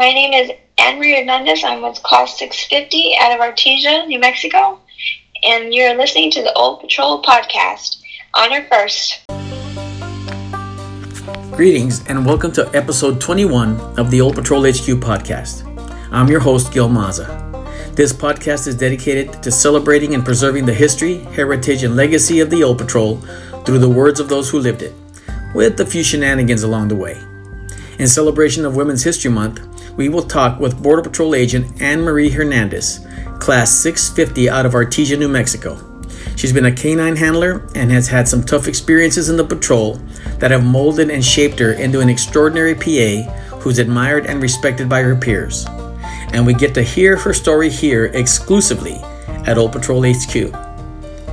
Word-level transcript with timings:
My 0.00 0.12
name 0.12 0.32
is 0.32 0.50
Marie 0.78 1.14
Hernandez. 1.14 1.62
I'm 1.62 1.82
with 1.82 2.02
Class 2.02 2.38
650 2.38 3.16
out 3.20 3.32
of 3.32 3.40
Artesia, 3.40 4.06
New 4.06 4.18
Mexico. 4.18 4.80
And 5.42 5.74
you're 5.74 5.94
listening 5.94 6.30
to 6.30 6.40
the 6.40 6.54
Old 6.54 6.80
Patrol 6.80 7.22
podcast. 7.22 8.00
Honor 8.32 8.66
first. 8.70 9.20
Greetings 11.54 12.02
and 12.06 12.24
welcome 12.24 12.50
to 12.52 12.70
episode 12.74 13.20
21 13.20 13.78
of 13.98 14.10
the 14.10 14.22
Old 14.22 14.36
Patrol 14.36 14.62
HQ 14.62 15.04
podcast. 15.04 15.66
I'm 16.10 16.28
your 16.28 16.40
host, 16.40 16.72
Gil 16.72 16.88
Maza. 16.88 17.26
This 17.92 18.14
podcast 18.14 18.68
is 18.68 18.76
dedicated 18.76 19.42
to 19.42 19.50
celebrating 19.50 20.14
and 20.14 20.24
preserving 20.24 20.64
the 20.64 20.72
history, 20.72 21.18
heritage, 21.34 21.82
and 21.82 21.94
legacy 21.94 22.40
of 22.40 22.48
the 22.48 22.64
Old 22.64 22.78
Patrol 22.78 23.18
through 23.66 23.80
the 23.80 23.90
words 23.90 24.18
of 24.18 24.30
those 24.30 24.48
who 24.48 24.60
lived 24.60 24.80
it, 24.80 24.94
with 25.54 25.78
a 25.78 25.84
few 25.84 26.02
shenanigans 26.02 26.62
along 26.62 26.88
the 26.88 26.96
way. 26.96 27.20
In 27.98 28.08
celebration 28.08 28.64
of 28.64 28.76
Women's 28.76 29.04
History 29.04 29.30
Month, 29.30 29.60
we 30.00 30.08
will 30.08 30.22
talk 30.22 30.58
with 30.58 30.82
Border 30.82 31.02
Patrol 31.02 31.34
agent 31.34 31.82
Anne 31.82 32.00
Marie 32.00 32.30
Hernandez, 32.30 33.06
Class 33.38 33.70
650 33.80 34.48
out 34.48 34.64
of 34.64 34.72
Artesia, 34.72 35.18
New 35.18 35.28
Mexico. 35.28 35.78
She's 36.36 36.54
been 36.54 36.64
a 36.64 36.72
canine 36.72 37.16
handler 37.16 37.68
and 37.74 37.90
has 37.90 38.08
had 38.08 38.26
some 38.26 38.42
tough 38.42 38.66
experiences 38.66 39.28
in 39.28 39.36
the 39.36 39.44
patrol 39.44 39.96
that 40.38 40.52
have 40.52 40.64
molded 40.64 41.10
and 41.10 41.22
shaped 41.22 41.58
her 41.58 41.72
into 41.72 42.00
an 42.00 42.08
extraordinary 42.08 42.74
PA 42.74 43.30
who's 43.58 43.78
admired 43.78 44.24
and 44.24 44.40
respected 44.40 44.88
by 44.88 45.02
her 45.02 45.14
peers. 45.14 45.66
And 46.32 46.46
we 46.46 46.54
get 46.54 46.72
to 46.76 46.82
hear 46.82 47.18
her 47.18 47.34
story 47.34 47.68
here 47.68 48.06
exclusively 48.06 48.96
at 49.44 49.58
Old 49.58 49.72
Patrol 49.72 50.02
HQ. 50.02 50.34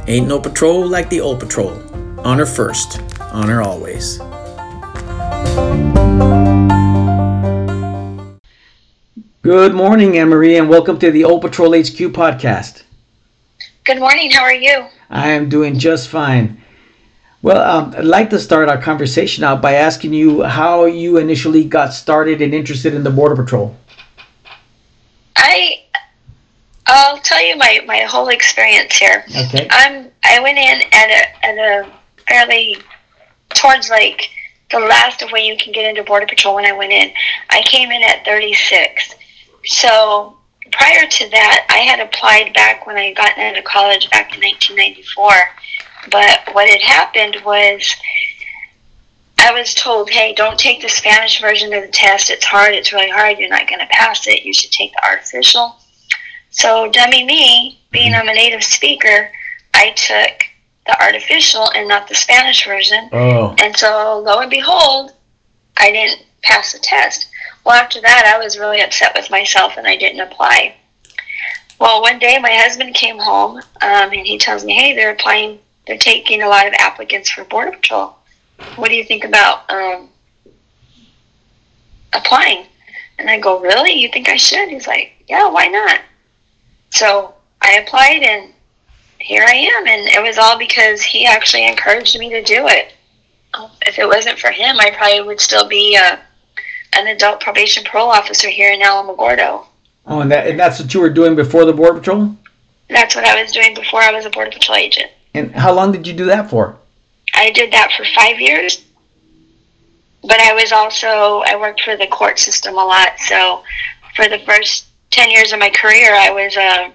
Ain't 0.09 0.27
no 0.27 0.41
patrol 0.41 0.85
like 0.85 1.09
the 1.09 1.21
Old 1.21 1.39
Patrol. 1.39 1.71
Honor 2.19 2.45
first, 2.45 2.99
honor 3.31 3.61
always. 3.61 4.19
Good 9.47 9.73
morning, 9.73 10.17
Anne 10.17 10.27
Marie, 10.27 10.57
and 10.57 10.67
welcome 10.67 10.99
to 10.99 11.09
the 11.09 11.23
Old 11.23 11.39
Patrol 11.39 11.71
HQ 11.71 12.11
podcast. 12.11 12.83
Good 13.85 13.97
morning. 13.97 14.29
How 14.29 14.41
are 14.41 14.53
you? 14.53 14.87
I 15.09 15.29
am 15.29 15.47
doing 15.47 15.79
just 15.79 16.09
fine. 16.09 16.61
Well, 17.41 17.61
um, 17.61 17.95
I'd 17.97 18.03
like 18.03 18.29
to 18.31 18.39
start 18.39 18.67
our 18.67 18.77
conversation 18.77 19.45
out 19.45 19.61
by 19.61 19.75
asking 19.75 20.11
you 20.11 20.43
how 20.43 20.83
you 20.83 21.15
initially 21.15 21.63
got 21.63 21.93
started 21.93 22.41
and 22.41 22.53
interested 22.53 22.93
in 22.93 23.05
the 23.05 23.09
Border 23.09 23.37
Patrol. 23.41 23.73
I 25.37 25.85
I'll 26.85 27.19
tell 27.19 27.41
you 27.41 27.55
my, 27.55 27.79
my 27.87 27.99
whole 27.99 28.27
experience 28.27 28.97
here. 28.97 29.23
Okay. 29.45 29.65
I'm 29.71 30.11
I 30.25 30.41
went 30.41 30.57
in 30.57 30.81
at 30.91 31.09
a 31.09 31.45
at 31.45 31.57
a 31.57 31.91
fairly 32.27 32.75
towards 33.51 33.89
like 33.89 34.29
the 34.71 34.79
last 34.79 35.21
of 35.21 35.31
when 35.31 35.45
you 35.45 35.55
can 35.55 35.71
get 35.71 35.85
into 35.85 36.03
border 36.03 36.25
patrol 36.25 36.55
when 36.55 36.65
I 36.65 36.73
went 36.73 36.91
in. 36.91 37.13
I 37.49 37.61
came 37.61 37.91
in 37.91 38.03
at 38.03 38.25
36. 38.25 39.15
So 39.67 40.37
prior 40.71 41.07
to 41.07 41.29
that, 41.29 41.65
I 41.69 41.77
had 41.77 41.99
applied 41.99 42.53
back 42.53 42.85
when 42.85 42.97
I 42.97 43.13
got 43.13 43.37
into 43.37 43.61
college 43.61 44.09
back 44.09 44.35
in 44.35 44.41
1994. 44.41 45.33
But 46.09 46.53
what 46.53 46.69
had 46.69 46.81
happened 46.81 47.37
was 47.45 47.95
I 49.39 49.51
was 49.51 49.73
told, 49.73 50.09
hey, 50.09 50.33
don't 50.33 50.57
take 50.57 50.81
the 50.81 50.89
Spanish 50.89 51.39
version 51.41 51.73
of 51.73 51.83
the 51.83 51.89
test. 51.89 52.29
It's 52.29 52.45
hard. 52.45 52.73
It's 52.73 52.91
really 52.91 53.09
hard. 53.09 53.37
You're 53.37 53.49
not 53.49 53.67
going 53.67 53.79
to 53.79 53.87
pass 53.87 54.27
it. 54.27 54.43
You 54.43 54.53
should 54.53 54.71
take 54.71 54.93
the 54.93 55.05
artificial. 55.05 55.77
So, 56.49 56.89
dummy 56.89 57.23
me, 57.23 57.79
being 57.91 58.13
I'm 58.13 58.29
a 58.29 58.33
native 58.33 58.63
speaker, 58.63 59.29
I 59.73 59.91
took 59.91 60.43
the 60.85 61.01
artificial 61.03 61.69
and 61.71 61.87
not 61.87 62.07
the 62.07 62.15
Spanish 62.15 62.65
version. 62.65 63.09
Oh. 63.11 63.55
And 63.59 63.75
so, 63.77 64.23
lo 64.25 64.39
and 64.39 64.49
behold, 64.49 65.11
I 65.77 65.91
didn't 65.91 66.25
pass 66.41 66.73
the 66.73 66.79
test. 66.79 67.29
Well, 67.67 67.75
after 67.75 67.99
that, 67.99 68.33
I 68.33 68.41
was 68.41 68.57
really 68.57 68.79
upset 68.79 69.11
with 69.13 69.29
myself 69.29 69.73
and 69.75 69.85
I 69.85 69.97
didn't 69.97 70.21
apply. 70.21 70.77
Well, 71.81 72.01
one 72.01 72.17
day 72.17 72.39
my 72.39 72.53
husband 72.53 72.95
came 72.95 73.17
home 73.17 73.57
um, 73.57 74.13
and 74.13 74.25
he 74.25 74.37
tells 74.37 74.63
me, 74.63 74.73
hey, 74.73 74.95
they're 74.95 75.11
applying, 75.11 75.59
they're 75.85 75.97
taking 75.97 76.41
a 76.41 76.47
lot 76.47 76.65
of 76.65 76.73
applicants 76.75 77.29
for 77.29 77.43
Border 77.43 77.71
Patrol. 77.71 78.15
What 78.77 78.87
do 78.87 78.95
you 78.95 79.03
think 79.03 79.25
about 79.25 79.69
um, 79.69 80.07
applying? 82.13 82.67
And 83.19 83.29
I 83.29 83.37
go, 83.37 83.59
really? 83.59 83.91
You 83.91 84.09
think 84.13 84.29
I 84.29 84.37
should? 84.37 84.69
He's 84.69 84.87
like, 84.87 85.21
yeah, 85.27 85.49
why 85.49 85.67
not? 85.67 85.99
So 86.91 87.33
I 87.61 87.79
applied 87.79 88.23
and 88.23 88.53
here 89.19 89.43
I 89.45 89.53
am. 89.53 89.87
And 89.87 90.07
it 90.07 90.23
was 90.23 90.37
all 90.37 90.57
because 90.57 91.01
he 91.01 91.25
actually 91.25 91.67
encouraged 91.67 92.17
me 92.17 92.29
to 92.29 92.41
do 92.41 92.65
it. 92.69 92.93
If 93.81 93.99
it 93.99 94.07
wasn't 94.07 94.39
for 94.39 94.51
him, 94.51 94.79
I 94.79 94.91
probably 94.91 95.19
would 95.19 95.41
still 95.41 95.67
be 95.67 95.99
uh, 96.01 96.15
an 96.97 97.07
adult 97.07 97.39
probation 97.39 97.83
parole 97.83 98.09
officer 98.09 98.49
here 98.49 98.71
in 98.71 98.81
Alamogordo. 98.81 99.65
Oh, 100.05 100.21
and, 100.21 100.31
that, 100.31 100.47
and 100.47 100.59
that's 100.59 100.79
what 100.79 100.93
you 100.93 100.99
were 100.99 101.09
doing 101.09 101.35
before 101.35 101.65
the 101.65 101.73
Border 101.73 101.99
Patrol? 101.99 102.35
That's 102.89 103.15
what 103.15 103.25
I 103.25 103.41
was 103.41 103.51
doing 103.51 103.73
before 103.73 104.01
I 104.01 104.11
was 104.11 104.25
a 104.25 104.29
Border 104.29 104.51
Patrol 104.51 104.77
agent. 104.77 105.11
And 105.33 105.53
how 105.53 105.73
long 105.73 105.91
did 105.91 106.07
you 106.07 106.13
do 106.13 106.25
that 106.25 106.49
for? 106.49 106.77
I 107.33 107.51
did 107.51 107.71
that 107.73 107.91
for 107.95 108.05
five 108.15 108.39
years. 108.39 108.83
But 110.23 110.39
I 110.39 110.53
was 110.53 110.71
also, 110.71 111.43
I 111.45 111.55
worked 111.59 111.81
for 111.81 111.95
the 111.95 112.07
court 112.07 112.39
system 112.39 112.73
a 112.73 112.83
lot. 112.83 113.19
So 113.19 113.63
for 114.15 114.27
the 114.27 114.39
first 114.39 114.87
10 115.11 115.29
years 115.29 115.53
of 115.53 115.59
my 115.59 115.69
career, 115.69 116.15
I 116.15 116.31
was 116.31 116.55
a, 116.57 116.91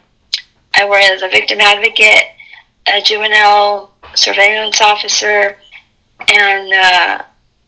I 0.74 0.84
was 0.84 1.22
a 1.22 1.28
victim 1.28 1.60
advocate, 1.60 2.24
a 2.86 3.00
juvenile 3.00 3.92
surveillance 4.14 4.80
officer, 4.80 5.56
and 6.28 6.72
uh, 6.72 7.22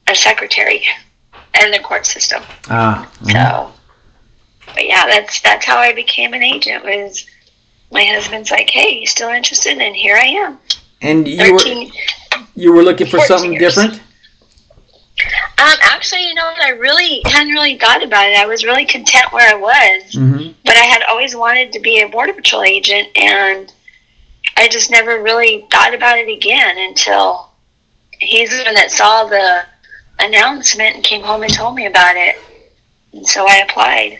a 0.09 0.15
secretary 0.15 0.85
in 1.63 1.71
the 1.71 1.79
court 1.81 2.07
system. 2.07 2.43
Ah. 2.69 3.11
mhm. 3.21 3.33
So, 3.33 3.73
but 4.75 4.87
yeah, 4.87 5.07
that's 5.07 5.41
that's 5.41 5.65
how 5.65 5.79
I 5.79 5.93
became 5.93 6.33
an 6.35 6.43
agent. 6.43 6.85
Was 6.85 7.27
my 7.93 8.05
husband's 8.05 8.51
like, 8.51 8.71
"Hey, 8.71 8.99
you 8.99 9.07
still 9.07 9.29
interested?" 9.31 9.79
And 9.79 9.95
here 9.95 10.17
I 10.17 10.27
am. 10.27 10.59
And 11.03 11.29
you 11.29 11.53
were 11.55 11.61
you 12.57 12.73
were 12.73 12.83
looking 12.83 13.07
for 13.07 13.21
something 13.21 13.53
years. 13.53 13.75
different? 13.75 14.01
Um, 15.59 15.79
actually, 15.83 16.27
you 16.27 16.35
know 16.35 16.45
what? 16.45 16.61
I 16.61 16.71
really 16.71 17.23
hadn't 17.25 17.53
really 17.53 17.79
thought 17.79 18.03
about 18.03 18.27
it. 18.29 18.37
I 18.37 18.47
was 18.47 18.65
really 18.65 18.85
content 18.85 19.33
where 19.33 19.49
I 19.49 19.55
was, 19.55 20.13
Mm-hmm. 20.13 20.53
but 20.65 20.77
I 20.77 20.85
had 20.85 21.03
always 21.05 21.37
wanted 21.37 21.73
to 21.73 21.81
be 21.81 22.01
a 22.01 22.09
border 22.09 22.33
patrol 22.33 22.65
agent, 22.65 23.09
and 23.17 23.73
I 24.57 24.69
just 24.69 24.91
never 24.91 25.23
really 25.23 25.67
thought 25.71 25.95
about 25.95 26.19
it 26.19 26.29
again 26.29 26.77
until 26.79 27.51
he's 28.19 28.51
the 28.51 28.65
one 28.65 28.75
that 28.75 28.91
saw 28.91 29.25
the 29.25 29.65
announcement 30.19 30.97
and 30.97 31.05
came 31.05 31.23
home 31.23 31.43
and 31.43 31.53
told 31.53 31.75
me 31.75 31.87
about 31.87 32.17
it, 32.17 32.37
and 33.13 33.27
so 33.27 33.47
I 33.49 33.57
applied, 33.59 34.19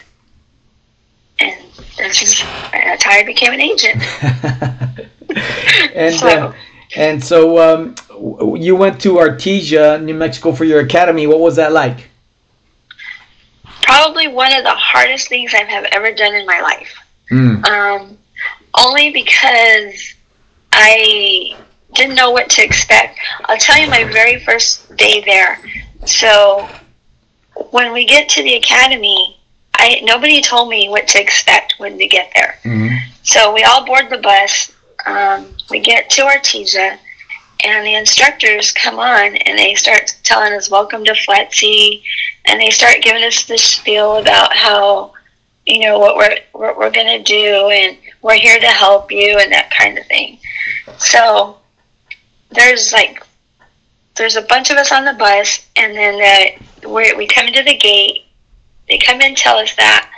and 1.41 1.55
that's 1.99 2.19
just 2.21 2.45
that's 2.73 3.03
how 3.05 3.13
I 3.13 3.23
became 3.25 3.53
an 3.53 3.61
agent. 3.61 4.03
and 5.95 6.15
So- 6.15 6.29
uh, 6.29 6.55
and 6.97 7.25
so 7.25 7.59
um, 7.59 7.95
you 8.57 8.77
went 8.77 9.01
to 9.01 9.15
Artesia, 9.15 10.01
New 10.01 10.15
Mexico, 10.15 10.53
for 10.53 10.65
your 10.65 10.81
academy. 10.81 11.27
What 11.27 11.41
was 11.41 11.57
that 11.57 11.73
like? 11.73 12.09
Probably 13.83 14.29
one 14.29 14.53
of 14.53 14.63
the 14.63 14.75
hardest 14.75 15.29
things 15.29 15.53
I 15.55 15.65
have 15.65 15.85
ever 15.91 16.13
done 16.13 16.35
in 16.35 16.47
my 16.47 16.61
life. 16.61 16.95
Mm. 17.33 17.67
um, 17.67 18.19
only 18.79 19.11
because 19.11 20.15
I 20.73 21.57
didn't 21.95 22.17
know 22.17 22.31
what 22.31 22.51
to 22.51 22.63
expect. 22.65 23.19
I'll 23.47 23.59
tell 23.59 23.79
you 23.79 23.89
my 23.89 24.05
very 24.05 24.41
first 24.45 24.97
day 24.97 25.23
there. 25.25 25.59
So 26.07 26.69
when 27.71 27.93
we 27.93 28.05
get 28.05 28.29
to 28.31 28.43
the 28.43 28.55
academy, 28.55 29.39
I 29.75 30.01
nobody 30.03 30.41
told 30.43 30.69
me 30.69 30.89
what 30.89 31.09
to 31.09 31.21
expect 31.21 31.75
when 31.79 31.97
we 31.97 32.09
get 32.09 32.31
there. 32.35 32.59
Mhm. 32.65 32.99
So 33.23 33.53
we 33.53 33.63
all 33.65 33.85
board 33.85 34.11
the 34.11 34.19
bus. 34.19 34.71
Um, 35.07 35.57
we 35.71 35.81
get 35.81 36.11
to 36.11 36.23
Artesia, 36.23 36.99
and 37.65 37.87
the 37.87 37.95
instructors 37.95 38.73
come 38.73 38.99
on 38.99 39.37
and 39.37 39.59
they 39.59 39.75
start 39.75 40.15
telling 40.23 40.53
us, 40.53 40.69
"Welcome 40.71 41.05
to 41.05 41.15
FLETC," 41.15 42.03
and 42.47 42.61
they 42.61 42.71
start 42.71 43.03
giving 43.03 43.25
us 43.25 43.45
this 43.45 43.63
spiel 43.63 44.17
about 44.17 44.55
how 44.55 45.13
you 45.67 45.81
know 45.81 45.99
what 45.99 46.17
we're 46.17 46.39
what 46.53 46.77
we're 46.77 46.91
gonna 46.91 47.19
do, 47.23 47.71
and 47.71 47.97
we're 48.23 48.35
here 48.35 48.59
to 48.59 48.69
help 48.69 49.11
you, 49.13 49.39
and 49.39 49.53
that 49.53 49.71
kind 49.71 49.99
of 49.99 50.07
thing. 50.07 50.39
So 50.99 51.59
there's 52.55 52.93
like 52.93 53.23
there's 54.17 54.37
a 54.37 54.43
bunch 54.43 54.71
of 54.71 54.77
us 54.77 54.93
on 54.93 55.05
the 55.05 55.15
bus, 55.15 55.67
and 55.77 55.95
then 55.97 56.59
the, 56.83 56.89
we 56.89 57.13
we 57.15 57.27
come 57.27 57.47
into 57.47 57.63
the 57.63 57.77
gate. 57.77 58.25
They 58.89 58.99
come 58.99 59.21
in, 59.21 59.35
tell 59.35 59.57
us 59.57 59.75
that 59.77 60.11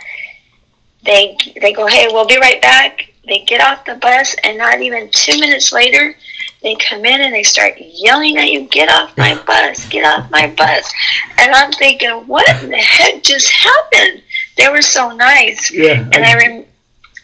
they 1.03 1.37
they 1.61 1.73
go, 1.73 1.87
"Hey, 1.87 2.07
we'll 2.09 2.25
be 2.27 2.37
right 2.37 2.61
back." 2.61 3.09
They 3.27 3.39
get 3.39 3.61
off 3.61 3.85
the 3.85 3.95
bus, 3.95 4.35
and 4.43 4.57
not 4.57 4.81
even 4.81 5.09
two 5.11 5.37
minutes 5.39 5.73
later, 5.73 6.15
they 6.61 6.75
come 6.75 7.03
in 7.05 7.21
and 7.21 7.33
they 7.33 7.43
start 7.43 7.73
yelling 7.77 8.37
at 8.37 8.51
you, 8.51 8.61
"Get 8.69 8.89
off 8.89 9.17
my 9.17 9.35
bus! 9.47 9.87
Get 9.89 10.05
off 10.05 10.29
my 10.31 10.47
bus!" 10.47 10.91
And 11.37 11.51
I'm 11.53 11.71
thinking, 11.73 12.09
"What 12.27 12.47
in 12.63 12.69
the 12.69 12.77
heck 12.77 13.23
just 13.23 13.49
happened?" 13.49 14.21
They 14.57 14.69
were 14.69 14.81
so 14.81 15.11
nice, 15.11 15.71
Yeah. 15.71 16.07
and 16.13 16.25
I 16.25 16.35
rem- 16.35 16.65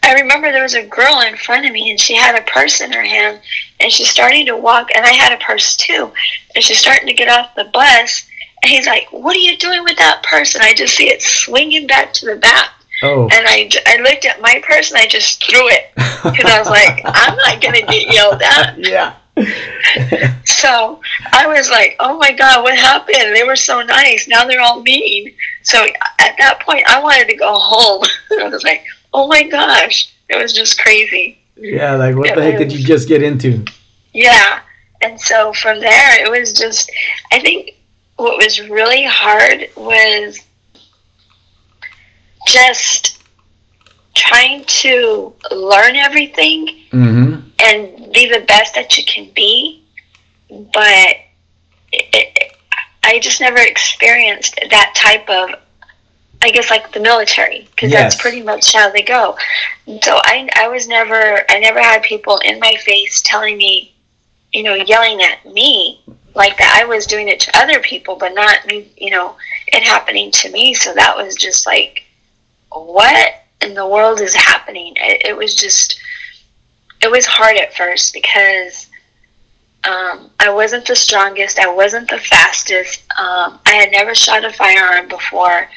I 0.03 0.13
remember 0.13 0.51
there 0.51 0.63
was 0.63 0.75
a 0.75 0.85
girl 0.85 1.21
in 1.21 1.35
front 1.37 1.65
of 1.65 1.71
me, 1.71 1.89
and 1.89 1.99
she 1.99 2.15
had 2.15 2.35
a 2.35 2.43
purse 2.43 2.81
in 2.81 2.91
her 2.91 3.03
hand, 3.03 3.39
and 3.79 3.91
she's 3.91 4.09
starting 4.09 4.45
to 4.47 4.57
walk, 4.57 4.89
and 4.95 5.05
I 5.05 5.13
had 5.13 5.31
a 5.33 5.43
purse 5.43 5.75
too, 5.75 6.11
and 6.53 6.63
she's 6.63 6.77
starting 6.79 7.07
to 7.07 7.13
get 7.13 7.29
off 7.29 7.55
the 7.55 7.65
bus, 7.65 8.27
And 8.61 8.71
he's 8.71 8.85
like, 8.87 9.07
"What 9.11 9.35
are 9.35 9.39
you 9.39 9.57
doing 9.57 9.83
with 9.83 9.97
that 9.97 10.23
purse?" 10.23 10.55
And 10.55 10.63
I 10.63 10.73
just 10.73 10.95
see 10.95 11.09
it 11.09 11.21
swinging 11.21 11.87
back 11.87 12.13
to 12.13 12.25
the 12.25 12.35
back. 12.35 12.69
Oh. 13.01 13.23
And 13.23 13.45
I, 13.47 13.69
I 13.85 13.97
looked 13.97 14.25
at 14.25 14.39
my 14.41 14.61
purse 14.65 14.91
and 14.91 14.99
I 14.99 15.07
just 15.07 15.45
threw 15.45 15.67
it 15.67 15.91
because 15.95 16.45
I 16.45 16.59
was 16.59 16.69
like, 16.69 17.01
I'm 17.05 17.35
not 17.35 17.61
gonna 17.61 17.81
get 17.81 18.13
yelled 18.13 18.41
at. 18.41 18.77
yeah. 18.77 19.15
So 20.45 21.01
I 21.33 21.47
was 21.47 21.69
like, 21.69 21.95
oh 21.99 22.17
my 22.17 22.31
god, 22.31 22.63
what 22.63 22.77
happened? 22.77 23.35
They 23.35 23.43
were 23.43 23.55
so 23.55 23.81
nice. 23.81 24.27
Now 24.27 24.45
they're 24.45 24.61
all 24.61 24.81
mean. 24.81 25.33
So 25.63 25.83
at 26.19 26.35
that 26.37 26.61
point, 26.61 26.83
I 26.87 27.01
wanted 27.01 27.27
to 27.29 27.35
go 27.35 27.53
home. 27.53 28.03
I 28.39 28.47
was 28.47 28.63
like, 28.63 28.85
oh 29.13 29.27
my 29.27 29.43
gosh, 29.43 30.13
it 30.29 30.41
was 30.41 30.53
just 30.53 30.79
crazy. 30.79 31.37
yeah, 31.55 31.95
like 31.95 32.15
what 32.15 32.35
the 32.35 32.41
heck 32.41 32.57
did 32.57 32.71
you 32.71 32.83
just 32.85 33.07
get 33.07 33.21
into? 33.23 33.63
Yeah. 34.13 34.59
And 35.01 35.19
so 35.19 35.51
from 35.53 35.79
there, 35.79 36.23
it 36.25 36.29
was 36.31 36.53
just, 36.53 36.89
I 37.31 37.39
think 37.39 37.71
what 38.15 38.37
was 38.37 38.61
really 38.69 39.03
hard 39.03 39.69
was 39.75 40.39
just 42.47 43.21
trying 44.13 44.63
to 44.65 45.33
learn 45.51 45.95
everything 45.95 46.79
Mm-hmm. 46.91 47.49
and 47.59 48.13
be 48.13 48.29
the 48.31 48.45
best 48.47 48.75
that 48.75 48.95
you 48.99 49.03
can 49.05 49.31
be. 49.33 49.83
But 50.47 51.15
it, 51.91 52.05
it, 52.13 52.51
I 53.03 53.17
just 53.17 53.41
never 53.41 53.57
experienced 53.57 54.59
that 54.69 54.93
type 54.95 55.27
of, 55.27 55.59
I 56.43 56.51
guess, 56.51 56.69
like 56.69 56.91
the 56.91 56.99
military, 56.99 57.67
because 57.71 57.89
Yes. 57.91 58.01
that's 58.13 58.21
pretty 58.21 58.43
much 58.43 58.73
how 58.73 58.89
they 58.91 59.01
go. 59.01 59.37
So 60.03 60.19
I, 60.23 60.49
I 60.55 60.67
was 60.67 60.87
never, 60.89 61.43
I 61.49 61.59
never 61.59 61.81
had 61.81 62.03
people 62.03 62.37
in 62.39 62.59
my 62.59 62.75
face 62.81 63.21
telling 63.21 63.57
me, 63.57 63.93
you 64.51 64.61
know, 64.63 64.75
yelling 64.75 65.21
at 65.21 65.45
me 65.51 66.01
like 66.35 66.57
that. 66.57 66.77
I 66.81 66.85
was 66.85 67.07
doing 67.07 67.29
it 67.29 67.39
to 67.41 67.57
other 67.57 67.79
people, 67.79 68.15
but 68.17 68.33
not 68.33 68.67
me, 68.67 68.91
you 68.97 69.09
know, 69.09 69.35
it 69.67 69.83
happening 69.83 70.31
to 70.31 70.51
me. 70.51 70.73
So 70.73 70.93
that 70.93 71.15
was 71.15 71.35
just 71.35 71.65
like, 71.65 72.03
what 72.71 73.35
in 73.61 73.73
the 73.73 73.87
world 73.87 74.19
is 74.19 74.35
happening? 74.35 74.93
It, 74.97 75.27
it 75.29 75.37
was 75.37 75.55
just, 75.55 75.97
it 77.01 77.09
was 77.09 77.25
hard 77.25 77.55
at 77.57 77.73
first 77.73 78.13
because 78.13 78.87
um, 79.85 80.29
I 80.39 80.49
wasn't 80.49 80.85
the 80.85 80.95
strongest. 80.95 81.59
I 81.59 81.73
wasn't 81.73 82.09
the 82.09 82.17
fastest. 82.17 83.01
Um, 83.17 83.59
I 83.65 83.73
had 83.73 83.91
never 83.91 84.13
shot 84.15 84.45
a 84.45 84.51
firearm 84.51 85.07
before. 85.07 85.67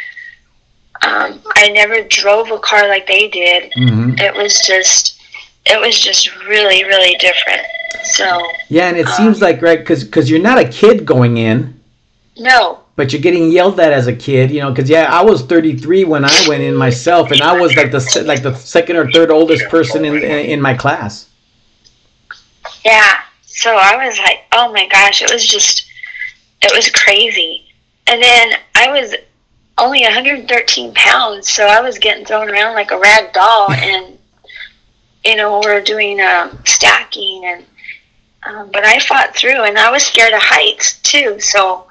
Um, 1.03 1.41
I 1.55 1.69
never 1.71 2.03
drove 2.03 2.51
a 2.51 2.59
car 2.59 2.89
like 2.89 3.07
they 3.07 3.29
did. 3.29 3.73
Mm-hmm. 3.73 4.19
It 4.19 4.35
was 4.35 4.61
just, 4.61 5.21
it 5.65 5.81
was 5.81 5.99
just 5.99 6.35
really, 6.45 6.85
really 6.85 7.17
different. 7.19 7.63
So 8.05 8.41
Yeah, 8.69 8.89
and 8.89 8.97
it 8.97 9.09
seems 9.09 9.41
like 9.41 9.63
right 9.63 9.79
because 9.79 10.05
because 10.05 10.31
you're 10.31 10.41
not 10.41 10.59
a 10.59 10.69
kid 10.69 11.05
going 11.05 11.39
in, 11.39 11.81
no, 12.39 12.81
but 12.95 13.13
you're 13.13 13.23
getting 13.23 13.51
yelled 13.51 13.81
at 13.81 13.93
as 13.93 14.07
a 14.07 14.15
kid. 14.15 14.51
You 14.51 14.61
know, 14.61 14.71
because 14.71 14.89
yeah, 14.89 15.09
I 15.11 15.23
was 15.25 15.43
33 15.43 16.05
when 16.05 16.25
I 16.25 16.45
went 16.47 16.63
in 16.63 16.75
myself, 16.75 17.31
and 17.31 17.41
I 17.41 17.59
was 17.59 17.75
like 17.75 17.91
the 17.91 18.25
like 18.27 18.43
the 18.43 18.55
second 18.55 18.97
or 18.97 19.11
third 19.11 19.31
oldest 19.31 19.69
person 19.69 20.05
in 20.05 20.19
in 20.23 20.61
my 20.61 20.75
class. 20.75 21.29
Yeah. 22.85 23.21
So 23.57 23.75
I 23.75 24.07
was 24.07 24.19
like, 24.19 24.45
oh 24.53 24.71
my 24.73 24.87
gosh, 24.87 25.23
it 25.23 25.33
was 25.33 25.47
just, 25.47 25.87
it 26.63 26.73
was 26.77 26.91
crazy. 26.91 27.65
And 28.07 28.23
then 28.23 28.53
I 28.75 28.91
was 28.91 29.15
only 29.79 30.03
113 30.03 30.95
pounds, 30.95 31.49
so 31.51 31.67
I 31.67 31.81
was 31.81 31.99
getting 31.99 32.25
thrown 32.25 32.51
around 32.51 32.75
like 32.75 32.91
a 32.91 32.99
rag 32.99 33.33
doll. 33.33 33.69
And, 33.73 34.19
you 35.25 35.37
know, 35.37 35.59
we 35.59 35.67
are 35.67 35.81
doing 35.81 36.21
um, 36.21 36.59
stacking, 36.65 37.45
and, 37.45 37.65
um, 38.45 38.71
but 38.73 38.85
I 38.85 39.01
fought 39.01 39.35
through, 39.35 39.65
and 39.65 39.77
I 39.77 39.91
was 39.91 40.05
scared 40.05 40.33
of 40.33 40.41
heights 40.41 41.01
too. 41.01 41.41
So 41.41 41.87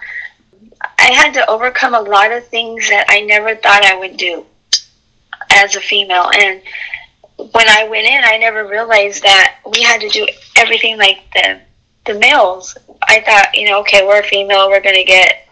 I 0.97 1.11
had 1.11 1.33
to 1.33 1.49
overcome 1.49 1.93
a 1.93 1.99
lot 1.99 2.31
of 2.31 2.47
things 2.47 2.87
that 2.89 3.07
I 3.09 3.21
never 3.21 3.55
thought 3.55 3.83
I 3.83 3.99
would 3.99 4.15
do 4.15 4.45
as 5.51 5.75
a 5.75 5.81
female. 5.81 6.31
And, 6.33 6.61
when 7.37 7.67
I 7.67 7.87
went 7.89 8.07
in, 8.07 8.21
I 8.23 8.37
never 8.37 8.65
realized 8.65 9.23
that 9.23 9.57
we 9.73 9.83
had 9.83 10.01
to 10.01 10.09
do 10.09 10.27
everything 10.55 10.97
like 10.97 11.19
the 11.33 11.59
the 12.05 12.13
males. 12.19 12.77
I 13.01 13.21
thought, 13.21 13.55
you 13.55 13.67
know, 13.67 13.79
okay, 13.81 14.05
we're 14.05 14.19
a 14.19 14.23
female, 14.23 14.69
we're 14.69 14.81
going 14.81 14.95
to 14.95 15.03
get 15.03 15.44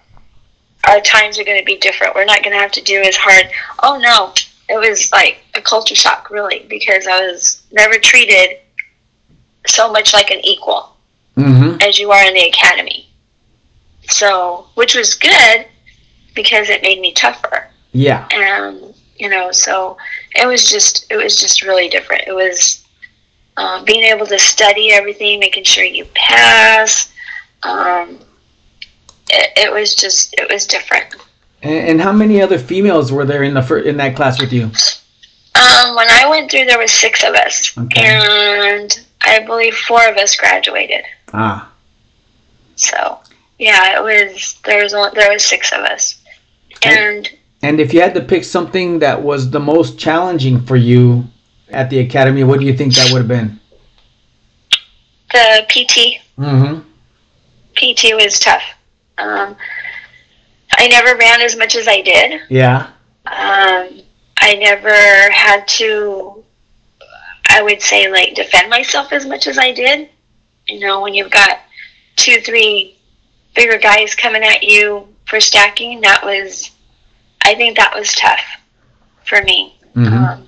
our 0.88 1.00
times 1.02 1.40
are 1.40 1.44
going 1.44 1.60
to 1.60 1.66
be 1.66 1.78
different. 1.78 2.16
We're 2.16 2.26
not 2.26 2.44
going 2.44 2.56
to 2.56 2.62
have 2.62 2.72
to 2.74 2.82
do 2.82 3.02
as 3.02 3.16
hard. 3.16 3.50
Oh 3.82 3.98
no, 3.98 4.34
it 4.70 4.78
was 4.90 5.12
like 5.12 5.44
a 5.56 5.62
culture 5.62 5.96
shock, 5.96 6.30
really, 6.30 6.66
because 6.70 7.08
I 7.08 7.26
was 7.26 7.64
never 7.72 7.96
treated 7.96 8.60
so 9.68 9.92
much 9.92 10.14
like 10.14 10.32
an 10.32 10.40
equal 10.44 10.90
Mm-hmm. 11.36 11.82
as 11.82 11.98
you 11.98 12.12
are 12.12 12.24
in 12.28 12.34
the 12.36 12.48
academy. 12.48 13.10
So, 14.08 14.68
which 14.76 14.94
was 14.94 15.16
good 15.16 15.66
because 16.36 16.70
it 16.70 16.84
made 16.84 17.00
me 17.02 17.12
tougher 17.14 17.70
Yeah. 17.92 18.28
and 18.32 18.94
you 19.18 19.30
know 19.30 19.52
so 19.52 19.98
it 20.36 20.48
was 20.48 20.70
just 20.70 21.06
it 21.12 21.16
was 21.16 21.36
just 21.36 21.62
really 21.64 21.88
different 21.90 22.24
it 22.28 22.34
was 22.34 22.84
um, 23.58 23.84
being 23.86 24.04
able 24.04 24.26
to 24.28 24.38
study 24.40 24.92
everything 24.92 25.40
making 25.40 25.64
sure 25.64 25.84
you 25.84 26.06
pass 26.16 27.12
um, 27.64 28.20
it, 29.34 29.50
it 29.58 29.74
was 29.74 29.96
just 29.96 30.34
it 30.38 30.48
was 30.52 30.66
different 30.68 31.08
And, 31.62 31.90
and 31.90 32.02
how 32.02 32.12
many 32.14 32.42
other 32.42 32.58
females 32.60 33.12
were 33.12 33.26
there 33.26 33.44
in 33.44 33.54
the 33.54 33.62
fir- 33.62 33.80
in 33.92 33.98
that 33.98 34.16
class 34.16 34.40
with 34.42 34.54
you? 34.54 34.66
um, 35.56 35.96
when 35.96 36.08
i 36.10 36.28
went 36.30 36.50
through 36.50 36.66
there 36.66 36.80
was 36.80 36.92
six 36.92 37.24
of 37.24 37.34
us 37.36 37.78
Okay. 37.78 38.02
and 38.06 39.06
i 39.22 39.40
believe 39.40 39.76
four 39.76 40.06
of 40.08 40.18
us 40.18 40.36
graduated 40.36 41.04
Ah. 41.34 41.70
so 42.76 43.20
yeah 43.60 43.98
it 43.98 44.04
was 44.04 44.60
there 44.66 44.82
was 44.84 44.94
only, 44.94 45.12
there 45.16 45.32
was 45.32 45.44
six 45.46 45.72
of 45.72 45.80
us 45.94 46.22
and 46.84 47.30
And 47.62 47.80
if 47.80 47.94
you 47.94 48.02
had 48.02 48.14
to 48.16 48.22
pick 48.22 48.44
something 48.44 49.00
that 49.00 49.22
was 49.30 49.50
the 49.50 49.60
most 49.74 49.98
challenging 49.98 50.60
for 50.68 50.76
you 50.76 51.24
at 51.70 51.90
the 51.90 52.00
academy, 52.00 52.44
what 52.44 52.60
do 52.60 52.66
you 52.66 52.76
think 52.80 52.94
that 52.96 53.08
would 53.12 53.22
have 53.24 53.28
been? 53.40 53.50
the 55.32 55.66
pt 55.70 56.20
Mm-hmm. 56.38 56.80
pt 57.76 58.02
was 58.16 58.40
tough 58.40 58.64
um, 59.24 59.56
i 60.78 60.88
never 60.88 61.16
ran 61.18 61.42
as 61.42 61.56
much 61.58 61.76
as 61.76 61.88
i 61.88 62.02
did 62.02 62.42
Yeah. 62.50 62.88
um, 63.26 64.02
I 64.46 64.56
never 64.56 65.32
had 65.32 65.66
to, 65.80 66.44
I 67.50 67.62
would 67.62 67.82
say, 67.82 68.12
like 68.12 68.36
defend 68.36 68.70
myself 68.70 69.14
as 69.14 69.26
much 69.26 69.48
as 69.48 69.58
I 69.58 69.72
did. 69.72 70.10
You 70.68 70.82
know, 70.82 71.00
when 71.02 71.14
you've 71.14 71.32
got 71.32 71.60
two, 72.18 72.42
three 72.42 72.98
bigger 73.56 73.78
guys 73.78 74.16
coming 74.16 74.44
at 74.44 74.62
you 74.64 75.08
for 75.30 75.40
stacking, 75.40 76.02
that 76.02 76.26
was, 76.26 76.72
I 77.46 77.56
think 77.56 77.78
that 77.78 77.94
was 77.96 78.12
tough 78.16 78.42
for 79.26 79.42
me. 79.44 79.80
Mhm. 79.96 80.12
Um, 80.12 80.48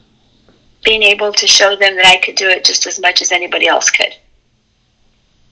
being 0.84 1.03
able 1.03 1.32
to 1.32 1.48
show 1.48 1.77
them 1.77 1.96
that 1.96 2.05
I 2.08 2.17
could 2.17 2.36
do 2.36 2.50
it 2.50 2.65
just 2.65 2.86
as 2.86 3.00
much 3.00 3.22
as 3.22 3.32
anybody 3.32 3.67
else 3.67 3.89
could. 3.89 4.13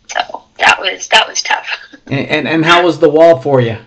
So 0.08 0.44
that 0.58 0.80
was 0.80 1.08
that 1.10 1.28
was 1.28 1.42
tough. 1.42 1.68
And, 2.06 2.28
and 2.28 2.48
and 2.50 2.66
how 2.66 2.84
was 2.84 3.00
the 3.00 3.08
wall 3.08 3.40
for 3.40 3.62
you? 3.62 3.78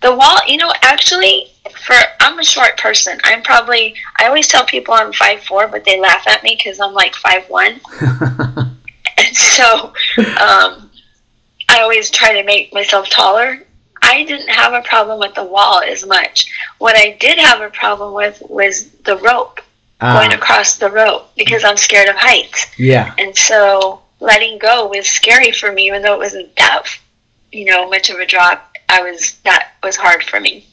The 0.00 0.14
wall, 0.14 0.38
you 0.46 0.56
know, 0.56 0.72
actually, 0.80 1.52
for 1.84 1.94
I'm 2.20 2.38
a 2.38 2.44
short 2.44 2.78
person. 2.78 3.18
I'm 3.22 3.42
probably 3.42 3.94
I 4.18 4.26
always 4.26 4.48
tell 4.48 4.64
people 4.64 4.94
I'm 4.94 5.12
five 5.12 5.42
four, 5.42 5.68
but 5.68 5.84
they 5.84 6.00
laugh 6.00 6.26
at 6.26 6.42
me 6.42 6.56
because 6.56 6.80
I'm 6.80 6.94
like 6.94 7.14
five 7.16 7.44
one, 7.50 7.80
and 9.18 9.36
so 9.36 9.92
um, 10.18 10.90
I 11.68 11.80
always 11.80 12.10
try 12.10 12.32
to 12.32 12.44
make 12.44 12.72
myself 12.72 13.10
taller. 13.10 13.62
I 14.02 14.24
didn't 14.24 14.48
have 14.48 14.72
a 14.72 14.82
problem 14.82 15.18
with 15.18 15.34
the 15.34 15.44
wall 15.44 15.80
as 15.80 16.06
much. 16.06 16.50
What 16.78 16.96
I 16.96 17.16
did 17.20 17.38
have 17.38 17.60
a 17.60 17.70
problem 17.70 18.14
with 18.14 18.42
was 18.48 18.88
the 19.04 19.16
rope 19.18 19.60
going 20.00 20.32
ah, 20.32 20.34
across 20.34 20.76
the 20.76 20.90
rope 20.90 21.30
because 21.36 21.64
I'm 21.64 21.76
scared 21.76 22.08
of 22.08 22.16
heights, 22.16 22.66
yeah. 22.78 23.14
and 23.18 23.36
so 23.36 24.02
letting 24.24 24.58
go 24.58 24.88
was 24.88 25.06
scary 25.06 25.52
for 25.52 25.70
me, 25.72 25.86
even 25.86 26.02
though 26.02 26.14
it 26.14 26.18
wasn't 26.18 26.54
that 26.56 26.86
you 27.52 27.66
know 27.66 27.88
much 27.88 28.10
of 28.10 28.18
a 28.18 28.26
drop. 28.26 28.76
I 28.88 29.02
was 29.02 29.38
that 29.44 29.72
was 29.82 29.96
hard 29.96 30.22
for 30.22 30.40
me. 30.40 30.66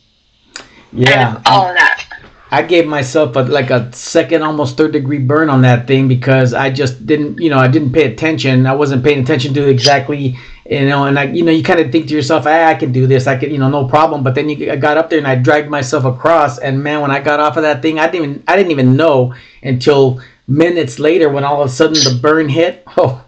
Yeah. 0.92 1.42
all 1.46 1.70
of 1.70 1.76
that. 1.76 2.22
I 2.54 2.64
gave 2.64 2.86
myself 2.86 3.38
a, 3.38 3.40
like 3.40 3.70
a 3.70 3.92
second, 3.94 4.44
almost 4.44 4.76
third 4.76 4.92
degree 4.92 5.20
burn 5.20 5.50
on 5.50 5.62
that 5.62 5.88
thing 5.88 6.10
because 6.10 6.54
I 6.54 6.70
just 6.70 7.06
didn't, 7.08 7.40
you 7.40 7.50
know, 7.50 7.58
I 7.58 7.70
didn't 7.70 7.94
pay 7.94 8.12
attention. 8.12 8.68
I 8.68 8.76
wasn't 8.76 9.06
paying 9.06 9.24
attention 9.24 9.54
to 9.54 9.70
exactly, 9.70 10.38
you 10.70 10.86
know, 10.90 11.06
and 11.06 11.18
I, 11.18 11.24
you 11.24 11.46
know, 11.46 11.52
you 11.54 11.64
kind 11.64 11.80
of 11.80 11.94
think 11.94 12.10
to 12.10 12.14
yourself, 12.14 12.46
ah, 12.46 12.68
I 12.68 12.76
can 12.76 12.92
do 12.92 13.08
this, 13.08 13.26
I 13.26 13.38
can, 13.38 13.52
you 13.52 13.58
know, 13.58 13.70
no 13.70 13.88
problem. 13.88 14.22
But 14.22 14.36
then 14.36 14.50
you, 14.50 14.70
I 14.70 14.76
got 14.76 14.98
up 14.98 15.10
there 15.10 15.18
and 15.18 15.28
I 15.28 15.36
dragged 15.36 15.70
myself 15.70 16.04
across, 16.04 16.58
and 16.58 16.84
man, 16.84 17.00
when 17.00 17.10
I 17.10 17.22
got 17.22 17.40
off 17.40 17.56
of 17.56 17.64
that 17.64 17.82
thing, 17.82 18.00
I 18.00 18.08
didn't 18.10 18.30
even, 18.30 18.44
I 18.50 18.58
didn't 18.58 18.72
even 18.72 18.98
know 18.98 19.34
until 19.64 20.20
minutes 20.46 21.00
later 21.00 21.30
when 21.30 21.46
all 21.46 21.62
of 21.62 21.70
a 21.70 21.72
sudden 21.72 21.94
the 21.94 22.20
burn 22.22 22.50
hit. 22.50 22.86
Oh, 22.98 23.24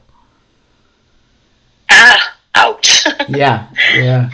Ah, 1.89 2.35
ouch. 2.55 3.05
Yeah, 3.37 3.67
yeah. 3.95 4.29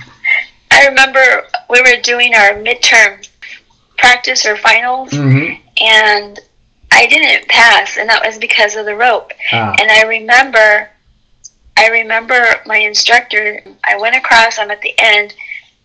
I 0.72 0.88
remember 0.88 1.48
we 1.70 1.82
were 1.82 2.02
doing 2.02 2.34
our 2.36 2.54
midterm 2.54 3.28
practice 3.98 4.46
or 4.46 4.56
finals, 4.58 5.12
hmm 5.14 5.54
and 5.82 6.40
I 6.92 7.06
didn't 7.08 7.48
pass, 7.48 7.98
and 7.98 8.10
that 8.10 8.26
was 8.26 8.38
because 8.38 8.76
of 8.76 8.86
the 8.86 8.96
rope. 8.96 9.32
Ah, 9.54 9.76
And 9.80 9.90
I 9.90 10.02
remember, 10.04 10.90
I 11.78 11.88
remember 11.88 12.62
my 12.66 12.78
instructor. 12.78 13.62
I 13.86 13.96
went 13.98 14.16
across. 14.16 14.60
I'm 14.60 14.72
at 14.72 14.82
the 14.82 14.94
end, 14.98 15.36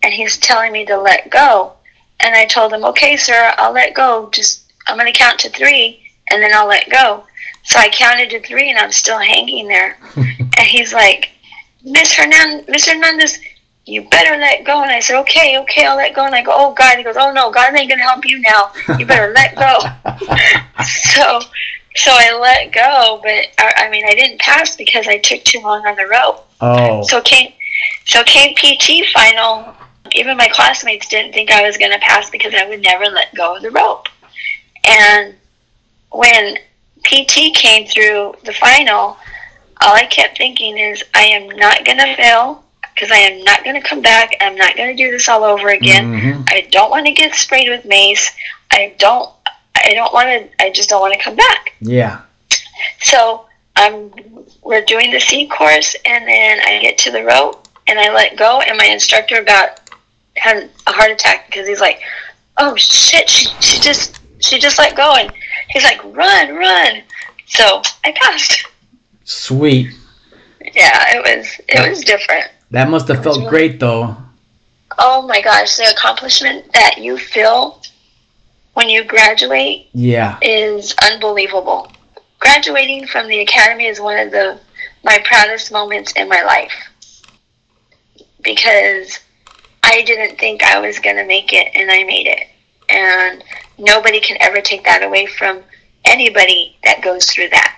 and 0.03 0.13
he's 0.13 0.37
telling 0.37 0.71
me 0.73 0.83
to 0.85 0.97
let 0.97 1.29
go. 1.29 1.73
And 2.19 2.35
I 2.35 2.45
told 2.45 2.73
him, 2.73 2.83
okay, 2.85 3.15
sir, 3.17 3.53
I'll 3.57 3.71
let 3.71 3.93
go. 3.93 4.29
Just, 4.33 4.63
I'm 4.87 4.97
going 4.97 5.11
to 5.11 5.17
count 5.17 5.39
to 5.41 5.49
three 5.49 6.01
and 6.31 6.41
then 6.41 6.51
I'll 6.53 6.67
let 6.67 6.89
go. 6.89 7.23
So 7.63 7.77
I 7.79 7.89
counted 7.89 8.29
to 8.31 8.41
three 8.41 8.69
and 8.69 8.79
I'm 8.79 8.91
still 8.91 9.19
hanging 9.19 9.67
there. 9.67 9.97
and 10.15 10.67
he's 10.67 10.93
like, 10.93 11.31
Miss 11.85 12.13
Hernandez, 12.13 12.67
Miss 12.67 12.87
Hernandez, 12.87 13.39
you 13.85 14.01
better 14.09 14.37
let 14.37 14.65
go. 14.65 14.81
And 14.81 14.91
I 14.91 14.99
said, 14.99 15.19
okay, 15.21 15.59
okay, 15.59 15.85
I'll 15.85 15.95
let 15.95 16.15
go. 16.15 16.25
And 16.25 16.33
I 16.33 16.41
go, 16.41 16.51
oh 16.53 16.73
God. 16.73 16.97
He 16.97 17.03
goes, 17.03 17.15
oh 17.17 17.31
no, 17.31 17.51
God 17.51 17.75
ain't 17.75 17.87
going 17.89 17.99
to 17.99 18.03
help 18.03 18.25
you 18.25 18.39
now. 18.39 18.71
You 18.97 19.05
better 19.05 19.31
let 19.33 19.55
go. 19.55 19.77
so, 20.83 21.39
so 21.95 22.11
I 22.11 22.37
let 22.41 22.73
go, 22.73 23.19
but 23.21 23.47
I, 23.59 23.85
I 23.85 23.89
mean, 23.89 24.03
I 24.05 24.15
didn't 24.15 24.39
pass 24.39 24.75
because 24.75 25.07
I 25.07 25.19
took 25.19 25.43
too 25.43 25.59
long 25.59 25.85
on 25.85 25.95
the 25.95 26.07
rope. 26.07 26.47
Oh. 26.59 27.03
So 27.03 27.21
came, 27.21 27.53
so 28.05 28.23
came 28.23 28.55
PT 28.55 29.05
final. 29.13 29.75
Even 30.13 30.37
my 30.37 30.49
classmates 30.51 31.07
didn't 31.07 31.33
think 31.33 31.51
I 31.51 31.65
was 31.65 31.77
going 31.77 31.91
to 31.91 31.99
pass 31.99 32.29
because 32.31 32.53
I 32.55 32.67
would 32.67 32.81
never 32.81 33.05
let 33.05 33.33
go 33.35 33.55
of 33.55 33.61
the 33.61 33.71
rope. 33.71 34.07
And 34.83 35.35
when 36.11 36.57
PT 37.03 37.53
came 37.53 37.85
through 37.85 38.35
the 38.43 38.53
final, 38.53 39.17
all 39.85 39.93
I 39.95 40.05
kept 40.05 40.37
thinking 40.37 40.77
is, 40.77 41.03
I 41.13 41.23
am 41.23 41.47
not 41.57 41.85
going 41.85 41.97
to 41.99 42.15
fail 42.15 42.63
because 42.93 43.11
I 43.11 43.17
am 43.17 43.43
not 43.43 43.63
going 43.63 43.79
to 43.79 43.87
come 43.87 44.01
back. 44.01 44.35
I'm 44.41 44.55
not 44.55 44.75
going 44.75 44.95
to 44.95 45.03
do 45.03 45.11
this 45.11 45.27
all 45.29 45.43
over 45.43 45.69
again. 45.69 46.11
Mhm. 46.13 46.49
I 46.49 46.61
don't 46.71 46.89
want 46.89 47.05
to 47.05 47.11
get 47.11 47.35
sprayed 47.35 47.69
with 47.69 47.85
mace. 47.85 48.31
I 48.71 48.93
don't. 48.97 49.29
I 49.75 49.93
don't 49.93 50.13
want 50.13 50.27
to. 50.29 50.63
I 50.65 50.71
just 50.71 50.89
don't 50.89 51.01
want 51.01 51.13
to 51.13 51.19
come 51.19 51.35
back. 51.35 51.73
Yeah. 51.81 52.21
So 53.01 53.45
I'm. 53.75 54.11
we're 54.63 54.83
doing 54.85 55.11
the 55.11 55.19
C 55.19 55.47
course, 55.47 55.95
and 56.05 56.27
then 56.27 56.59
I 56.65 56.79
get 56.81 56.97
to 56.99 57.11
the 57.11 57.23
rope, 57.23 57.67
and 57.87 57.99
I 57.99 58.11
let 58.13 58.35
go, 58.37 58.61
and 58.61 58.77
my 58.77 58.85
instructor 58.85 59.39
about 59.39 59.81
had 60.37 60.69
a 60.87 60.91
heart 60.91 61.11
attack 61.11 61.45
because 61.47 61.67
he's 61.67 61.81
like, 61.81 61.99
"Oh 62.57 62.75
shit, 62.75 63.29
she, 63.29 63.47
she 63.61 63.79
just 63.79 64.19
she 64.39 64.57
just 64.59 64.79
let 64.79 64.95
go," 64.95 65.13
and 65.15 65.31
he's 65.69 65.83
like, 65.83 66.01
"Run, 66.05 66.55
run!" 66.55 67.03
So 67.47 67.81
I 68.03 68.11
passed. 68.13 68.65
Sweet. 69.25 69.91
Yeah, 70.73 71.17
it 71.17 71.37
was 71.37 71.61
it 71.67 71.89
was 71.89 72.01
different. 72.01 72.45
That 72.71 72.89
must 72.89 73.07
have 73.09 73.23
felt 73.23 73.47
great 73.49 73.79
though. 73.79 74.15
Oh 74.97 75.21
my 75.27 75.41
gosh, 75.41 75.75
the 75.75 75.91
accomplishment 75.91 76.71
that 76.73 76.97
you 76.99 77.17
feel 77.17 77.81
when 78.73 78.89
you 78.89 79.03
graduate 79.03 79.87
Yeah. 79.93 80.37
is 80.41 80.93
unbelievable. 81.03 81.91
Graduating 82.39 83.07
from 83.07 83.27
the 83.27 83.39
academy 83.39 83.87
is 83.87 83.99
one 83.99 84.17
of 84.17 84.31
the 84.31 84.59
my 85.03 85.19
proudest 85.25 85.71
moments 85.71 86.13
in 86.13 86.27
my 86.29 86.41
life 86.43 86.73
because 88.41 89.19
I 89.83 90.03
didn't 90.03 90.37
think 90.39 90.63
I 90.63 90.79
was 90.79 90.99
going 90.99 91.15
to 91.15 91.25
make 91.25 91.53
it 91.53 91.71
and 91.75 91.91
I 91.91 92.03
made 92.03 92.27
it. 92.27 92.47
And 92.89 93.43
nobody 93.77 94.19
can 94.19 94.37
ever 94.39 94.61
take 94.61 94.83
that 94.85 95.03
away 95.03 95.25
from 95.25 95.61
anybody 96.05 96.77
that 96.83 97.01
goes 97.01 97.25
through 97.25 97.49
that. 97.49 97.77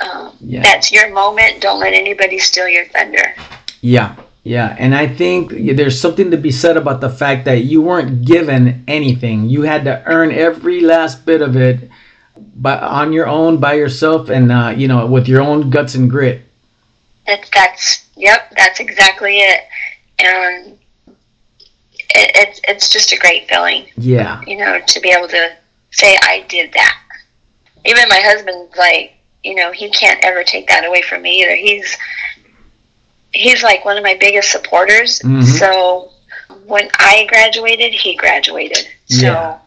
Um, 0.00 0.36
Yeah. 0.40 0.62
That's 0.62 0.90
your 0.90 1.12
moment. 1.12 1.60
Don't 1.60 1.80
let 1.80 1.92
anybody 1.92 2.38
steal 2.38 2.68
your 2.68 2.86
thunder. 2.88 3.34
Yeah. 3.80 4.16
Yeah, 4.42 4.74
and 4.78 4.94
I 4.94 5.06
think 5.06 5.50
there's 5.76 6.00
something 6.00 6.30
to 6.30 6.38
be 6.38 6.50
said 6.50 6.78
about 6.78 7.02
the 7.02 7.10
fact 7.10 7.44
that 7.44 7.64
you 7.64 7.82
weren't 7.82 8.24
given 8.24 8.82
anything. 8.88 9.50
You 9.50 9.62
had 9.62 9.84
to 9.84 10.02
earn 10.06 10.32
every 10.32 10.80
last 10.80 11.26
bit 11.26 11.42
of 11.42 11.56
it, 11.56 11.90
but 12.56 12.82
on 12.82 13.12
your 13.12 13.26
own, 13.26 13.58
by 13.58 13.74
yourself, 13.74 14.30
and 14.30 14.50
uh, 14.50 14.72
you 14.74 14.88
know, 14.88 15.06
with 15.06 15.28
your 15.28 15.42
own 15.42 15.68
guts 15.68 15.94
and 15.94 16.08
grit. 16.08 16.40
It's 17.26 17.50
that's 17.50 18.06
yep, 18.16 18.50
that's 18.56 18.80
exactly 18.80 19.36
it. 19.40 19.60
And 20.18 20.78
it, 21.94 22.32
it's 22.34 22.60
it's 22.66 22.88
just 22.88 23.12
a 23.12 23.18
great 23.18 23.46
feeling. 23.46 23.88
Yeah. 23.98 24.40
you 24.46 24.56
know, 24.56 24.80
to 24.80 25.00
be 25.00 25.10
able 25.10 25.28
to 25.28 25.52
say 25.90 26.16
I 26.22 26.46
did 26.48 26.72
that. 26.72 26.98
Even 27.84 28.08
my 28.08 28.20
husband's 28.20 28.74
like, 28.76 29.19
you 29.42 29.54
know, 29.54 29.72
he 29.72 29.88
can't 29.90 30.22
ever 30.22 30.44
take 30.44 30.68
that 30.68 30.84
away 30.84 31.02
from 31.02 31.22
me 31.22 31.42
either. 31.42 31.56
He's 31.56 31.96
he's 33.32 33.62
like 33.62 33.84
one 33.84 33.96
of 33.96 34.02
my 34.02 34.16
biggest 34.18 34.50
supporters. 34.50 35.20
Mhm. 35.20 35.44
So 35.44 36.10
when 36.66 36.88
I 36.98 37.26
graduated, 37.28 37.92
he 37.92 38.16
graduated. 38.16 38.86
So 39.06 39.26
Yeah. 39.26 39.58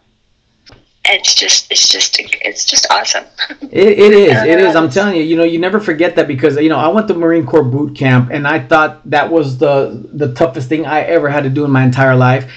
it's 1.05 1.33
just 1.33 1.71
it's 1.71 1.87
just 1.87 2.17
it's 2.19 2.65
just 2.65 2.87
awesome. 2.91 3.25
It, 3.71 3.99
it 3.99 4.13
is. 4.13 4.43
It 4.43 4.59
is. 4.59 4.75
I'm 4.75 4.89
telling 4.89 5.15
you. 5.17 5.23
You 5.23 5.35
know, 5.35 5.43
you 5.43 5.57
never 5.57 5.79
forget 5.79 6.15
that 6.17 6.27
because 6.27 6.57
you 6.57 6.69
know 6.69 6.77
I 6.77 6.87
went 6.89 7.07
to 7.07 7.15
Marine 7.15 7.45
Corps 7.45 7.63
boot 7.63 7.95
camp 7.95 8.29
and 8.31 8.47
I 8.47 8.59
thought 8.59 9.01
that 9.09 9.31
was 9.31 9.57
the 9.57 10.07
the 10.13 10.33
toughest 10.33 10.69
thing 10.69 10.85
I 10.85 11.01
ever 11.01 11.27
had 11.29 11.43
to 11.43 11.49
do 11.49 11.65
in 11.65 11.71
my 11.71 11.83
entire 11.83 12.15
life. 12.15 12.51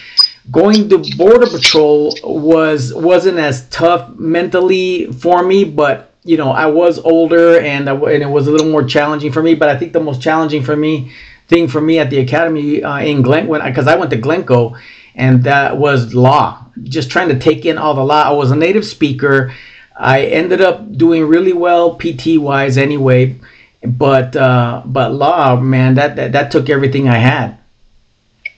Going 0.50 0.88
to 0.90 0.98
border 1.16 1.46
patrol 1.46 2.14
was 2.22 2.92
wasn't 2.94 3.38
as 3.38 3.66
tough 3.70 4.10
mentally 4.16 5.10
for 5.12 5.42
me, 5.42 5.64
but 5.64 6.12
you 6.26 6.36
know 6.36 6.50
I 6.50 6.66
was 6.66 6.98
older 6.98 7.60
and 7.60 7.88
I, 7.88 7.94
and 7.94 8.22
it 8.22 8.30
was 8.30 8.46
a 8.46 8.50
little 8.50 8.70
more 8.70 8.84
challenging 8.84 9.32
for 9.32 9.42
me. 9.42 9.54
But 9.54 9.68
I 9.68 9.76
think 9.76 9.92
the 9.92 10.00
most 10.00 10.20
challenging 10.20 10.62
for 10.62 10.76
me 10.76 11.12
thing 11.48 11.68
for 11.68 11.80
me 11.80 11.98
at 11.98 12.10
the 12.10 12.18
academy 12.18 12.82
uh, 12.82 12.98
in 12.98 13.22
Glen 13.22 13.46
when 13.46 13.64
because 13.64 13.86
I 13.86 13.96
went 13.96 14.10
to 14.10 14.18
Glynco 14.18 14.78
and 15.14 15.44
that 15.44 15.76
was 15.76 16.14
law. 16.14 16.64
Just 16.82 17.10
trying 17.10 17.28
to 17.30 17.38
take 17.38 17.64
in 17.64 17.78
all 17.78 17.94
the 17.94 18.04
law. 18.04 18.22
I 18.22 18.32
was 18.32 18.50
a 18.50 18.56
native 18.56 18.84
speaker. 18.84 19.54
I 19.96 20.26
ended 20.26 20.60
up 20.60 20.96
doing 20.96 21.24
really 21.24 21.54
well 21.54 21.96
PT 21.96 22.38
wise 22.38 22.76
anyway, 22.76 23.36
but 23.82 24.36
uh, 24.36 24.82
but 24.84 25.14
law, 25.14 25.56
man, 25.56 25.94
that, 25.94 26.16
that 26.16 26.32
that 26.32 26.50
took 26.50 26.68
everything 26.68 27.08
I 27.08 27.16
had. 27.16 27.56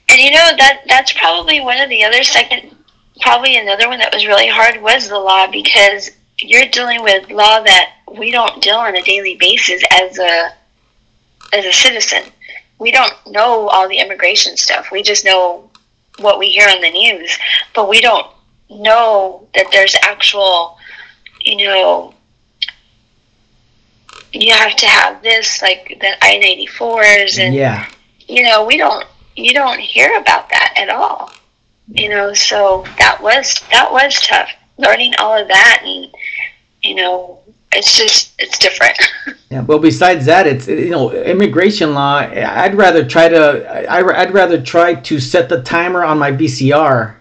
And 0.08 0.18
you 0.18 0.30
know 0.30 0.50
that 0.58 0.82
that's 0.88 1.12
probably 1.12 1.60
one 1.60 1.80
of 1.80 1.88
the 1.90 2.02
other 2.02 2.24
second 2.24 2.74
probably 3.20 3.56
another 3.56 3.88
one 3.88 3.98
that 3.98 4.12
was 4.12 4.26
really 4.26 4.48
hard 4.48 4.80
was 4.80 5.08
the 5.08 5.18
law 5.18 5.50
because 5.50 6.10
you're 6.40 6.66
dealing 6.66 7.02
with 7.02 7.30
law 7.30 7.62
that 7.62 7.94
we 8.16 8.30
don't 8.30 8.62
deal 8.62 8.76
on 8.76 8.96
a 8.96 9.02
daily 9.02 9.36
basis 9.36 9.82
as 10.00 10.18
a 10.18 10.50
as 11.52 11.64
a 11.64 11.72
citizen. 11.72 12.22
We 12.78 12.90
don't 12.90 13.12
know 13.26 13.68
all 13.68 13.88
the 13.88 13.98
immigration 13.98 14.56
stuff. 14.56 14.90
We 14.92 15.02
just 15.02 15.24
know 15.24 15.70
what 16.18 16.38
we 16.38 16.50
hear 16.50 16.68
on 16.68 16.80
the 16.80 16.90
news, 16.90 17.38
but 17.74 17.88
we 17.88 18.00
don't 18.00 18.26
know 18.70 19.46
that 19.54 19.66
there's 19.72 19.96
actual, 20.02 20.76
you 21.40 21.64
know, 21.66 22.14
you 24.32 24.52
have 24.52 24.76
to 24.76 24.86
have 24.86 25.22
this 25.22 25.62
like 25.62 25.96
the 26.00 26.24
I 26.24 26.38
ninety 26.38 26.66
fours 26.66 27.38
and 27.38 27.54
Yeah, 27.54 27.88
you 28.28 28.42
know 28.42 28.64
we 28.64 28.76
don't 28.76 29.06
you 29.36 29.54
don't 29.54 29.80
hear 29.80 30.16
about 30.18 30.48
that 30.50 30.74
at 30.76 30.90
all 30.90 31.32
you 31.90 32.08
know 32.08 32.34
so 32.34 32.84
that 32.98 33.22
was 33.22 33.62
that 33.70 33.90
was 33.90 34.20
tough 34.20 34.50
learning 34.76 35.14
all 35.18 35.40
of 35.40 35.48
that 35.48 35.82
and 35.84 36.12
you 36.88 36.94
know 36.94 37.40
it's 37.72 37.92
just 37.98 38.32
it's 38.38 38.58
different 38.58 38.98
yeah. 39.50 39.62
Well, 39.62 39.78
besides 39.78 40.26
that, 40.26 40.46
it's 40.46 40.66
you 40.68 40.90
know 40.90 41.10
immigration 41.12 41.94
law. 41.94 42.16
I'd 42.64 42.74
rather 42.74 43.02
try 43.14 43.28
to 43.28 43.42
I, 43.90 44.20
I'd 44.22 44.32
rather 44.34 44.60
try 44.60 44.94
to 44.94 45.18
set 45.20 45.48
the 45.48 45.62
timer 45.62 46.04
on 46.04 46.18
my 46.18 46.30
VCR 46.32 47.14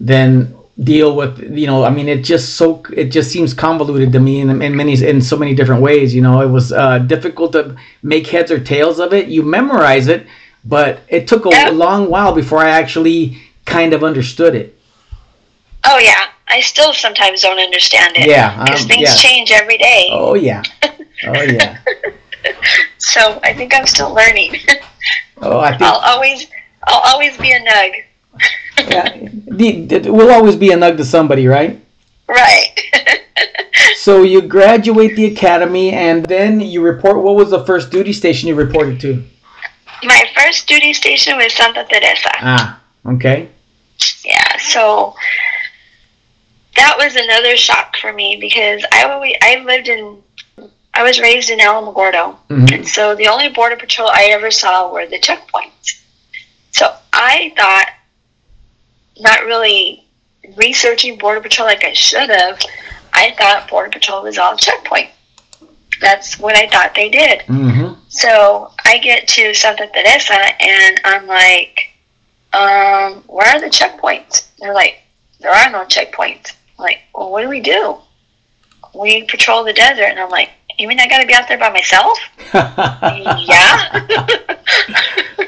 than 0.00 0.54
deal 0.82 1.16
with 1.16 1.38
you 1.56 1.66
know. 1.66 1.84
I 1.84 1.90
mean, 1.90 2.08
it 2.08 2.22
just 2.24 2.54
so 2.56 2.82
it 2.94 3.06
just 3.16 3.30
seems 3.30 3.54
convoluted 3.54 4.12
to 4.12 4.20
me 4.20 4.40
in, 4.40 4.60
in 4.62 4.76
many 4.76 5.02
in 5.02 5.20
so 5.22 5.36
many 5.36 5.54
different 5.54 5.82
ways. 5.82 6.14
You 6.14 6.22
know, 6.22 6.40
it 6.42 6.48
was 6.48 6.72
uh, 6.72 6.98
difficult 6.98 7.52
to 7.52 7.76
make 8.02 8.26
heads 8.26 8.50
or 8.50 8.58
tails 8.60 8.98
of 9.00 9.12
it. 9.14 9.28
You 9.28 9.42
memorize 9.42 10.08
it, 10.08 10.26
but 10.64 11.00
it 11.08 11.26
took 11.26 11.46
a 11.46 11.50
Yeah. 11.50 11.70
long 11.70 12.10
while 12.10 12.32
before 12.34 12.58
I 12.60 12.70
actually 12.70 13.38
kind 13.64 13.92
of 13.94 14.04
understood 14.04 14.54
it. 14.54 14.76
oh 15.84 15.98
yeah 15.98 16.26
i 16.48 16.60
still 16.60 16.92
sometimes 16.92 17.42
don't 17.42 17.58
understand 17.58 18.16
it 18.16 18.26
Yeah, 18.28 18.62
because 18.64 18.82
um, 18.82 18.88
things 18.88 19.02
yeah. 19.08 19.14
change 19.14 19.50
every 19.50 19.78
day 19.78 20.08
Oh 20.10 20.34
yeah, 20.34 20.62
oh 21.26 21.42
yeah, 21.42 21.78
so 22.98 23.40
i 23.42 23.52
think 23.54 23.74
i'm 23.74 23.86
still 23.86 24.12
learning 24.14 24.54
oh 25.42 25.58
I 25.60 25.70
think 25.70 25.82
i'll 25.82 26.00
always 26.12 26.46
i'll 26.86 27.02
always 27.12 27.36
be 27.38 27.52
a 27.52 27.60
nug 27.60 27.92
yeah, 28.90 30.10
we'll 30.10 30.32
always 30.32 30.56
be 30.56 30.72
a 30.72 30.76
nug 30.76 30.96
to 30.96 31.04
somebody, 31.04 31.46
right? 31.46 31.80
right 32.28 32.70
So 33.96 34.22
you 34.22 34.42
graduate 34.42 35.14
the 35.16 35.26
academy, 35.26 35.92
and 35.92 36.26
then 36.26 36.60
you 36.60 36.82
report. 36.82 37.22
What 37.22 37.36
was 37.36 37.50
the 37.50 37.64
first 37.64 37.90
duty 37.90 38.12
station 38.12 38.48
you 38.48 38.54
reported 38.54 39.00
to? 39.00 39.22
my 40.02 40.22
first 40.36 40.66
duty 40.68 40.92
station 40.92 41.36
was 41.38 41.52
santa 41.54 41.84
teresa 41.88 42.30
Ah, 42.42 42.80
okay. 43.06 43.48
yeah 44.24 44.56
so 44.58 45.14
that 46.76 46.96
was 46.98 47.16
another 47.16 47.56
shock 47.56 47.96
for 47.96 48.12
me 48.12 48.36
because 48.40 48.84
i 48.92 49.04
always 49.04 49.34
i 49.42 49.56
lived 49.64 49.88
in 49.88 50.22
i 50.94 51.02
was 51.02 51.20
raised 51.20 51.50
in 51.50 51.58
alamogordo 51.58 52.36
Mhm. 52.50 52.74
and 52.74 52.88
so 52.88 53.14
the 53.14 53.28
only 53.28 53.48
border 53.48 53.76
patrol 53.76 54.08
i 54.08 54.24
ever 54.26 54.50
saw 54.50 54.92
were 54.92 55.06
the 55.06 55.18
checkpoints 55.18 56.00
so 56.72 56.94
i 57.12 57.52
thought 57.56 57.88
not 59.20 59.44
really 59.44 60.04
researching 60.56 61.16
border 61.18 61.40
patrol 61.40 61.68
like 61.68 61.84
i 61.84 61.92
should 61.92 62.28
have 62.30 62.60
i 63.12 63.32
thought 63.38 63.68
border 63.68 63.90
patrol 63.90 64.22
was 64.22 64.38
all 64.38 64.56
checkpoint 64.56 65.10
that's 66.00 66.38
what 66.38 66.56
i 66.56 66.66
thought 66.68 66.94
they 66.94 67.08
did 67.08 67.40
Mm-hmm. 67.46 67.94
so 68.08 68.70
I 68.86 68.98
get 68.98 69.26
to 69.28 69.54
Santa 69.54 69.86
Teresa 69.88 70.34
and 70.62 71.00
I'm 71.04 71.26
like, 71.26 71.88
um, 72.52 73.22
where 73.26 73.48
are 73.48 73.60
the 73.60 73.68
checkpoints? 73.70 74.48
They're 74.58 74.74
like, 74.74 74.98
there 75.40 75.50
are 75.50 75.70
no 75.70 75.84
checkpoints. 75.86 76.52
I'm 76.78 76.82
like, 76.82 77.00
well, 77.14 77.30
what 77.30 77.42
do 77.42 77.48
we 77.48 77.60
do? 77.60 77.98
We 78.94 79.24
patrol 79.24 79.64
the 79.64 79.72
desert. 79.72 80.04
And 80.04 80.20
I'm 80.20 80.30
like, 80.30 80.50
you 80.78 80.88
mean 80.88 80.98
I 81.00 81.06
got 81.08 81.20
to 81.20 81.26
be 81.26 81.34
out 81.34 81.48
there 81.48 81.58
by 81.58 81.70
myself? 81.70 82.18
yeah. 82.54 84.06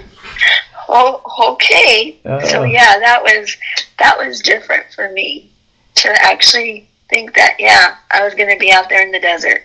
oh, 0.88 1.56
okay. 1.56 2.18
So 2.48 2.62
Uh, 2.62 2.64
yeah, 2.64 2.98
that 2.98 3.22
was 3.22 3.56
that 3.98 4.16
was 4.18 4.40
different 4.40 4.86
for 4.94 5.10
me 5.12 5.50
to 5.96 6.08
actually 6.22 6.88
think 7.08 7.34
that 7.34 7.56
yeah, 7.58 7.96
I 8.10 8.24
was 8.24 8.34
going 8.34 8.50
to 8.50 8.58
be 8.58 8.70
out 8.72 8.88
there 8.88 9.02
in 9.02 9.10
the 9.12 9.20
desert. 9.20 9.62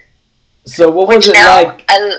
so 0.65 0.89
what 0.89 1.07
was 1.07 1.27
it 1.27 1.33
now, 1.33 1.63
like? 1.63 1.85
I, 1.89 2.17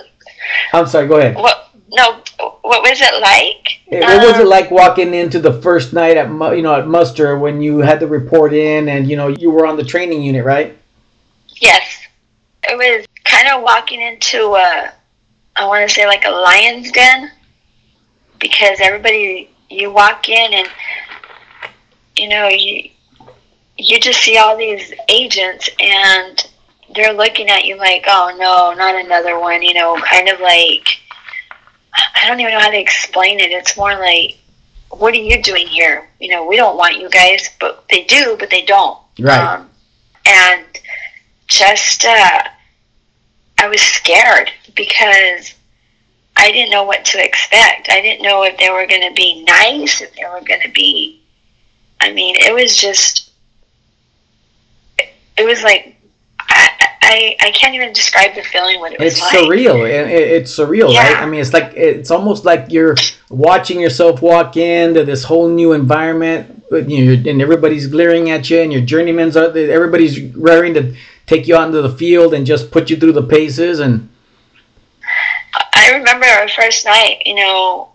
I'm 0.73 0.87
sorry. 0.87 1.09
Go 1.09 1.19
ahead. 1.19 1.35
what 1.37 1.71
no, 1.93 2.23
what 2.63 2.83
was 2.83 3.01
it 3.01 3.21
like? 3.21 3.81
What 3.87 4.27
was 4.27 4.39
it 4.39 4.43
Um, 4.43 4.49
like 4.49 4.71
walking 4.71 5.13
into 5.13 5.39
the 5.39 5.61
first 5.61 5.93
night 5.93 6.17
at 6.17 6.29
you 6.57 6.63
know 6.63 6.75
at 6.75 6.87
muster 6.87 7.39
when 7.39 7.61
you 7.61 7.79
had 7.79 8.01
to 8.01 8.07
report 8.07 8.55
in 8.55 8.89
and 8.89 9.09
you 9.09 9.17
know 9.17 9.29
you 9.29 9.51
were 9.51 9.67
on 9.67 9.77
the 9.77 9.85
training 9.85 10.23
unit, 10.23 10.45
right? 10.45 10.77
Yes, 11.57 12.07
it 12.65 12.77
was 12.77 13.07
kind 13.25 13.49
of 13.49 13.63
walking 13.63 14.01
into 14.01 14.55
a, 14.55 14.93
I 15.57 15.67
want 15.67 15.87
to 15.87 15.95
say 15.95 16.07
like 16.07 16.25
a 16.25 16.31
lion's 16.31 16.91
den, 16.93 17.31
because 18.41 18.79
everybody 18.81 19.51
you 19.69 19.93
walk 19.93 20.29
in 20.29 20.55
and 20.55 20.69
you 22.17 22.29
know 22.29 22.49
you 22.49 22.89
you 23.77 24.01
just 24.01 24.21
see 24.21 24.39
all 24.39 24.57
these 24.57 24.93
agents 25.09 25.69
and 25.79 26.49
they're 26.95 27.13
looking 27.13 27.49
at 27.49 27.65
you 27.65 27.77
like, 27.77 28.05
oh 28.07 28.35
no, 28.39 28.73
not 28.79 28.95
another 28.95 29.39
one. 29.39 29.63
You 29.63 29.75
know, 29.75 29.97
kind 29.97 30.29
of 30.29 30.41
like 30.41 31.01
I 31.95 32.27
don't 32.27 32.41
even 32.41 32.53
know 32.53 32.61
how 32.61 32.71
to 32.71 32.79
explain 32.79 33.41
it. 33.41 33.51
It's 33.51 33.77
more 33.77 33.95
like, 33.95 34.39
what 34.91 35.15
are 35.15 35.19
you 35.19 35.43
doing 35.43 35.67
here? 35.67 36.09
You 36.21 36.31
know, 36.31 36.47
we 36.47 36.57
don't 36.57 36.77
want 36.77 36.99
you 36.99 37.09
guys, 37.09 37.51
but 37.61 37.85
they 37.91 38.05
do, 38.05 38.37
but 38.39 38.51
they 38.51 38.63
don't. 38.63 38.99
Right. 39.19 39.55
Um, 39.55 39.69
and 40.27 40.65
just, 41.47 42.05
uh, 42.05 42.43
I 43.59 43.69
was 43.69 43.81
scared 43.81 44.51
because 44.75 45.55
I 46.37 46.51
didn't 46.51 46.71
know 46.71 46.85
what 46.85 47.05
to 47.07 47.25
expect. 47.25 47.89
I 47.91 48.01
didn't 48.01 48.23
know 48.23 48.43
if 48.43 48.57
they 48.59 48.71
were 48.71 48.87
going 48.87 49.09
to 49.09 49.15
be 49.15 49.45
nice, 49.45 50.01
if 50.01 50.15
they 50.15 50.25
were 50.25 50.41
going 50.41 50.63
to 50.63 50.71
be. 50.73 51.23
I 52.01 52.13
mean, 52.13 52.35
it 52.37 52.53
was 52.53 52.77
just. 52.77 53.31
It 54.99 55.45
was 55.45 55.63
like. 55.63 55.92
I, 57.13 57.37
I, 57.41 57.51
can't 57.51 57.75
even 57.75 57.93
describe 57.93 58.35
the 58.35 58.43
feeling 58.43 58.81
what 58.81 58.93
it 58.93 58.99
was 59.01 59.13
It's 59.13 59.21
like. 59.21 59.33
surreal. 59.37 59.87
It, 59.89 60.11
it- 60.11 60.31
it's 60.33 60.57
surreal, 60.57 60.87
right? 60.95 61.11
Yeah. 61.13 61.21
I 61.23 61.27
mean, 61.27 61.41
it's 61.41 61.53
like 61.53 61.73
it's 61.77 62.11
almost 62.11 62.45
like 62.45 62.67
you're 62.71 62.97
watching 63.29 63.79
yourself 63.81 64.23
walk 64.23 64.57
into 64.57 65.05
this 65.05 65.23
whole 65.23 65.49
new 65.49 65.73
environment, 65.73 66.63
you 66.71 67.17
know, 67.17 67.31
and 67.31 67.43
everybody's 67.43 67.87
glaring 67.87 68.31
at 68.31 68.49
you, 68.51 68.61
and 68.61 68.73
your 68.73 68.83
journeyman's 68.83 69.37
are 69.37 69.57
everybody's 69.57 70.21
raring 70.35 70.75
to 70.75 70.95
take 71.27 71.47
you 71.47 71.57
out 71.57 71.67
into 71.67 71.83
the 71.83 71.95
field 71.97 72.35
and 72.35 72.47
just 72.47 72.71
put 72.71 72.91
you 72.91 72.97
through 72.97 73.13
the 73.13 73.23
paces, 73.23 73.81
and 73.81 74.09
I 75.75 75.91
remember 75.93 76.27
our 76.27 76.49
first 76.49 76.85
night, 76.85 77.23
you 77.27 77.35
know, 77.35 77.92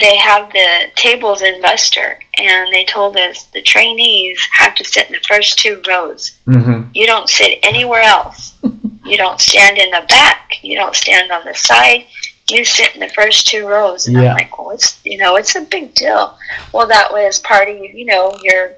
they 0.00 0.16
have 0.16 0.50
the 0.52 0.90
tables 0.96 1.42
in 1.42 1.60
muster, 1.60 2.18
and 2.38 2.72
they 2.72 2.84
told 2.84 3.16
us 3.16 3.44
the 3.52 3.62
trainees 3.62 4.38
have 4.52 4.74
to 4.76 4.84
sit 4.84 5.06
in 5.06 5.12
the 5.12 5.20
first 5.28 5.58
two 5.58 5.82
rows. 5.86 6.32
Mhm. 6.46 6.88
You 6.94 7.06
don't 7.06 7.28
sit 7.28 7.58
anywhere 7.62 8.02
else. 8.02 8.54
you 9.04 9.16
don't 9.16 9.40
stand 9.40 9.78
in 9.78 9.90
the 9.90 10.04
back. 10.08 10.58
You 10.62 10.76
don't 10.76 10.96
stand 10.96 11.30
on 11.30 11.44
the 11.44 11.54
side. 11.54 12.06
You 12.48 12.64
sit 12.64 12.94
in 12.94 13.00
the 13.00 13.08
first 13.10 13.46
two 13.46 13.66
rows. 13.66 14.06
And 14.06 14.16
Yeah. 14.16 14.30
I'm 14.30 14.36
like, 14.36 14.58
well, 14.58 14.70
it's, 14.70 14.98
you 15.04 15.18
know, 15.18 15.36
it's 15.36 15.54
a 15.56 15.60
big 15.60 15.94
deal. 15.94 16.36
Well, 16.72 16.86
that 16.88 17.12
was 17.12 17.38
part 17.38 17.68
of, 17.68 17.76
you 17.76 18.04
know, 18.06 18.36
your 18.42 18.72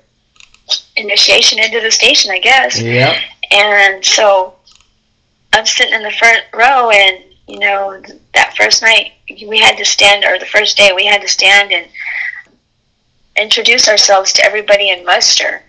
initiation 0.97 1.59
into 1.59 1.80
the 1.80 1.90
station, 1.90 2.30
I 2.30 2.38
guess. 2.38 2.80
yeah, 2.80 3.18
And 3.50 4.04
so 4.04 4.54
I'm 5.52 5.67
sitting 5.67 5.95
in 5.95 6.02
the 6.02 6.10
front 6.10 6.43
row, 6.54 6.91
and 6.91 7.23
you 7.47 7.59
know, 7.59 8.00
that 8.33 8.57
first 8.57 8.83
night 8.83 9.13
we 9.28 9.59
had 9.59 9.76
to 9.76 9.85
stand, 9.85 10.25
or 10.25 10.39
the 10.39 10.47
first 10.47 10.76
day 10.76 10.93
we 10.95 11.04
had 11.04 11.21
to 11.21 11.28
stand 11.28 11.73
and 11.73 11.87
introduce 13.37 13.89
ourselves 13.89 14.33
to 14.35 14.45
everybody 14.45 14.91
in 14.91 15.04
muster. 15.04 15.63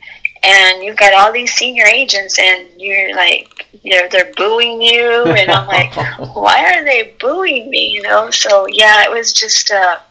And 0.43 0.83
you've 0.83 0.97
got 0.97 1.13
all 1.13 1.31
these 1.33 1.53
senior 1.53 1.85
agents, 1.85 2.37
and 2.39 2.69
you're 2.77 3.15
like, 3.15 3.67
you 3.83 3.91
know, 3.91 4.07
they're 4.09 4.31
booing 4.37 4.81
you, 4.81 5.23
and 5.25 5.49
I'm 5.51 5.67
like, 5.67 5.95
why 6.35 6.75
are 6.75 6.83
they 6.83 7.15
booing 7.19 7.69
me? 7.69 7.89
You 7.89 8.03
know, 8.03 8.29
so 8.29 8.67
yeah, 8.67 9.03
it 9.03 9.11
was 9.11 9.33
just, 9.33 9.71
a, 9.71 10.01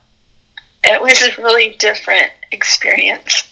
it 0.83 1.00
was 1.00 1.22
a 1.22 1.40
really 1.40 1.77
different 1.79 2.33
experience. 2.53 3.48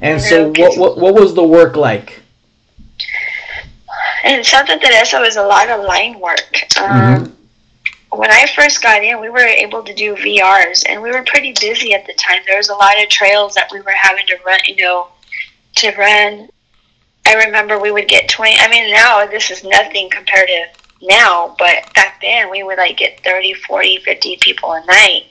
and 0.00 0.20
so 0.20 0.52
what, 0.56 0.78
what 0.78 0.98
what 0.98 1.14
was 1.14 1.34
the 1.34 1.42
work 1.42 1.76
like? 1.76 2.22
And 4.24 4.44
Santa 4.44 4.78
Teresa 4.78 5.20
was 5.20 5.36
a 5.36 5.42
lot 5.42 5.68
of 5.68 5.84
line 5.84 6.18
work. 6.20 6.56
Um, 6.80 7.32
When 8.10 8.30
I 8.30 8.46
first 8.54 8.82
got 8.82 9.02
in, 9.04 9.20
we 9.20 9.28
were 9.28 9.40
able 9.40 9.82
to 9.82 9.92
do 9.92 10.14
VRs, 10.14 10.84
and 10.88 11.02
we 11.02 11.10
were 11.10 11.22
pretty 11.24 11.52
busy 11.60 11.92
at 11.92 12.06
the 12.06 12.14
time. 12.14 12.40
There 12.46 12.56
was 12.56 12.68
a 12.70 12.74
lot 12.74 13.02
of 13.02 13.08
trails 13.10 13.54
that 13.54 13.70
we 13.72 13.80
were 13.80 13.90
having 13.90 14.26
to 14.28 14.38
run, 14.46 14.58
you 14.66 14.76
know, 14.76 15.08
to 15.76 15.90
run. 15.96 16.48
I 17.26 17.34
remember 17.34 17.78
we 17.78 17.90
would 17.90 18.08
get 18.08 18.28
20. 18.28 18.56
I 18.58 18.68
mean, 18.68 18.90
now 18.90 19.26
this 19.26 19.50
is 19.50 19.64
nothing 19.64 20.08
compared 20.08 20.48
to 20.48 20.64
now, 21.02 21.54
but 21.58 21.92
back 21.94 22.20
then 22.22 22.50
we 22.50 22.62
would 22.62 22.78
like 22.78 22.96
get 22.96 23.22
30, 23.22 23.52
40, 23.54 23.98
50 23.98 24.38
people 24.40 24.72
a 24.72 24.84
night. 24.86 25.24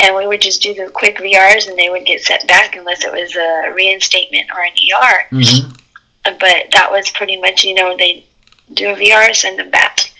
And 0.00 0.16
we 0.16 0.26
would 0.26 0.40
just 0.40 0.62
do 0.62 0.74
the 0.74 0.90
quick 0.90 1.18
VRs, 1.18 1.68
and 1.68 1.78
they 1.78 1.90
would 1.90 2.06
get 2.06 2.22
set 2.22 2.46
back 2.48 2.74
unless 2.74 3.04
it 3.04 3.12
was 3.12 3.36
a 3.36 3.72
reinstatement 3.74 4.48
or 4.54 4.62
an 4.62 4.72
ER 4.72 5.26
hmm 5.30 5.68
but 6.24 6.40
that 6.72 6.88
was 6.90 7.10
pretty 7.10 7.36
much 7.40 7.64
you 7.64 7.74
know 7.74 7.96
they 7.96 8.24
do 8.74 8.90
a 8.90 8.94
VR 8.94 9.34
send 9.34 9.58
them 9.58 9.70
back. 9.70 10.12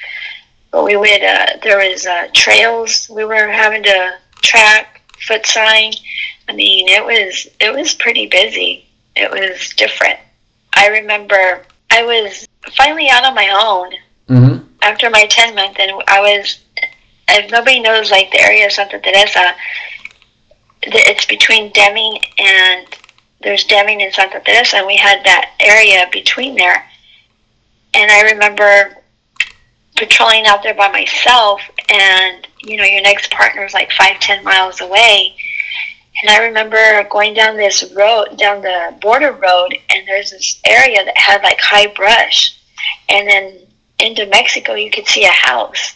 But 0.70 0.84
we 0.84 0.96
would 0.96 1.22
uh, 1.22 1.46
there 1.62 1.78
was 1.78 2.06
uh, 2.06 2.28
trails 2.34 3.08
we 3.10 3.24
were 3.24 3.48
having 3.48 3.82
to 3.84 4.18
track 4.42 5.02
foot 5.26 5.46
sign. 5.46 5.92
I 6.48 6.52
mean 6.52 6.88
it 6.88 7.04
was 7.04 7.48
it 7.60 7.74
was 7.74 7.94
pretty 7.94 8.26
busy. 8.26 8.86
It 9.16 9.30
was 9.30 9.70
different. 9.70 10.18
I 10.74 10.88
remember 10.88 11.64
I 11.90 12.02
was 12.04 12.46
finally 12.76 13.08
out 13.08 13.24
on 13.24 13.34
my 13.34 13.48
own 13.60 13.92
hmm 14.28 14.58
after 14.82 15.10
my 15.10 15.26
10 15.26 15.54
month 15.56 15.76
and 15.80 15.90
I 16.06 16.20
was 16.20 16.60
if 17.28 17.50
nobody 17.50 17.80
knows 17.80 18.10
like 18.10 18.30
the 18.30 18.40
area 18.40 18.66
of 18.66 18.72
Santa 18.72 18.98
Teresa 19.00 19.54
it's 20.82 21.26
between 21.26 21.72
Deming 21.72 22.18
and 22.38 22.86
there's 23.40 23.64
Deming 23.64 24.02
and 24.02 24.12
Santa 24.12 24.40
Teresa 24.40 24.78
and 24.78 24.86
we 24.86 24.96
had 24.96 25.24
that 25.24 25.52
area 25.60 26.08
between 26.12 26.56
there. 26.56 26.84
And 27.94 28.10
I 28.10 28.32
remember 28.32 28.96
patrolling 29.96 30.46
out 30.46 30.62
there 30.62 30.74
by 30.74 30.90
myself 30.90 31.60
and 31.88 32.46
you 32.60 32.76
know 32.76 32.84
your 32.84 33.02
next 33.02 33.30
partner 33.32 33.64
is 33.64 33.74
like 33.74 33.90
five 33.92 34.18
ten 34.20 34.42
miles 34.44 34.80
away. 34.80 35.34
And 36.20 36.30
I 36.30 36.44
remember 36.46 37.04
going 37.10 37.34
down 37.34 37.56
this 37.56 37.92
road 37.94 38.36
down 38.38 38.62
the 38.62 38.96
border 39.00 39.32
road 39.32 39.76
and 39.90 40.06
there's 40.06 40.30
this 40.30 40.60
area 40.64 41.04
that 41.04 41.16
had 41.16 41.42
like 41.42 41.60
high 41.60 41.86
brush. 41.86 42.56
And 43.08 43.28
then 43.28 43.58
into 44.00 44.26
Mexico 44.26 44.74
you 44.74 44.90
could 44.90 45.06
see 45.06 45.24
a 45.24 45.30
house. 45.30 45.94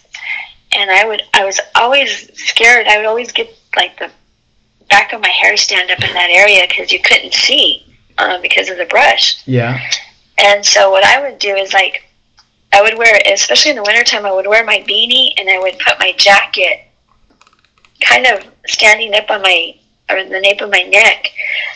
And 0.73 0.91
I 0.91 1.05
would 1.05 1.23
I 1.35 1.45
was 1.45 1.61
always 1.75 2.31
scared. 2.39 2.87
I 2.87 2.99
would 2.99 3.07
always 3.07 3.33
get 3.33 3.51
like 3.77 3.99
the 3.99 4.11
back 4.93 5.15
of 5.15 5.23
my 5.23 5.29
hair 5.31 5.57
stand 5.57 5.91
up 5.91 6.05
in 6.05 6.13
that 6.13 6.29
area 6.29 6.67
because 6.69 6.93
you 6.93 7.01
couldn't 7.01 7.33
see 7.33 7.83
uh, 8.19 8.39
because 8.43 8.69
of 8.69 8.77
the 8.77 8.85
brush. 8.85 9.43
Yeah. 9.47 9.81
and 10.37 10.65
so 10.65 10.91
what 10.91 11.03
I 11.03 11.23
would 11.23 11.39
do 11.39 11.55
is 11.57 11.73
like 11.73 12.05
I 12.75 12.83
would 12.83 12.99
wear 12.99 13.19
especially 13.27 13.71
in 13.71 13.77
the 13.79 13.83
wintertime 13.83 14.27
I 14.27 14.33
would 14.33 14.47
wear 14.47 14.65
my 14.65 14.81
beanie 14.89 15.33
and 15.39 15.49
I 15.49 15.59
would 15.59 15.79
put 15.79 15.99
my 15.99 16.13
jacket 16.19 16.87
kind 18.01 18.27
of 18.27 18.45
standing 18.67 19.15
up 19.15 19.31
on 19.31 19.41
my 19.41 19.75
or 20.11 20.19
in 20.19 20.29
the 20.29 20.41
nape 20.41 20.61
of 20.61 20.71
my 20.71 20.83
neck. 20.83 21.31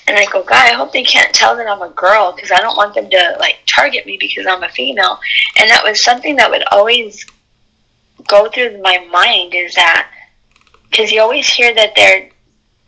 And 0.07 0.19
I 0.19 0.27
go 0.27 0.43
God 0.43 0.67
I 0.71 0.75
hope 0.75 0.93
they 0.93 1.05
can't 1.05 1.35
tell 1.35 1.57
that 1.57 1.67
I'm 1.67 1.81
a 1.81 1.91
girl 1.91 2.35
because 2.35 2.53
I 2.53 2.61
don't 2.61 2.77
want 2.77 2.95
them 2.95 3.09
to 3.09 3.37
like 3.41 3.61
target 3.67 4.05
me 4.05 4.19
because 4.21 4.47
I'm 4.47 4.63
a 4.63 4.69
female. 4.69 5.19
And 5.59 5.71
that 5.71 5.83
was 5.83 6.03
something 6.03 6.37
that 6.37 6.51
would 6.51 6.65
always 6.71 7.25
go 8.29 8.51
through 8.51 8.83
my 8.83 8.99
mind 9.11 9.55
is 9.55 9.75
that 9.75 10.11
because 10.91 11.11
you 11.11 11.21
always 11.23 11.49
hear 11.49 11.75
that 11.75 11.95
they're 11.97 12.31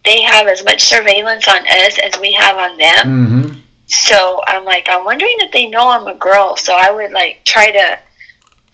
they 0.08 0.22
have 0.22 0.46
as 0.46 0.64
much 0.64 0.80
surveillance 0.82 1.46
on 1.48 1.60
us 1.66 1.98
as 1.98 2.18
we 2.20 2.32
have 2.32 2.56
on 2.56 2.78
them 2.78 3.04
hmm 3.06 3.58
so 3.88 4.42
I'm 4.46 4.66
like, 4.66 4.86
I'm 4.90 5.04
wondering 5.04 5.34
if 5.38 5.50
they 5.50 5.66
know 5.66 5.88
I'm 5.88 6.06
a 6.06 6.14
girl. 6.14 6.56
So 6.56 6.74
I 6.76 6.90
would 6.90 7.10
like 7.10 7.42
try 7.44 7.70
to 7.70 7.98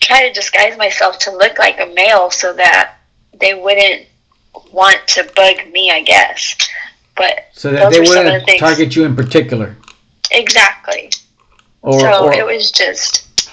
try 0.01 0.27
to 0.27 0.33
disguise 0.33 0.77
myself 0.77 1.19
to 1.19 1.31
look 1.31 1.57
like 1.57 1.79
a 1.79 1.87
male 1.93 2.29
so 2.29 2.53
that 2.53 2.97
they 3.39 3.53
wouldn't 3.53 4.07
want 4.71 5.07
to 5.07 5.23
bug 5.35 5.71
me, 5.71 5.89
I 5.89 6.01
guess. 6.01 6.57
But 7.15 7.47
So 7.53 7.71
that 7.71 7.91
they 7.91 7.99
were 8.01 8.05
some 8.07 8.17
of 8.17 8.25
the 8.25 8.31
wouldn't 8.31 8.45
things. 8.45 8.59
target 8.59 8.95
you 8.95 9.05
in 9.05 9.15
particular, 9.15 9.77
exactly. 10.31 11.11
or, 11.81 11.97
so 11.97 12.25
or 12.25 12.33
it 12.33 12.45
was 12.45 12.71
just 12.71 13.49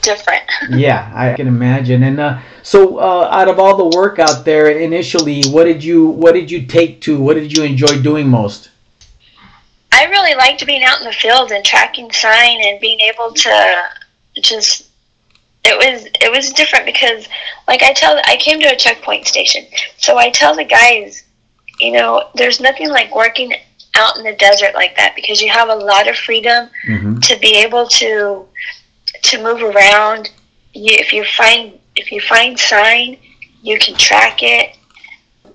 different. 0.00 0.44
yeah, 0.70 1.12
I 1.14 1.34
can 1.34 1.46
imagine. 1.46 2.02
And 2.02 2.18
uh, 2.18 2.38
So, 2.66 2.98
uh, 2.98 3.28
out 3.30 3.46
of 3.46 3.60
all 3.60 3.76
the 3.76 3.96
work 3.96 4.18
out 4.18 4.44
there 4.44 4.68
initially, 4.70 5.44
what 5.50 5.64
did 5.64 5.84
you 5.84 6.08
what 6.08 6.32
did 6.32 6.50
you 6.50 6.66
take 6.66 7.00
to? 7.02 7.16
What 7.16 7.34
did 7.34 7.56
you 7.56 7.62
enjoy 7.62 8.02
doing 8.02 8.28
most? 8.28 8.70
I 9.92 10.06
really 10.06 10.34
liked 10.34 10.66
being 10.66 10.82
out 10.82 10.98
in 10.98 11.06
the 11.06 11.12
field 11.12 11.52
and 11.52 11.64
tracking 11.64 12.10
sign 12.10 12.58
and 12.64 12.80
being 12.80 12.98
able 12.98 13.32
to 13.32 13.82
just 14.42 14.88
it 15.64 15.78
was 15.78 16.06
it 16.20 16.32
was 16.32 16.52
different 16.52 16.86
because 16.86 17.28
like 17.68 17.84
I 17.84 17.92
tell 17.92 18.20
I 18.24 18.36
came 18.36 18.58
to 18.58 18.66
a 18.66 18.76
checkpoint 18.76 19.28
station. 19.28 19.64
So 19.98 20.18
I 20.18 20.30
tell 20.30 20.56
the 20.56 20.64
guys, 20.64 21.22
you 21.78 21.92
know, 21.92 22.30
there's 22.34 22.60
nothing 22.60 22.88
like 22.88 23.14
working 23.14 23.52
out 23.94 24.16
in 24.18 24.24
the 24.24 24.34
desert 24.34 24.74
like 24.74 24.96
that 24.96 25.14
because 25.14 25.40
you 25.40 25.52
have 25.52 25.68
a 25.68 25.74
lot 25.76 26.08
of 26.08 26.16
freedom 26.16 26.68
Mm-hmm. 26.88 27.20
to 27.20 27.38
be 27.38 27.58
able 27.58 27.86
to 27.86 28.44
to 29.22 29.40
move 29.40 29.62
around. 29.62 30.30
You, 30.74 30.96
if 30.98 31.12
you 31.12 31.24
find 31.24 31.78
if 31.96 32.12
you 32.12 32.20
find 32.20 32.58
sign, 32.58 33.18
you 33.62 33.78
can 33.78 33.94
track 33.96 34.42
it. 34.42 34.76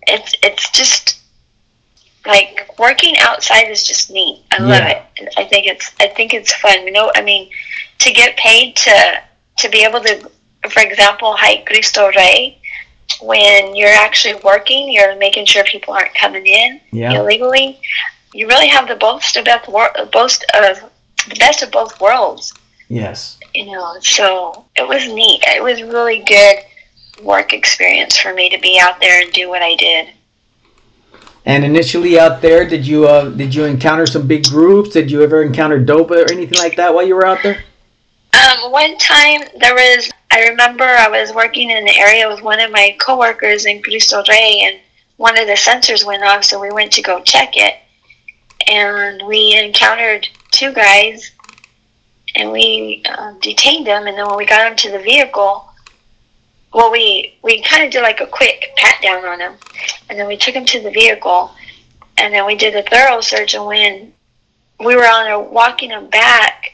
It's 0.07 0.33
it's 0.43 0.69
just 0.71 1.19
like 2.25 2.69
working 2.77 3.15
outside 3.19 3.69
is 3.69 3.85
just 3.85 4.11
neat. 4.11 4.43
I 4.51 4.57
love 4.59 4.69
Yeah. 4.83 5.03
it. 5.17 5.33
I 5.37 5.43
think 5.45 5.67
it's 5.67 5.91
I 5.99 6.07
think 6.07 6.33
it's 6.33 6.53
fun. 6.53 6.85
You 6.85 6.91
know, 6.91 7.11
I 7.15 7.21
mean, 7.21 7.49
to 7.99 8.11
get 8.11 8.37
paid 8.37 8.75
to 8.77 9.21
to 9.59 9.69
be 9.69 9.83
able 9.83 10.01
to, 10.01 10.29
for 10.69 10.81
example, 10.81 11.35
hike 11.37 11.65
Cristo 11.65 12.11
Rey. 12.15 12.57
When 13.21 13.75
you're 13.75 13.89
actually 14.07 14.35
working, 14.43 14.91
you're 14.91 15.15
making 15.17 15.45
sure 15.45 15.63
people 15.65 15.93
aren't 15.93 16.15
coming 16.15 16.45
in 16.47 16.79
Yeah. 16.91 17.13
illegally. 17.13 17.79
You 18.33 18.47
really 18.47 18.67
have 18.69 18.87
the 18.87 18.95
both 18.95 19.35
of 19.35 19.45
both 20.11 20.39
of 20.53 20.83
the 21.29 21.35
best 21.37 21.61
of 21.61 21.69
both 21.71 21.99
worlds 21.99 22.53
Yes. 22.87 23.37
You 23.53 23.65
know 23.65 23.97
so 24.01 24.65
it 24.75 24.87
was 24.87 25.07
neat 25.07 25.41
it 25.47 25.63
was 25.63 25.81
really 25.83 26.19
good 26.23 26.57
work 27.23 27.53
experience 27.53 28.17
for 28.17 28.33
me 28.33 28.49
to 28.49 28.57
be 28.59 28.79
out 28.81 28.99
there 28.99 29.21
and 29.21 29.31
do 29.33 29.49
what 29.49 29.61
i 29.61 29.75
did 29.75 30.07
And 31.45 31.65
initially 31.65 32.19
out 32.19 32.41
there, 32.41 32.69
did 32.69 32.85
you 32.85 33.07
uh, 33.07 33.29
did 33.29 33.55
you 33.55 33.65
encounter 33.65 34.05
some 34.05 34.27
big 34.27 34.43
groups? 34.45 34.91
Did 34.91 35.09
you 35.09 35.23
ever 35.23 35.41
encounter 35.41 35.79
dope 35.79 36.11
or 36.11 36.29
anything 36.31 36.59
like 36.59 36.75
that 36.75 36.93
while 36.93 37.05
you 37.05 37.15
were 37.15 37.25
out 37.25 37.41
there? 37.41 37.57
um, 38.33 38.71
one 38.71 38.97
time 38.97 39.41
there 39.59 39.73
was 39.73 40.09
i 40.31 40.47
remember 40.47 40.83
i 40.83 41.07
was 41.07 41.33
working 41.33 41.69
in 41.69 41.83
the 41.85 41.97
area 41.97 42.27
with 42.27 42.41
one 42.41 42.59
of 42.59 42.71
my 42.71 42.95
coworkers 42.99 43.65
in 43.65 43.81
cristo 43.81 44.23
rey 44.29 44.61
and 44.65 44.79
one 45.17 45.37
of 45.39 45.47
the 45.47 45.53
sensors 45.53 46.05
went 46.05 46.23
off 46.23 46.43
so 46.43 46.59
we 46.59 46.71
went 46.71 46.91
to 46.91 47.01
go 47.01 47.21
check 47.21 47.53
it 47.55 47.75
and 48.67 49.21
we 49.25 49.57
encountered 49.57 50.27
two 50.51 50.71
guys 50.73 51.31
and 52.35 52.51
we 52.51 53.03
uh, 53.09 53.33
detained 53.41 53.87
them. 53.87 54.07
And 54.07 54.17
then 54.17 54.27
when 54.27 54.37
we 54.37 54.45
got 54.45 54.67
them 54.67 54.75
to 54.77 54.91
the 54.91 54.99
vehicle 54.99 55.67
well 56.73 56.89
we 56.89 57.37
we 57.43 57.61
kind 57.63 57.83
of 57.83 57.91
did 57.91 58.01
like 58.01 58.21
a 58.21 58.27
quick 58.27 58.71
pat 58.77 59.01
down 59.01 59.25
on 59.25 59.39
them. 59.39 59.55
And 60.09 60.17
then 60.17 60.27
we 60.27 60.37
took 60.37 60.53
them 60.53 60.65
to 60.65 60.81
the 60.81 60.91
vehicle 60.91 61.51
and 62.17 62.33
then 62.33 62.45
we 62.45 62.55
did 62.55 62.75
a 62.75 62.83
thorough 62.83 63.21
search 63.21 63.53
and 63.53 63.65
when 63.65 64.13
we 64.79 64.95
were 64.95 65.05
on 65.05 65.25
there 65.25 65.39
walking 65.39 65.89
them 65.89 66.09
back 66.09 66.71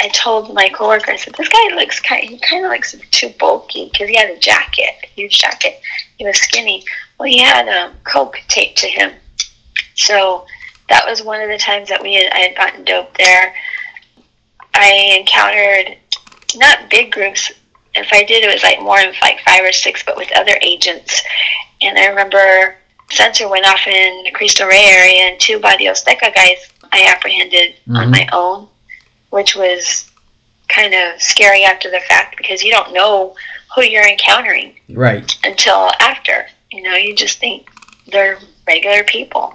i 0.00 0.08
told 0.08 0.54
my 0.54 0.68
coworker 0.68 1.10
i 1.10 1.16
said 1.16 1.34
this 1.34 1.48
guy 1.48 1.74
looks 1.74 2.00
kind 2.00 2.28
he 2.28 2.38
kind 2.38 2.64
of 2.64 2.70
looks 2.70 2.94
too 3.10 3.30
bulky 3.38 3.88
because 3.90 4.08
he 4.08 4.16
had 4.16 4.30
a 4.30 4.38
jacket 4.38 4.94
a 5.06 5.06
huge 5.14 5.38
jacket. 5.38 5.80
He 6.16 6.26
was 6.26 6.38
skinny. 6.38 6.84
Well 7.18 7.28
he 7.28 7.38
had 7.38 7.68
um, 7.68 7.94
coke 8.04 8.40
taped 8.48 8.78
to 8.78 8.88
him. 8.88 9.12
So 9.94 10.46
that 10.88 11.06
was 11.06 11.22
one 11.22 11.40
of 11.40 11.48
the 11.48 11.58
times 11.58 11.88
that 11.88 12.02
we 12.02 12.14
had, 12.14 12.32
I 12.32 12.38
had 12.38 12.56
gotten 12.56 12.84
dope 12.84 13.16
there. 13.16 13.54
I 14.76 15.16
encountered 15.18 15.96
not 16.56 16.90
big 16.90 17.12
groups. 17.12 17.50
If 17.94 18.08
I 18.12 18.24
did, 18.24 18.44
it 18.44 18.52
was 18.52 18.62
like 18.62 18.80
more 18.80 18.98
than 18.98 19.14
like 19.22 19.40
five 19.40 19.64
or 19.64 19.72
six, 19.72 20.02
but 20.04 20.16
with 20.16 20.30
other 20.36 20.56
agents. 20.62 21.22
And 21.80 21.98
I 21.98 22.06
remember 22.06 22.76
sensor 23.10 23.48
went 23.48 23.66
off 23.66 23.86
in 23.86 24.24
the 24.24 24.30
Cristo 24.32 24.66
Rey 24.66 24.84
area, 24.84 25.22
and 25.30 25.40
two 25.40 25.58
Barrio 25.58 25.92
Azteca 25.92 26.34
guys 26.34 26.70
I 26.92 27.06
apprehended 27.06 27.74
on 27.94 28.08
Mhm. 28.08 28.10
my 28.10 28.28
own, 28.32 28.68
which 29.30 29.54
was 29.56 30.10
kind 30.68 30.92
of 30.94 31.20
scary 31.22 31.64
after 31.64 31.90
the 31.90 32.00
fact 32.00 32.36
because 32.36 32.62
you 32.62 32.70
don't 32.70 32.92
know 32.92 33.34
who 33.74 33.82
you're 33.82 34.06
encountering 34.08 34.78
Right. 34.90 35.34
until 35.44 35.90
after. 36.00 36.48
You 36.70 36.82
know, 36.82 36.96
you 36.96 37.14
just 37.14 37.38
think 37.38 37.68
they're 38.08 38.38
regular 38.66 39.04
people. 39.04 39.54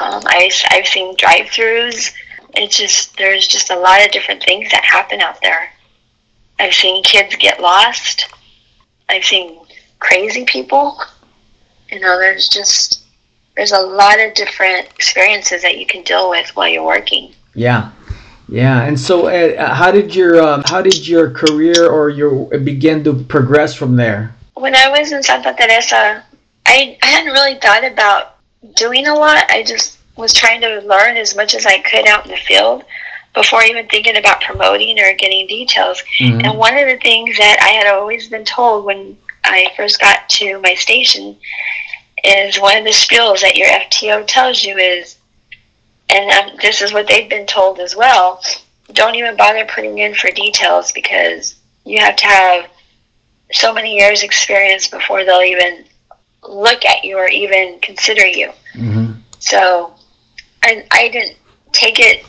Um, 0.00 0.22
I, 0.26 0.50
I've 0.70 0.86
seen 0.86 1.14
drive-throughs. 1.16 2.12
It's 2.56 2.76
just 2.76 3.16
there's 3.16 3.46
just 3.46 3.70
a 3.70 3.78
lot 3.78 4.04
of 4.04 4.12
different 4.12 4.42
things 4.42 4.70
that 4.70 4.84
happen 4.84 5.20
out 5.20 5.40
there. 5.42 5.70
I've 6.58 6.74
seen 6.74 7.02
kids 7.02 7.36
get 7.36 7.60
lost. 7.60 8.28
I've 9.08 9.24
seen 9.24 9.58
crazy 9.98 10.44
people. 10.44 10.98
You 11.90 12.00
know, 12.00 12.18
there's 12.18 12.48
just 12.48 13.04
there's 13.56 13.72
a 13.72 13.80
lot 13.80 14.20
of 14.20 14.34
different 14.34 14.86
experiences 14.94 15.62
that 15.62 15.78
you 15.78 15.86
can 15.86 16.02
deal 16.02 16.30
with 16.30 16.54
while 16.56 16.68
you're 16.68 16.84
working. 16.84 17.32
Yeah. 17.54 17.92
Yeah. 18.48 18.84
And 18.84 18.98
so, 18.98 19.26
uh, 19.26 19.74
how 19.74 19.90
did 19.90 20.14
your 20.14 20.42
um, 20.42 20.62
how 20.66 20.82
did 20.82 21.06
your 21.06 21.30
career 21.30 21.88
or 21.88 22.10
your 22.10 22.58
begin 22.58 23.04
to 23.04 23.14
progress 23.24 23.74
from 23.74 23.96
there? 23.96 24.36
when 24.56 24.74
I 24.74 24.88
was 24.88 25.12
in 25.12 25.22
Santa 25.22 25.54
Teresa, 25.54 26.24
I, 26.64 26.98
I 27.02 27.06
hadn't 27.06 27.32
really 27.32 27.58
thought 27.60 27.84
about 27.84 28.36
doing 28.74 29.06
a 29.06 29.14
lot. 29.14 29.44
I 29.50 29.62
just 29.62 29.98
was 30.16 30.32
trying 30.32 30.60
to 30.62 30.80
learn 30.80 31.16
as 31.16 31.36
much 31.36 31.54
as 31.54 31.66
I 31.66 31.78
could 31.78 32.06
out 32.06 32.24
in 32.24 32.30
the 32.30 32.36
field 32.38 32.84
before 33.34 33.62
even 33.62 33.86
thinking 33.86 34.16
about 34.16 34.40
promoting 34.40 34.98
or 34.98 35.12
getting 35.14 35.46
details. 35.46 36.02
Mhm. 36.18 36.44
And 36.44 36.58
one 36.58 36.76
of 36.76 36.88
the 36.88 36.96
things 36.96 37.36
that 37.36 37.58
I 37.60 37.68
had 37.68 37.86
always 37.86 38.28
been 38.28 38.44
told 38.44 38.84
when 38.84 39.18
I 39.44 39.70
first 39.76 40.00
got 40.00 40.28
to 40.30 40.58
my 40.60 40.74
station 40.74 41.36
is 42.24 42.58
one 42.58 42.78
of 42.78 42.84
the 42.84 42.90
spiels 42.90 43.42
that 43.42 43.56
your 43.56 43.68
FTO 43.68 44.24
tells 44.26 44.64
you 44.64 44.76
is, 44.78 45.16
and 46.08 46.30
um, 46.30 46.56
this 46.62 46.80
is 46.80 46.92
what 46.92 47.06
they've 47.06 47.28
been 47.28 47.46
told 47.46 47.78
as 47.78 47.94
well, 47.94 48.42
don't 48.92 49.16
even 49.16 49.36
bother 49.36 49.66
putting 49.66 49.98
in 49.98 50.14
for 50.14 50.30
details 50.30 50.92
because 50.92 51.56
you 51.84 51.98
have 51.98 52.16
to 52.16 52.26
have 52.26 52.70
so 53.52 53.72
many 53.72 53.96
years 53.96 54.22
experience 54.22 54.88
before 54.88 55.24
they'll 55.24 55.42
even 55.42 55.84
look 56.42 56.84
at 56.84 57.04
you 57.04 57.18
or 57.18 57.28
even 57.28 57.78
consider 57.80 58.26
you. 58.26 58.50
Mhm. 58.74 59.16
So 59.38 59.95
I, 60.62 60.84
I 60.90 61.08
didn't 61.08 61.36
take 61.72 61.98
it 61.98 62.24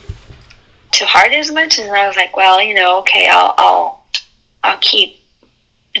to 0.92 1.06
heart 1.06 1.32
as 1.32 1.50
much, 1.52 1.78
and 1.78 1.90
I 1.90 2.06
was 2.06 2.16
like, 2.16 2.36
well, 2.36 2.62
you 2.62 2.74
know, 2.74 2.98
okay, 3.00 3.28
I'll 3.28 3.54
I'll 3.58 4.04
I'll 4.64 4.78
keep 4.78 5.20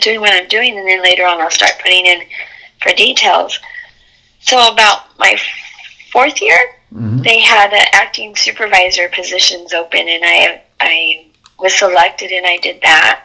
doing 0.00 0.20
what 0.20 0.32
I'm 0.32 0.48
doing, 0.48 0.78
and 0.78 0.86
then 0.86 1.02
later 1.02 1.26
on 1.26 1.40
I'll 1.40 1.50
start 1.50 1.72
putting 1.82 2.06
in 2.06 2.22
for 2.82 2.92
details. 2.92 3.58
So 4.40 4.72
about 4.72 5.18
my 5.18 5.36
fourth 6.12 6.40
year, 6.40 6.58
Mhm. 6.94 7.22
they 7.22 7.40
had 7.40 7.74
uh, 7.74 7.84
acting 7.92 8.34
supervisor 8.36 9.08
positions 9.10 9.74
open, 9.74 10.08
and 10.08 10.24
I 10.24 10.62
I 10.80 11.26
was 11.58 11.74
selected, 11.74 12.30
and 12.30 12.46
I 12.46 12.56
did 12.58 12.80
that. 12.82 13.24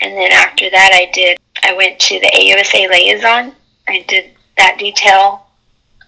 And 0.00 0.16
then 0.16 0.30
after 0.32 0.70
that, 0.70 0.90
I 0.94 1.10
did. 1.12 1.38
I 1.62 1.72
went 1.72 1.98
to 2.00 2.20
the 2.20 2.30
AUSA 2.32 2.88
liaison. 2.88 3.54
I 3.88 4.04
did 4.08 4.30
that 4.56 4.78
detail. 4.78 5.46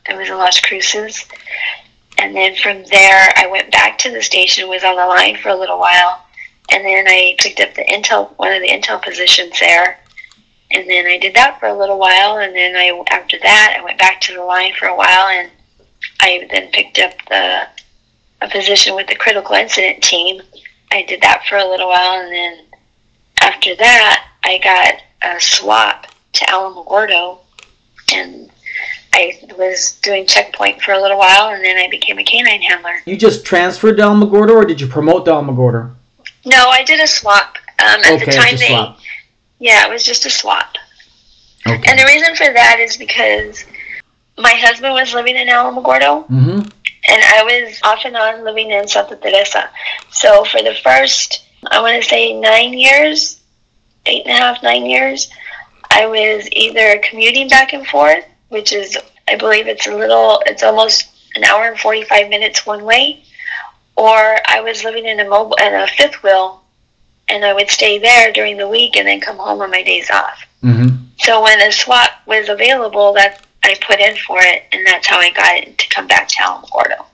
I 0.07 0.15
was 0.15 0.29
in 0.29 0.39
Las 0.39 0.61
Cruces, 0.61 1.27
and 2.19 2.35
then 2.35 2.55
from 2.57 2.85
there, 2.85 3.33
I 3.37 3.47
went 3.47 3.71
back 3.71 3.99
to 3.99 4.11
the 4.11 4.23
station. 4.23 4.69
Was 4.69 4.85
on 4.85 4.97
the 4.97 5.07
line 5.07 5.37
for 5.37 5.51
a 5.51 5.57
little 5.57 5.79
while, 5.79 6.25
and 6.71 6.85
then 6.85 7.07
I 7.07 7.35
picked 7.39 7.61
up 7.61 7.75
the 7.75 7.85
intel, 7.85 8.37
one 8.37 8.53
of 8.53 8.61
the 8.61 8.69
intel 8.69 9.03
positions 9.03 9.59
there. 9.61 9.99
And 10.71 10.89
then 10.89 11.07
I 11.07 11.17
did 11.17 11.35
that 11.35 11.59
for 11.59 11.67
a 11.67 11.79
little 11.79 11.99
while, 11.99 12.39
and 12.39 12.55
then 12.55 12.77
I 12.77 13.03
after 13.11 13.39
that, 13.39 13.77
I 13.79 13.85
went 13.85 13.99
back 13.99 14.21
to 14.23 14.35
the 14.35 14.45
line 14.45 14.75
for 14.79 14.87
a 14.87 14.97
while, 14.97 15.29
and 15.29 15.51
I 16.21 16.47
then 16.51 16.71
picked 16.73 16.99
up 16.99 17.15
the 17.29 17.69
a 18.41 18.49
position 18.49 18.95
with 18.95 19.07
the 19.09 19.17
critical 19.17 19.55
incident 19.55 20.03
team. 20.03 20.43
I 20.93 21.03
did 21.03 21.21
that 21.23 21.45
for 21.49 21.57
a 21.57 21.69
little 21.69 21.89
while, 21.89 22.21
and 22.21 22.33
then 22.33 22.59
after 23.41 23.75
that, 23.77 24.27
I 24.45 24.59
got 24.59 25.03
a 25.23 25.41
swap 25.41 26.07
to 26.35 26.45
Alamogordo, 26.47 27.39
and 28.13 28.51
I 29.19 29.39
was 29.59 29.99
doing 30.03 30.27
checkpoint 30.27 30.81
for 30.81 30.93
a 30.93 31.01
little 31.03 31.19
while, 31.19 31.49
and 31.49 31.65
then 31.65 31.77
I 31.77 31.89
became 31.89 32.19
a 32.19 32.25
canine 32.25 32.63
handler. 32.63 32.99
You 33.05 33.17
just 33.17 33.45
transferred 33.45 33.97
to 33.97 34.03
Alamogordo, 34.03 34.51
or 34.55 34.65
did 34.65 34.81
you 34.81 34.87
promote 34.87 35.25
to 35.25 35.33
Alamogordo? 35.33 35.93
No, 36.45 36.69
I 36.69 36.85
did 36.85 37.01
a 37.01 37.07
swap. 37.07 37.57
Um, 37.81 38.01
at 38.01 38.03
the 38.05 38.13
Okay, 38.15 38.33
time, 38.33 38.51
just 38.51 38.61
they 38.63 38.69
swap. 38.69 38.99
yeah, 39.59 39.87
it 39.87 39.91
was 39.91 40.05
just 40.05 40.25
a 40.27 40.31
swap. 40.31 40.77
Okay. 41.67 41.83
And 41.91 41.99
the 41.99 42.05
reason 42.05 42.35
for 42.37 42.53
that 42.53 42.79
is 42.81 42.97
because 42.97 43.65
my 44.37 44.53
husband 44.53 44.95
was 44.95 45.13
living 45.15 45.37
in 45.37 45.49
Alamogordo, 45.49 46.27
hmm 46.27 46.61
and 47.11 47.23
I 47.25 47.43
was 47.43 47.81
off 47.85 48.01
and 48.05 48.17
on 48.17 48.45
living 48.45 48.71
in 48.71 48.87
Santa 48.87 49.17
Teresa. 49.17 49.71
So 50.11 50.45
for 50.45 50.63
the 50.63 50.75
first, 50.75 51.45
I 51.71 51.81
want 51.81 52.03
to 52.03 52.07
say 52.09 52.39
nine 52.39 52.75
years, 52.75 53.41
eight 54.07 54.27
and 54.27 54.37
a 54.37 54.39
half, 54.39 54.63
nine 54.63 54.85
years, 54.85 55.31
I 55.91 56.05
was 56.07 56.47
either 56.53 57.01
commuting 57.09 57.49
back 57.49 57.73
and 57.73 57.87
forth, 57.87 58.25
which 58.49 58.73
is, 58.73 58.97
I 59.29 59.37
believe 59.37 59.67
it's 59.67 59.87
a 59.87 59.95
little, 59.95 60.43
it's 60.47 60.63
almost 60.63 61.09
an 61.35 61.45
hour 61.45 61.69
and 61.69 61.79
45 61.79 62.29
minutes 62.29 62.67
one 62.67 62.85
way, 62.85 63.23
or 63.97 64.39
I 64.47 64.61
was 64.61 64.85
living 64.85 65.07
in 65.07 65.21
a 65.21 65.29
mobile, 65.29 65.57
in 65.61 65.75
a 65.75 65.87
fifth 65.87 66.23
wheel 66.23 66.63
and 67.29 67.45
I 67.45 67.53
would 67.53 67.71
stay 67.71 67.99
there 67.99 68.33
during 68.33 68.57
the 68.57 68.69
week 68.69 68.97
and 68.97 69.07
then 69.07 69.21
come 69.21 69.37
home 69.37 69.61
on 69.61 69.71
my 69.71 69.83
days 69.83 70.11
off. 70.11 70.47
Mm-hmm. 70.63 70.97
So 71.19 71.43
when 71.43 71.61
a 71.61 71.71
swap 71.71 72.11
was 72.27 72.49
available, 72.49 73.13
that 73.15 73.45
I 73.65 73.77
put 73.87 74.01
in 74.01 74.17
for 74.17 74.39
it, 74.41 74.65
and 74.73 74.87
that's 74.87 75.07
how 75.07 75.19
I 75.19 75.31
got 75.31 75.57
it 75.57 75.79
to 75.79 75.89
come 75.89 76.07
back 76.07 76.29
to 76.29 76.37
Alamogordo. 76.37 77.05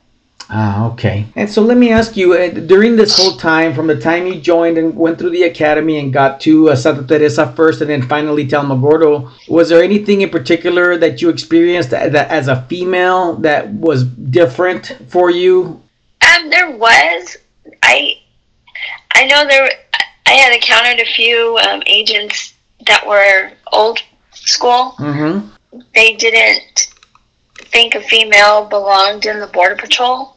Ah, 0.50 0.90
okay. 0.92 1.26
And 1.36 1.48
so 1.48 1.62
let 1.62 1.78
me 1.78 1.90
ask 1.90 2.16
you, 2.16 2.34
uh, 2.34 2.50
during 2.50 2.96
this 2.96 3.16
whole 3.16 3.36
time, 3.36 3.74
from 3.74 3.86
the 3.86 3.98
time 3.98 4.26
you 4.26 4.40
joined 4.40 4.76
and 4.76 4.94
went 4.94 5.18
through 5.18 5.30
the 5.30 5.44
academy 5.44 5.98
and 5.98 6.12
got 6.12 6.40
to 6.40 6.70
uh, 6.70 6.76
Santa 6.76 7.06
Teresa 7.06 7.52
first, 7.52 7.80
and 7.80 7.88
then 7.88 8.02
finally 8.02 8.46
to 8.48 8.56
Alamogordo, 8.56 9.30
was 9.48 9.70
there 9.70 9.82
anything 9.82 10.20
in 10.20 10.30
particular 10.30 10.98
that 10.98 11.22
you 11.22 11.30
experienced 11.30 11.90
that, 11.90 12.12
that 12.12 12.30
as 12.30 12.48
a 12.48 12.62
female 12.62 13.36
that 13.36 13.68
was 13.68 14.04
different 14.04 14.96
for 15.08 15.30
you? 15.30 15.80
Um, 16.20 16.50
there 16.50 16.70
was. 16.70 17.36
I 17.82 18.20
I 19.12 19.26
know 19.26 19.46
there. 19.46 19.70
I 20.26 20.32
had 20.32 20.54
encountered 20.54 21.00
a 21.00 21.10
few 21.12 21.58
um, 21.58 21.82
agents 21.86 22.54
that 22.86 23.06
were 23.06 23.50
old 23.72 24.02
school. 24.32 24.94
Mm-hmm. 24.98 25.80
They 25.94 26.16
didn't 26.16 26.92
think 27.74 27.94
a 27.94 28.00
female 28.00 28.66
belonged 28.66 29.26
in 29.26 29.40
the 29.40 29.46
border 29.48 29.76
patrol, 29.76 30.33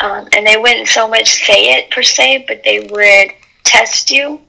um, 0.00 0.28
and 0.36 0.46
they 0.46 0.56
wouldn't 0.56 0.88
so 0.88 1.08
much 1.08 1.28
say 1.32 1.74
it 1.76 1.90
per 1.90 2.02
se, 2.02 2.44
but 2.48 2.62
they 2.64 2.80
would 2.80 3.34
test 3.64 4.10
you, 4.10 4.40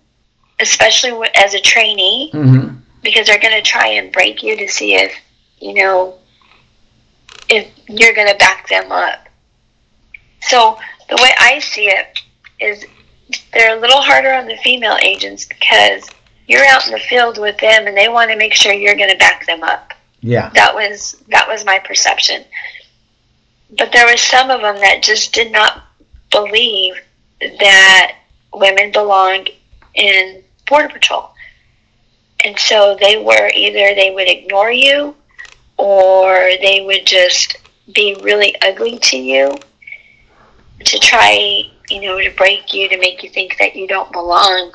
especially 0.60 1.12
as 1.36 1.54
a 1.54 1.62
trainee, 1.62 2.32
Mm-hmm. 2.34 2.76
because 3.04 3.28
they're 3.28 3.40
going 3.40 3.54
to 3.54 3.62
try 3.62 3.88
and 3.88 4.12
break 4.12 4.42
you 4.44 4.58
to 4.58 4.68
see 4.68 4.96
if 4.96 5.14
you 5.60 5.74
know 5.74 6.18
if 7.50 7.68
you're 7.88 8.14
going 8.14 8.28
to 8.28 8.38
back 8.38 8.68
them 8.68 8.92
up. 8.92 9.28
So 10.42 10.78
the 11.10 11.18
way 11.22 11.32
I 11.40 11.60
see 11.60 11.88
it 11.88 12.20
is 12.60 12.86
they're 13.54 13.78
a 13.78 13.80
little 13.82 14.02
harder 14.02 14.34
on 14.34 14.48
the 14.48 14.58
female 14.58 14.98
agents 15.02 15.46
because 15.46 16.10
you're 16.48 16.66
out 16.66 16.86
in 16.88 16.94
the 16.94 17.00
field 17.00 17.38
with 17.40 17.58
them 17.60 17.88
and 17.88 17.96
they 17.98 18.08
want 18.10 18.30
to 18.32 18.38
make 18.38 18.54
sure 18.54 18.74
you're 18.74 18.96
going 18.96 19.10
to 19.12 19.18
back 19.18 19.46
them 19.46 19.64
up. 19.64 19.94
Yeah. 20.22 20.50
That 20.56 20.74
was 20.74 21.24
that 21.30 21.48
was 21.48 21.66
my 21.66 21.80
perception. 21.80 22.44
But 23.72 23.92
there 23.92 24.06
were 24.06 24.18
some 24.18 24.52
of 24.52 24.62
them 24.62 24.76
that 24.78 25.04
just 25.04 25.34
did 25.34 25.52
not 25.52 25.84
believe 26.32 26.96
that 27.40 28.16
women 28.54 28.92
belonged 28.92 29.50
in 29.94 30.44
border 30.68 30.90
patrol. 30.90 31.32
And 32.44 32.58
so 32.60 32.98
they 33.00 33.18
were 33.18 33.50
either 33.56 33.96
they 33.96 34.12
would 34.14 34.30
ignore 34.30 34.72
you 34.72 35.16
or 35.78 36.52
they 36.62 36.84
would 36.86 37.06
just 37.06 37.58
be 37.94 38.16
really 38.22 38.56
ugly 38.62 38.98
to 39.00 39.18
you 39.18 39.58
to 40.84 41.00
try, 41.00 41.64
you 41.90 42.02
know, 42.02 42.20
to 42.20 42.30
break 42.32 42.74
you 42.74 42.90
to 42.90 42.98
make 43.00 43.24
you 43.24 43.30
think 43.30 43.58
that 43.58 43.76
you 43.76 43.88
don't 43.88 44.12
belong 44.12 44.74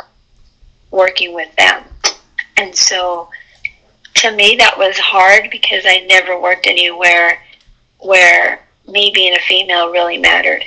working 0.90 1.34
with 1.34 1.54
them. 1.56 1.84
And 2.56 2.74
so 2.74 3.28
to 4.14 4.32
me 4.32 4.56
that 4.56 4.76
was 4.76 4.98
hard 4.98 5.50
because 5.50 5.84
I 5.86 6.04
never 6.08 6.40
worked 6.40 6.66
anywhere 6.66 7.42
where 7.98 8.66
me 8.90 9.10
being 9.14 9.34
a 9.34 9.40
female 9.40 9.90
really 9.90 10.18
mattered. 10.18 10.64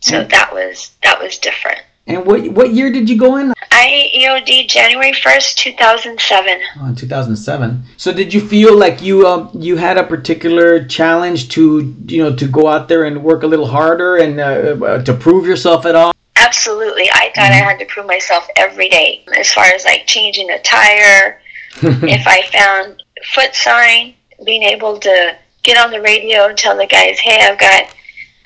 So 0.00 0.24
Mm. 0.24 0.30
that 0.30 0.52
was 0.52 0.90
that 1.02 1.20
was 1.20 1.38
different. 1.38 1.80
And 2.06 2.24
what 2.24 2.40
what 2.48 2.70
year 2.72 2.90
did 2.90 3.08
you 3.10 3.18
go 3.18 3.36
in? 3.36 3.52
I 3.70 4.10
EOD 4.16 4.66
January 4.68 5.12
first, 5.12 5.58
two 5.58 5.72
thousand 5.72 6.20
seven. 6.20 6.58
Oh, 6.80 6.86
in 6.86 6.94
2007. 6.94 7.82
So 7.96 8.12
did 8.12 8.32
you 8.32 8.40
feel 8.40 8.76
like 8.76 9.02
you 9.02 9.26
um, 9.26 9.50
you 9.54 9.76
had 9.76 9.98
a 9.98 10.04
particular 10.04 10.84
challenge 10.84 11.48
to 11.50 11.94
you 12.06 12.22
know 12.22 12.34
to 12.36 12.46
go 12.46 12.66
out 12.68 12.88
there 12.88 13.04
and 13.04 13.22
work 13.22 13.42
a 13.42 13.46
little 13.46 13.66
harder 13.66 14.16
and 14.16 14.40
uh, 14.40 14.84
uh, 14.86 15.02
to 15.04 15.12
prove 15.14 15.46
yourself 15.46 15.84
at 15.86 15.94
all? 15.94 16.12
Absolutely, 16.36 17.10
I 17.12 17.30
thought 17.34 17.52
I 17.52 17.60
Mhm. 17.60 17.64
had 17.70 17.78
to 17.80 17.84
prove 17.86 18.06
myself 18.06 18.48
every 18.56 18.88
day. 18.88 19.22
As 19.36 19.52
far 19.52 19.64
as 19.66 19.84
like 19.84 20.06
changing 20.06 20.48
a 20.50 20.58
tire, 20.60 21.40
if 21.82 22.26
I 22.26 22.42
found 22.58 23.02
foot 23.34 23.54
sign, 23.54 24.14
being 24.46 24.62
able 24.62 24.98
to 25.00 25.36
get 25.68 25.84
on 25.84 25.90
the 25.90 26.00
radio 26.00 26.46
and 26.46 26.56
tell 26.56 26.76
the 26.76 26.86
guys, 26.86 27.18
"Hey, 27.18 27.46
I've 27.46 27.58
got, 27.58 27.94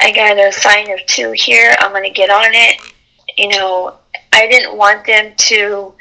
I 0.01 0.13
got 0.13 0.39
a 0.39 0.53
sign 0.53 0.91
of 0.91 1.05
two 1.07 1.33
here. 1.33 1.77
I'm 1.79 1.93
going 1.93 2.05
to 2.05 2.11
get 2.11 2.31
on 2.31 2.51
it." 2.53 2.81
You 3.39 3.49
know, 3.49 3.97
I 4.33 4.47
didn't 4.49 4.77
want 4.77 5.07
them 5.07 5.33
to 5.37 5.95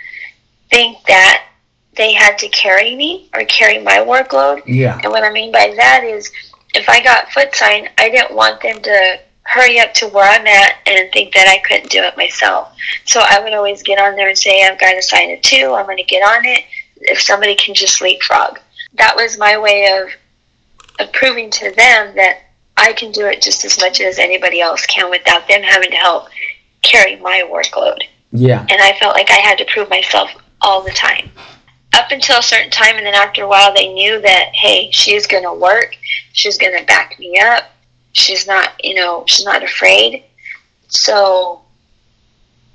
think 0.70 0.98
that 1.06 1.46
they 1.96 2.14
had 2.14 2.38
to 2.40 2.48
carry 2.50 2.96
me 2.96 3.30
or 3.34 3.44
carry 3.46 3.80
my 3.80 3.98
workload. 3.98 4.62
yeah. 4.66 5.00
And 5.04 5.12
what 5.12 5.24
I 5.24 5.32
mean 5.32 5.52
by 5.52 5.74
that 5.76 6.04
is, 6.04 6.32
if 6.74 6.88
I 6.90 7.04
got 7.04 7.32
foot 7.32 7.54
sign, 7.54 7.90
I 7.98 8.10
didn't 8.10 8.36
want 8.36 8.62
them 8.62 8.82
to 8.82 9.20
hurry 9.44 9.80
up 9.80 9.94
to 9.96 10.08
where 10.08 10.30
I'm 10.30 10.48
at 10.48 10.76
and 10.88 11.12
think 11.12 11.34
that 11.34 11.48
I 11.48 11.58
couldn't 11.68 11.92
do 11.92 12.00
it 12.00 12.16
myself. 12.16 12.74
So 13.06 13.22
I 13.24 13.42
would 13.44 13.54
always 13.54 13.84
get 13.84 14.00
on 14.00 14.16
there 14.16 14.30
and 14.30 14.38
say, 14.38 14.64
I've 14.64 14.80
got 14.80 14.98
a 14.98 15.02
sign 15.02 15.32
of 15.32 15.42
two, 15.42 15.74
I'm 15.74 15.86
going 15.86 15.98
to 15.98 16.04
get 16.04 16.22
on 16.22 16.46
it. 16.46 16.64
If 16.98 17.22
somebody 17.22 17.56
can 17.56 17.74
just 17.74 18.00
leapfrog. 18.02 18.60
That 18.94 19.16
was 19.16 19.38
my 19.38 19.58
way 19.58 19.88
of, 20.00 20.10
of 21.00 21.12
proving 21.14 21.50
to 21.52 21.72
them 21.72 22.16
that 22.16 22.40
I 22.78 22.94
can 22.94 23.12
do 23.12 23.26
it 23.28 23.42
just 23.42 23.66
as 23.66 23.80
much 23.80 24.02
as 24.02 24.18
anybody 24.20 24.62
else 24.62 24.86
can 24.86 25.10
without 25.10 25.48
them 25.48 25.62
having 25.62 25.92
to 25.92 25.98
help 25.98 26.30
carry 26.82 27.16
my 27.18 27.44
workload 27.52 28.00
Yeah. 28.32 28.62
and 28.62 28.82
I 28.82 28.94
felt 29.00 29.16
like 29.16 29.30
I 29.30 29.36
had 29.36 29.58
to 29.60 29.66
prove 29.66 29.90
myself 29.90 30.32
all 30.62 30.82
the 30.82 30.92
time. 30.92 31.30
Up 31.94 32.10
until 32.12 32.40
a 32.40 32.44
certain 32.44 32.72
time, 32.72 32.96
and 32.96 33.06
then 33.06 33.14
after 33.14 33.44
a 33.44 33.48
while, 33.48 33.74
they 33.74 33.92
knew 33.92 34.22
that 34.22 34.52
hey, 34.54 34.90
she's 34.92 35.28
going 35.28 35.44
to 35.44 35.54
work, 35.54 35.96
she's 36.32 36.58
going 36.58 36.78
to 36.78 36.86
back 36.86 37.20
me 37.20 37.38
up, 37.40 37.66
she's 38.14 38.48
not, 38.48 38.70
you 38.84 38.96
know, 38.96 39.26
she's 39.28 39.46
not 39.46 39.62
afraid. 39.62 40.24
So, 40.88 41.62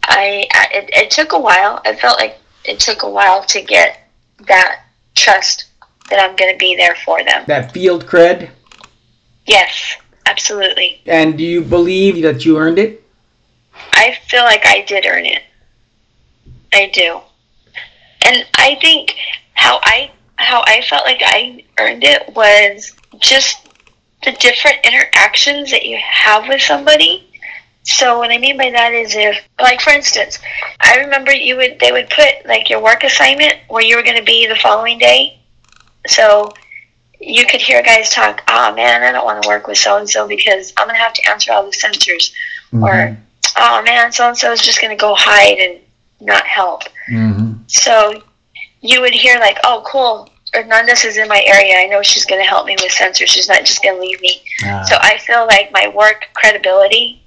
I, 0.02 0.46
I 0.52 0.66
it, 0.72 0.90
it 0.92 1.10
took 1.10 1.32
a 1.32 1.38
while. 1.38 1.80
I 1.84 1.94
felt 1.96 2.18
like 2.18 2.38
it 2.64 2.78
took 2.78 3.02
a 3.02 3.10
while 3.10 3.42
to 3.44 3.62
get 3.62 4.00
that 4.46 4.82
trust 5.14 5.66
that 6.10 6.20
I'm 6.20 6.36
going 6.36 6.52
to 6.52 6.58
be 6.58 6.76
there 6.76 6.94
for 7.04 7.22
them. 7.24 7.44
That 7.46 7.72
field 7.72 8.06
cred. 8.06 8.50
Yes, 9.46 9.96
absolutely. 10.26 11.00
And 11.06 11.36
do 11.38 11.44
you 11.44 11.62
believe 11.62 12.22
that 12.22 12.44
you 12.44 12.58
earned 12.58 12.78
it? 12.78 13.02
I 13.92 14.16
feel 14.28 14.44
like 14.44 14.66
I 14.66 14.82
did 14.82 15.06
earn 15.06 15.26
it. 15.26 15.42
I 16.72 16.90
do. 16.92 17.20
And 18.24 18.46
I 18.54 18.76
think 18.80 19.14
how 19.54 19.80
I 19.82 20.10
how 20.36 20.62
I 20.66 20.82
felt 20.82 21.04
like 21.04 21.22
I 21.24 21.64
earned 21.78 22.04
it 22.04 22.34
was 22.34 22.94
just 23.18 23.66
the 24.24 24.32
different 24.32 24.78
interactions 24.84 25.70
that 25.70 25.86
you 25.86 25.98
have 26.02 26.48
with 26.48 26.60
somebody. 26.60 27.30
So 27.84 28.18
what 28.18 28.32
I 28.32 28.38
mean 28.38 28.56
by 28.56 28.70
that 28.70 28.92
is 28.92 29.14
if 29.14 29.38
like 29.60 29.80
for 29.80 29.90
instance, 29.90 30.38
I 30.80 30.96
remember 30.96 31.32
you 31.32 31.56
would 31.56 31.78
they 31.78 31.92
would 31.92 32.10
put 32.10 32.44
like 32.46 32.68
your 32.68 32.82
work 32.82 33.04
assignment 33.04 33.54
where 33.68 33.84
you 33.84 33.96
were 33.96 34.02
going 34.02 34.18
to 34.18 34.24
be 34.24 34.46
the 34.46 34.56
following 34.56 34.98
day. 34.98 35.38
So 36.08 36.52
you 37.20 37.46
could 37.46 37.60
hear 37.60 37.82
guys 37.82 38.10
talk, 38.10 38.42
"Ah, 38.48 38.72
man, 38.74 39.02
I 39.02 39.12
don't 39.12 39.24
want 39.24 39.42
to 39.42 39.48
work 39.48 39.66
with 39.66 39.78
so 39.78 39.96
and 39.96 40.08
so 40.08 40.26
because 40.28 40.72
I'm 40.76 40.86
going 40.86 40.96
to 40.96 41.02
have 41.02 41.14
to 41.14 41.30
answer 41.30 41.52
all 41.52 41.64
the 41.64 41.70
sensors." 41.76 42.32
Or 42.72 43.16
oh 43.58 43.82
man, 43.82 44.12
so 44.12 44.28
and 44.28 44.36
so 44.36 44.52
is 44.52 44.60
just 44.60 44.80
going 44.80 44.96
to 44.96 45.00
go 45.00 45.14
hide 45.14 45.58
and 45.58 45.78
not 46.20 46.46
help. 46.46 46.82
hmm 47.08 47.52
So 47.68 48.22
you 48.80 49.00
would 49.00 49.14
hear 49.14 49.38
like, 49.38 49.58
oh, 49.64 49.82
cool. 49.86 50.30
Hernandez 50.52 51.04
is 51.04 51.16
in 51.16 51.28
my 51.28 51.42
area. 51.46 51.74
I 51.76 51.86
know 51.86 52.02
she's 52.02 52.24
going 52.24 52.40
to 52.40 52.46
help 52.48 52.66
me 52.66 52.76
with 52.80 52.92
sensors. 52.92 53.26
She's 53.28 53.48
not 53.48 53.64
just 53.64 53.82
going 53.82 53.96
to 53.96 54.00
leave 54.00 54.20
me. 54.20 54.42
Ah. 54.64 54.82
So 54.88 54.96
I 55.00 55.18
feel 55.18 55.46
like 55.46 55.70
my 55.72 55.88
work 55.88 56.26
credibility, 56.34 57.22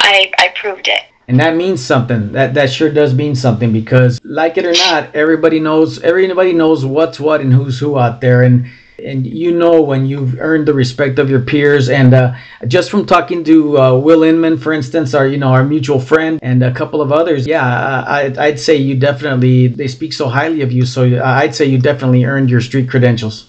I 0.00 0.32
I 0.38 0.48
proved 0.56 0.88
it. 0.88 1.02
And 1.26 1.40
that 1.40 1.56
means 1.56 1.82
something. 1.82 2.32
That 2.32 2.52
that 2.54 2.70
sure 2.70 2.90
does 2.90 3.14
mean 3.14 3.34
something 3.34 3.72
because, 3.72 4.20
like 4.24 4.58
it 4.58 4.66
or 4.66 4.72
not, 4.72 5.14
everybody 5.14 5.58
knows. 5.58 6.02
Everybody 6.02 6.52
knows 6.52 6.84
what's 6.84 7.18
what 7.18 7.40
and 7.40 7.52
who's 7.52 7.78
who 7.78 7.98
out 7.98 8.20
there, 8.20 8.42
and 8.42 8.66
and 9.02 9.26
you 9.26 9.56
know 9.56 9.80
when 9.80 10.06
you've 10.06 10.38
earned 10.38 10.66
the 10.66 10.74
respect 10.74 11.18
of 11.18 11.30
your 11.30 11.40
peers. 11.40 11.88
And 11.88 12.14
uh, 12.14 12.34
just 12.68 12.90
from 12.90 13.06
talking 13.06 13.42
to 13.44 13.78
uh, 13.78 13.98
Will 13.98 14.22
Inman, 14.22 14.58
for 14.58 14.72
instance, 14.72 15.14
our 15.14 15.26
you 15.26 15.38
know 15.38 15.48
our 15.48 15.64
mutual 15.64 15.98
friend, 15.98 16.38
and 16.42 16.62
a 16.62 16.72
couple 16.72 17.00
of 17.00 17.10
others, 17.10 17.46
yeah, 17.46 17.64
I, 18.06 18.32
I'd, 18.38 18.60
say 18.60 18.76
you 18.76 18.98
definitely 18.98 19.68
they 19.68 19.88
speak 19.88 20.12
so 20.12 20.28
highly 20.28 20.60
of 20.60 20.72
you. 20.72 20.84
So 20.84 21.22
I'd 21.22 21.54
say 21.54 21.64
you 21.64 21.78
definitely 21.78 22.24
earned 22.24 22.50
your 22.50 22.60
street 22.60 22.88
credentials, 22.88 23.48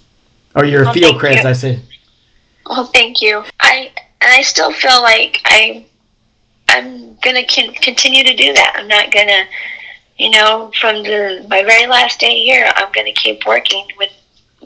or 0.55 0.65
your 0.65 0.85
Well, 0.85 0.93
field 0.93 1.21
creds. 1.21 1.43
you. 1.43 1.49
I 1.49 1.53
say. 1.53 1.79
Well, 2.69 2.85
thank 2.85 3.21
you. 3.21 3.43
I 3.59 3.91
and 4.21 4.31
I 4.31 4.41
still 4.41 4.71
feel 4.71 5.01
like 5.01 5.41
I 5.45 5.85
I'm 6.75 7.15
gonna 7.23 7.45
con- 7.45 7.73
continue 7.75 8.23
to 8.23 8.35
do 8.35 8.53
that. 8.53 8.73
I'm 8.75 8.87
not 8.87 9.11
gonna, 9.11 9.45
you 10.17 10.29
know, 10.29 10.71
from 10.79 11.03
the 11.03 11.45
my 11.49 11.63
very 11.63 11.87
last 11.87 12.19
day 12.19 12.43
here, 12.43 12.71
I'm 12.75 12.91
gonna 12.91 13.13
keep 13.13 13.45
working 13.45 13.85
with 13.97 14.11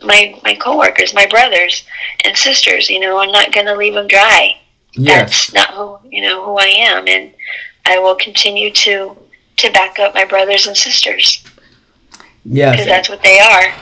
my 0.04 0.40
my 0.44 0.56
coworkers, 0.56 1.14
my 1.14 1.28
brothers 1.28 1.84
and 2.26 2.36
sisters. 2.36 2.90
You 2.90 3.00
know, 3.00 3.20
I'm 3.20 3.32
not 3.32 3.52
gonna 3.52 3.76
leave 3.76 3.94
them 3.94 4.08
dry. 4.08 4.58
Yes. 4.94 5.52
That's 5.52 5.54
not 5.54 5.74
who 5.76 6.00
you 6.10 6.22
know 6.22 6.44
who 6.44 6.58
I 6.58 6.66
am, 6.78 7.08
and 7.08 7.32
I 7.86 8.00
will 8.00 8.16
continue 8.16 8.72
to 8.72 9.16
to 9.58 9.72
back 9.72 10.00
up 10.00 10.14
my 10.16 10.26
brothers 10.26 10.68
and 10.68 10.76
sisters 10.76 11.44
Yes. 12.46 12.72
because 12.72 12.88
that's 12.88 13.10
what 13.10 13.22
they 13.22 13.40
are. 13.40 13.74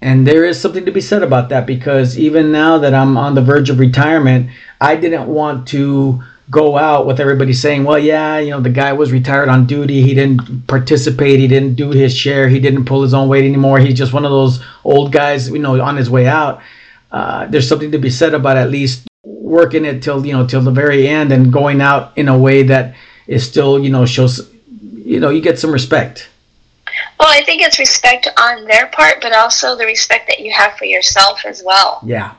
And 0.00 0.26
there 0.26 0.44
is 0.44 0.60
something 0.60 0.84
to 0.84 0.90
be 0.92 1.00
said 1.00 1.22
about 1.22 1.48
that 1.50 1.66
because 1.66 2.18
even 2.18 2.52
now 2.52 2.78
that 2.78 2.94
I'm 2.94 3.16
on 3.16 3.34
the 3.34 3.42
verge 3.42 3.70
of 3.70 3.78
retirement, 3.78 4.50
I 4.80 4.96
didn't 4.96 5.26
want 5.26 5.68
to 5.68 6.22
go 6.50 6.78
out 6.78 7.06
with 7.06 7.18
everybody 7.18 7.52
saying, 7.52 7.84
well, 7.84 7.98
yeah, 7.98 8.38
you 8.38 8.50
know, 8.50 8.60
the 8.60 8.70
guy 8.70 8.92
was 8.92 9.10
retired 9.12 9.48
on 9.48 9.66
duty. 9.66 10.02
He 10.02 10.14
didn't 10.14 10.66
participate. 10.66 11.40
He 11.40 11.48
didn't 11.48 11.74
do 11.74 11.90
his 11.90 12.16
share. 12.16 12.48
He 12.48 12.60
didn't 12.60 12.84
pull 12.84 13.02
his 13.02 13.14
own 13.14 13.28
weight 13.28 13.44
anymore. 13.44 13.78
He's 13.78 13.98
just 13.98 14.12
one 14.12 14.24
of 14.24 14.30
those 14.30 14.62
old 14.84 15.12
guys, 15.12 15.48
you 15.48 15.58
know, 15.58 15.80
on 15.80 15.96
his 15.96 16.08
way 16.08 16.26
out. 16.26 16.62
Uh, 17.10 17.46
there's 17.46 17.68
something 17.68 17.90
to 17.90 17.98
be 17.98 18.10
said 18.10 18.34
about 18.34 18.56
at 18.56 18.70
least 18.70 19.08
working 19.24 19.84
it 19.84 20.02
till, 20.02 20.24
you 20.24 20.32
know, 20.32 20.46
till 20.46 20.60
the 20.60 20.70
very 20.70 21.08
end 21.08 21.32
and 21.32 21.52
going 21.52 21.80
out 21.80 22.16
in 22.16 22.28
a 22.28 22.38
way 22.38 22.62
that 22.62 22.94
is 23.26 23.46
still, 23.46 23.78
you 23.78 23.90
know, 23.90 24.06
shows, 24.06 24.48
you 24.70 25.18
know, 25.18 25.30
you 25.30 25.40
get 25.40 25.58
some 25.58 25.72
respect. 25.72 26.28
Well, 27.18 27.28
I 27.28 27.42
think 27.44 27.62
it's 27.62 27.78
respect 27.78 28.28
on 28.38 28.64
their 28.66 28.86
part, 28.88 29.20
but 29.20 29.32
also 29.32 29.76
the 29.76 29.84
respect 29.84 30.28
that 30.28 30.40
you 30.40 30.52
have 30.52 30.74
for 30.74 30.84
yourself 30.84 31.44
as 31.44 31.62
well. 31.64 32.00
Yeah. 32.04 32.34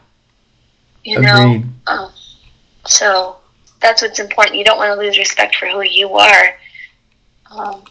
You 1.03 1.19
Agreed. 1.19 1.27
know, 1.27 1.63
um, 1.87 2.11
so 2.85 3.37
that's 3.81 4.01
what's 4.01 4.19
important. 4.19 4.55
You 4.55 4.65
don't 4.65 4.77
want 4.77 4.93
to 4.93 4.99
lose 4.99 5.17
respect 5.17 5.55
for 5.55 5.67
who 5.67 5.81
you 5.81 6.13
are 6.13 6.57
um, 7.51 7.83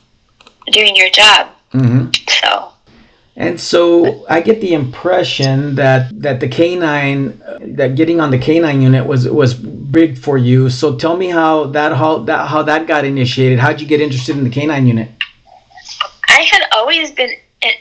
doing 0.73 0.97
your 0.97 1.11
job. 1.11 1.49
Mm-hmm. 1.73 2.11
So. 2.29 2.73
And 3.39 3.61
so 3.61 4.27
I 4.31 4.41
get 4.41 4.63
the 4.63 4.73
impression 4.73 5.75
that 5.75 6.23
that 6.23 6.41
the 6.41 6.49
canine, 6.49 7.39
that 7.77 7.95
getting 7.95 8.19
on 8.19 8.31
the 8.31 8.39
canine 8.39 8.81
unit 8.81 9.05
was 9.07 9.29
was 9.29 9.53
big 9.53 10.17
for 10.17 10.39
you. 10.39 10.71
So 10.71 10.97
tell 10.97 11.17
me 11.19 11.29
how 11.29 11.65
that 11.67 11.93
how 11.93 12.21
that 12.21 12.49
how 12.49 12.63
that 12.63 12.87
got 12.87 13.05
initiated. 13.05 13.59
How'd 13.59 13.81
you 13.81 13.87
get 13.87 14.01
interested 14.01 14.39
in 14.39 14.45
the 14.45 14.51
canine 14.51 14.87
unit? 14.87 15.11
I 16.29 16.41
had 16.51 16.63
always 16.73 17.11
been 17.11 17.33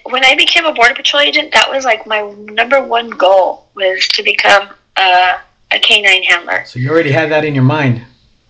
when 0.04 0.26
I 0.26 0.36
became 0.36 0.66
a 0.66 0.74
border 0.74 0.94
patrol 0.94 1.22
agent. 1.22 1.54
That 1.54 1.70
was 1.70 1.86
like 1.86 2.06
my 2.06 2.22
number 2.50 2.84
one 2.84 3.10
goal 3.10 3.70
was 3.76 4.10
to 4.10 4.24
become 4.24 4.70
a, 4.98 5.40
a 5.72 5.80
canine 5.80 6.24
handler. 6.24 6.64
So 6.66 6.80
you 6.80 6.90
already 6.90 7.12
had 7.12 7.32
that 7.32 7.46
in 7.46 7.56
your 7.56 7.64
mind. 7.64 8.04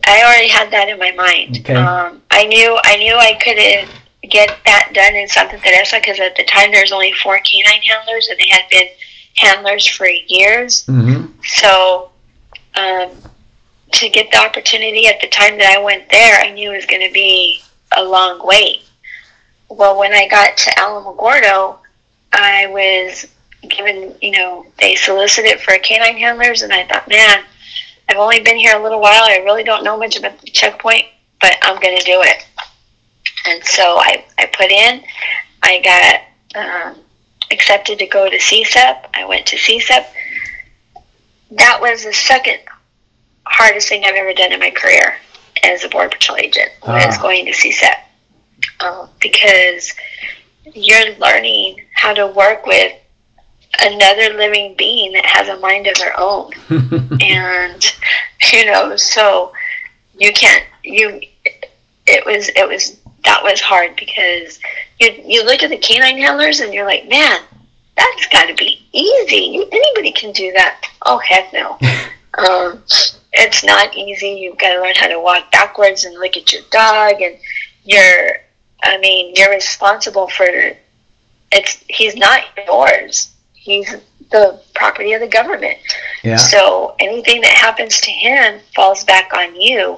I 0.05 0.23
already 0.23 0.47
had 0.47 0.71
that 0.71 0.89
in 0.89 0.99
my 0.99 1.11
mind. 1.11 1.59
Okay. 1.59 1.75
Um, 1.75 2.21
I 2.31 2.45
knew 2.45 2.77
I 2.83 2.97
knew 2.97 3.15
I 3.15 3.33
could 3.41 4.29
get 4.29 4.57
that 4.65 4.91
done 4.93 5.15
in 5.15 5.27
Santa 5.27 5.57
Teresa 5.57 5.97
because 5.99 6.19
at 6.19 6.35
the 6.35 6.43
time 6.43 6.71
there 6.71 6.81
was 6.81 6.91
only 6.91 7.13
four 7.13 7.39
canine 7.39 7.81
handlers 7.81 8.27
and 8.27 8.39
they 8.39 8.47
had 8.49 8.63
been 8.69 8.87
handlers 9.35 9.87
for 9.87 10.07
years. 10.07 10.85
Mm-hmm. 10.85 11.31
So 11.43 12.11
um, 12.75 13.11
to 13.93 14.09
get 14.09 14.31
the 14.31 14.37
opportunity 14.37 15.07
at 15.07 15.21
the 15.21 15.27
time 15.27 15.57
that 15.57 15.75
I 15.77 15.81
went 15.81 16.09
there, 16.09 16.39
I 16.39 16.51
knew 16.51 16.71
it 16.71 16.75
was 16.75 16.85
going 16.85 17.05
to 17.07 17.13
be 17.13 17.61
a 17.97 18.03
long 18.03 18.45
wait. 18.45 18.83
Well, 19.69 19.97
when 19.97 20.13
I 20.13 20.27
got 20.27 20.57
to 20.57 20.71
Alamogordo, 20.71 21.77
I 22.33 22.67
was 22.67 23.27
given, 23.75 24.15
you 24.21 24.31
know, 24.31 24.65
they 24.79 24.95
solicited 24.95 25.59
for 25.59 25.77
canine 25.77 26.17
handlers, 26.17 26.61
and 26.61 26.73
I 26.73 26.85
thought, 26.85 27.07
man, 27.07 27.43
I've 28.09 28.17
only 28.17 28.39
been 28.39 28.57
here 28.57 28.77
a 28.77 28.83
little 28.83 29.01
while. 29.01 29.23
I 29.23 29.37
really 29.37 29.63
don't 29.63 29.83
know 29.83 29.97
much 29.97 30.17
about 30.17 30.39
the 30.41 30.49
checkpoint, 30.51 31.05
but 31.41 31.55
I'm 31.63 31.79
going 31.81 31.97
to 31.97 32.03
do 32.03 32.21
it. 32.21 32.45
And 33.47 33.63
so 33.63 33.97
I, 33.97 34.25
I 34.37 34.45
put 34.47 34.71
in, 34.71 35.03
I 35.61 35.81
got 35.81 36.61
um, 36.61 36.95
accepted 37.51 37.99
to 37.99 38.07
go 38.07 38.29
to 38.29 38.37
CSEP. 38.37 39.05
I 39.13 39.25
went 39.25 39.45
to 39.47 39.55
CSEP. 39.55 40.05
That 41.51 41.79
was 41.79 42.03
the 42.03 42.13
second 42.13 42.59
hardest 43.45 43.89
thing 43.89 44.03
I've 44.05 44.15
ever 44.15 44.33
done 44.33 44.51
in 44.51 44.59
my 44.59 44.71
career 44.71 45.17
as 45.63 45.83
a 45.83 45.89
border 45.89 46.09
patrol 46.09 46.37
agent 46.37 46.71
ah. 46.83 47.05
was 47.05 47.17
going 47.17 47.45
to 47.45 47.51
CSEP 47.51 47.95
um, 48.81 49.09
because 49.19 49.93
you're 50.73 51.15
learning 51.17 51.81
how 51.93 52.13
to 52.13 52.27
work 52.27 52.65
with 52.65 52.91
another 53.81 54.37
living 54.37 54.75
being 54.77 55.11
that 55.13 55.25
has 55.25 55.47
a 55.49 55.59
mind 55.59 55.87
of 55.87 55.95
their 55.95 56.17
own. 56.19 56.51
And 57.21 57.95
you 58.51 58.65
know 58.65 58.95
so 58.95 59.53
you 60.17 60.31
can't 60.33 60.63
you 60.83 61.21
it 62.05 62.25
was 62.25 62.49
it 62.49 62.67
was 62.67 62.97
that 63.23 63.41
was 63.41 63.61
hard 63.61 63.95
because 63.95 64.59
you 64.99 65.11
you 65.25 65.43
look 65.43 65.63
at 65.63 65.69
the 65.69 65.77
canine 65.77 66.17
handlers 66.17 66.59
and 66.59 66.73
you're 66.73 66.85
like 66.85 67.07
man 67.07 67.39
that's 67.95 68.27
got 68.27 68.47
to 68.47 68.53
be 68.55 68.85
easy. 68.91 69.65
Anybody 69.71 70.11
can 70.11 70.33
do 70.33 70.51
that. 70.51 70.85
Oh 71.03 71.17
heck 71.19 71.51
no. 71.53 71.77
Um, 72.37 72.83
it's 73.31 73.63
not 73.63 73.95
easy. 73.95 74.27
You've 74.27 74.57
got 74.57 74.73
to 74.73 74.81
learn 74.81 74.93
how 74.93 75.07
to 75.07 75.21
walk 75.21 75.49
backwards 75.53 76.03
and 76.03 76.15
look 76.15 76.35
at 76.35 76.51
your 76.51 76.63
dog 76.69 77.21
and 77.21 77.37
you're 77.85 78.37
i 78.83 78.97
mean 78.97 79.33
you're 79.35 79.51
responsible 79.51 80.27
for 80.27 80.47
it's 81.51 81.83
he's 81.87 82.15
not 82.15 82.41
yours 82.67 83.31
he's 83.65 83.95
the 84.31 84.61
property 84.75 85.13
of 85.13 85.21
the 85.21 85.27
government. 85.27 85.77
Yeah. 86.23 86.37
So 86.37 86.95
anything 86.99 87.41
that 87.41 87.51
happens 87.51 87.99
to 88.01 88.11
him 88.11 88.59
falls 88.75 89.03
back 89.03 89.33
on 89.33 89.59
you, 89.59 89.97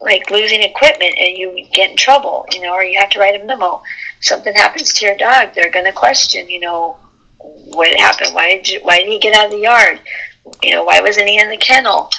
like 0.00 0.30
losing 0.30 0.62
equipment 0.62 1.14
and 1.16 1.38
you 1.38 1.66
get 1.72 1.90
in 1.90 1.96
trouble, 1.96 2.44
you 2.52 2.60
know, 2.60 2.72
or 2.72 2.82
you 2.82 2.98
have 2.98 3.10
to 3.10 3.20
write 3.20 3.40
a 3.40 3.44
memo. 3.44 3.80
Something 4.20 4.54
happens 4.54 4.92
to 4.94 5.06
your 5.06 5.16
dog, 5.16 5.54
they're 5.54 5.70
going 5.70 5.84
to 5.84 5.92
question, 5.92 6.48
you 6.48 6.60
know, 6.60 6.96
what 7.38 7.96
happened? 7.98 8.34
Why 8.34 8.56
did 8.56 8.68
you, 8.68 8.80
why 8.82 8.98
did 8.98 9.08
he 9.08 9.18
get 9.18 9.34
out 9.34 9.46
of 9.46 9.52
the 9.52 9.58
yard? 9.58 10.00
You 10.62 10.72
know, 10.72 10.84
why 10.84 11.00
wasn't 11.00 11.28
he 11.28 11.38
in 11.38 11.50
the 11.50 11.56
kennel? 11.56 12.10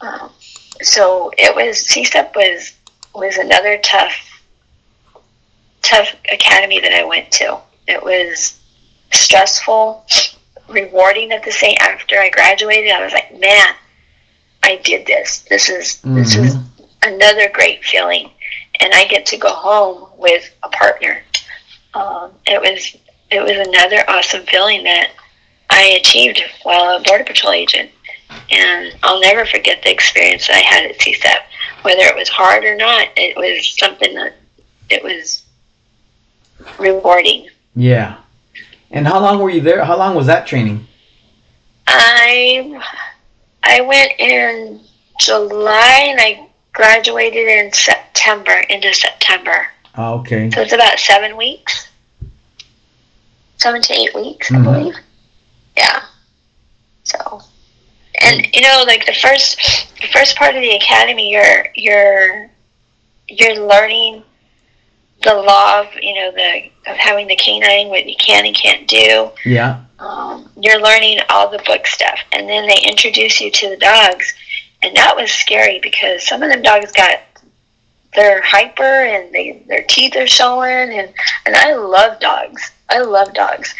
Um, 0.00 0.30
so 0.80 1.30
it 1.36 1.54
was 1.54 1.76
CSEP 1.76 2.34
was 2.34 2.72
was 3.14 3.36
another 3.36 3.78
tough 3.78 4.42
tough 5.82 6.14
academy 6.32 6.80
that 6.80 6.92
I 6.92 7.04
went 7.04 7.30
to. 7.32 7.58
It 7.86 8.02
was 8.02 8.57
stressful, 9.12 10.04
rewarding 10.68 11.32
at 11.32 11.44
the 11.44 11.52
same. 11.52 11.76
After 11.80 12.18
I 12.18 12.30
graduated, 12.30 12.92
I 12.92 13.04
was 13.04 13.12
like, 13.12 13.38
man, 13.38 13.74
I 14.62 14.76
did 14.76 15.06
this. 15.06 15.40
This 15.48 15.68
is 15.68 15.98
mm-hmm. 15.98 16.14
this 16.16 16.36
is 16.36 16.56
mm-hmm. 16.56 17.14
another 17.14 17.48
great 17.52 17.84
feeling, 17.84 18.30
and 18.80 18.92
I 18.94 19.06
get 19.06 19.26
to 19.26 19.36
go 19.36 19.50
home 19.50 20.08
with 20.18 20.50
a 20.62 20.68
partner. 20.68 21.22
Um, 21.94 22.32
it 22.46 22.60
was 22.60 22.96
it 23.30 23.42
was 23.42 23.66
another 23.68 24.04
awesome 24.08 24.46
feeling 24.46 24.84
that 24.84 25.10
I 25.70 25.98
achieved 26.00 26.42
while 26.62 26.96
a 26.96 27.02
border 27.02 27.24
patrol 27.24 27.52
agent, 27.52 27.90
and 28.50 28.96
I'll 29.02 29.20
never 29.20 29.44
forget 29.44 29.82
the 29.82 29.90
experience 29.90 30.46
that 30.48 30.56
I 30.56 30.60
had 30.60 30.90
at 30.90 30.98
CSEP. 30.98 31.40
Whether 31.82 32.02
it 32.02 32.16
was 32.16 32.28
hard 32.28 32.64
or 32.64 32.76
not, 32.76 33.08
it 33.16 33.36
was 33.36 33.76
something 33.78 34.14
that 34.14 34.34
it 34.90 35.02
was 35.02 35.44
rewarding. 36.78 37.48
Yeah, 37.76 38.16
and 38.90 39.06
how 39.06 39.20
long 39.20 39.38
were 39.38 39.50
you 39.50 39.60
there? 39.60 39.84
How 39.84 39.96
long 39.96 40.14
was 40.14 40.26
that 40.26 40.46
training? 40.46 40.86
I 41.86 42.82
I 43.62 43.80
went 43.80 44.12
in 44.18 44.80
July 45.18 46.06
and 46.08 46.20
I 46.20 46.48
graduated 46.72 47.48
in 47.48 47.72
September 47.72 48.62
into 48.68 48.92
September. 48.94 49.68
Oh, 49.96 50.20
okay. 50.20 50.50
So 50.50 50.60
it's 50.60 50.72
about 50.72 50.98
seven 50.98 51.36
weeks, 51.36 51.88
seven 53.56 53.82
to 53.82 53.92
eight 53.92 54.14
weeks, 54.14 54.50
mm-hmm. 54.50 54.68
I 54.68 54.72
believe. 54.72 54.94
Yeah. 55.76 56.02
So, 57.04 57.40
and 58.20 58.46
you 58.54 58.62
know, 58.62 58.84
like 58.86 59.06
the 59.06 59.14
first, 59.14 59.56
the 60.00 60.06
first 60.08 60.36
part 60.36 60.54
of 60.54 60.62
the 60.62 60.72
academy, 60.72 61.32
you're 61.32 61.66
you're 61.74 62.50
you're 63.28 63.66
learning 63.66 64.22
the 65.28 65.42
law 65.42 65.80
of 65.80 65.86
you 66.00 66.14
know 66.14 66.32
the 66.32 66.70
of 66.90 66.96
having 66.96 67.26
the 67.26 67.36
canine 67.36 67.88
what 67.88 68.06
you 68.06 68.16
can 68.16 68.46
and 68.46 68.56
can't 68.56 68.88
do. 68.88 69.30
Yeah. 69.44 69.84
Um, 69.98 70.48
you're 70.56 70.80
learning 70.80 71.18
all 71.28 71.50
the 71.50 71.62
book 71.66 71.86
stuff. 71.86 72.20
And 72.32 72.48
then 72.48 72.66
they 72.66 72.80
introduce 72.82 73.40
you 73.40 73.50
to 73.50 73.70
the 73.70 73.76
dogs. 73.76 74.32
And 74.82 74.96
that 74.96 75.16
was 75.16 75.30
scary 75.30 75.80
because 75.82 76.26
some 76.26 76.42
of 76.42 76.50
them 76.50 76.62
dogs 76.62 76.92
got 76.92 77.20
they're 78.14 78.40
hyper 78.42 78.82
and 78.82 79.32
they 79.34 79.62
their 79.66 79.82
teeth 79.82 80.16
are 80.16 80.26
showing. 80.26 80.90
And 80.98 81.12
and 81.46 81.56
I 81.56 81.74
love 81.74 82.20
dogs. 82.20 82.72
I 82.88 83.00
love 83.00 83.34
dogs. 83.34 83.74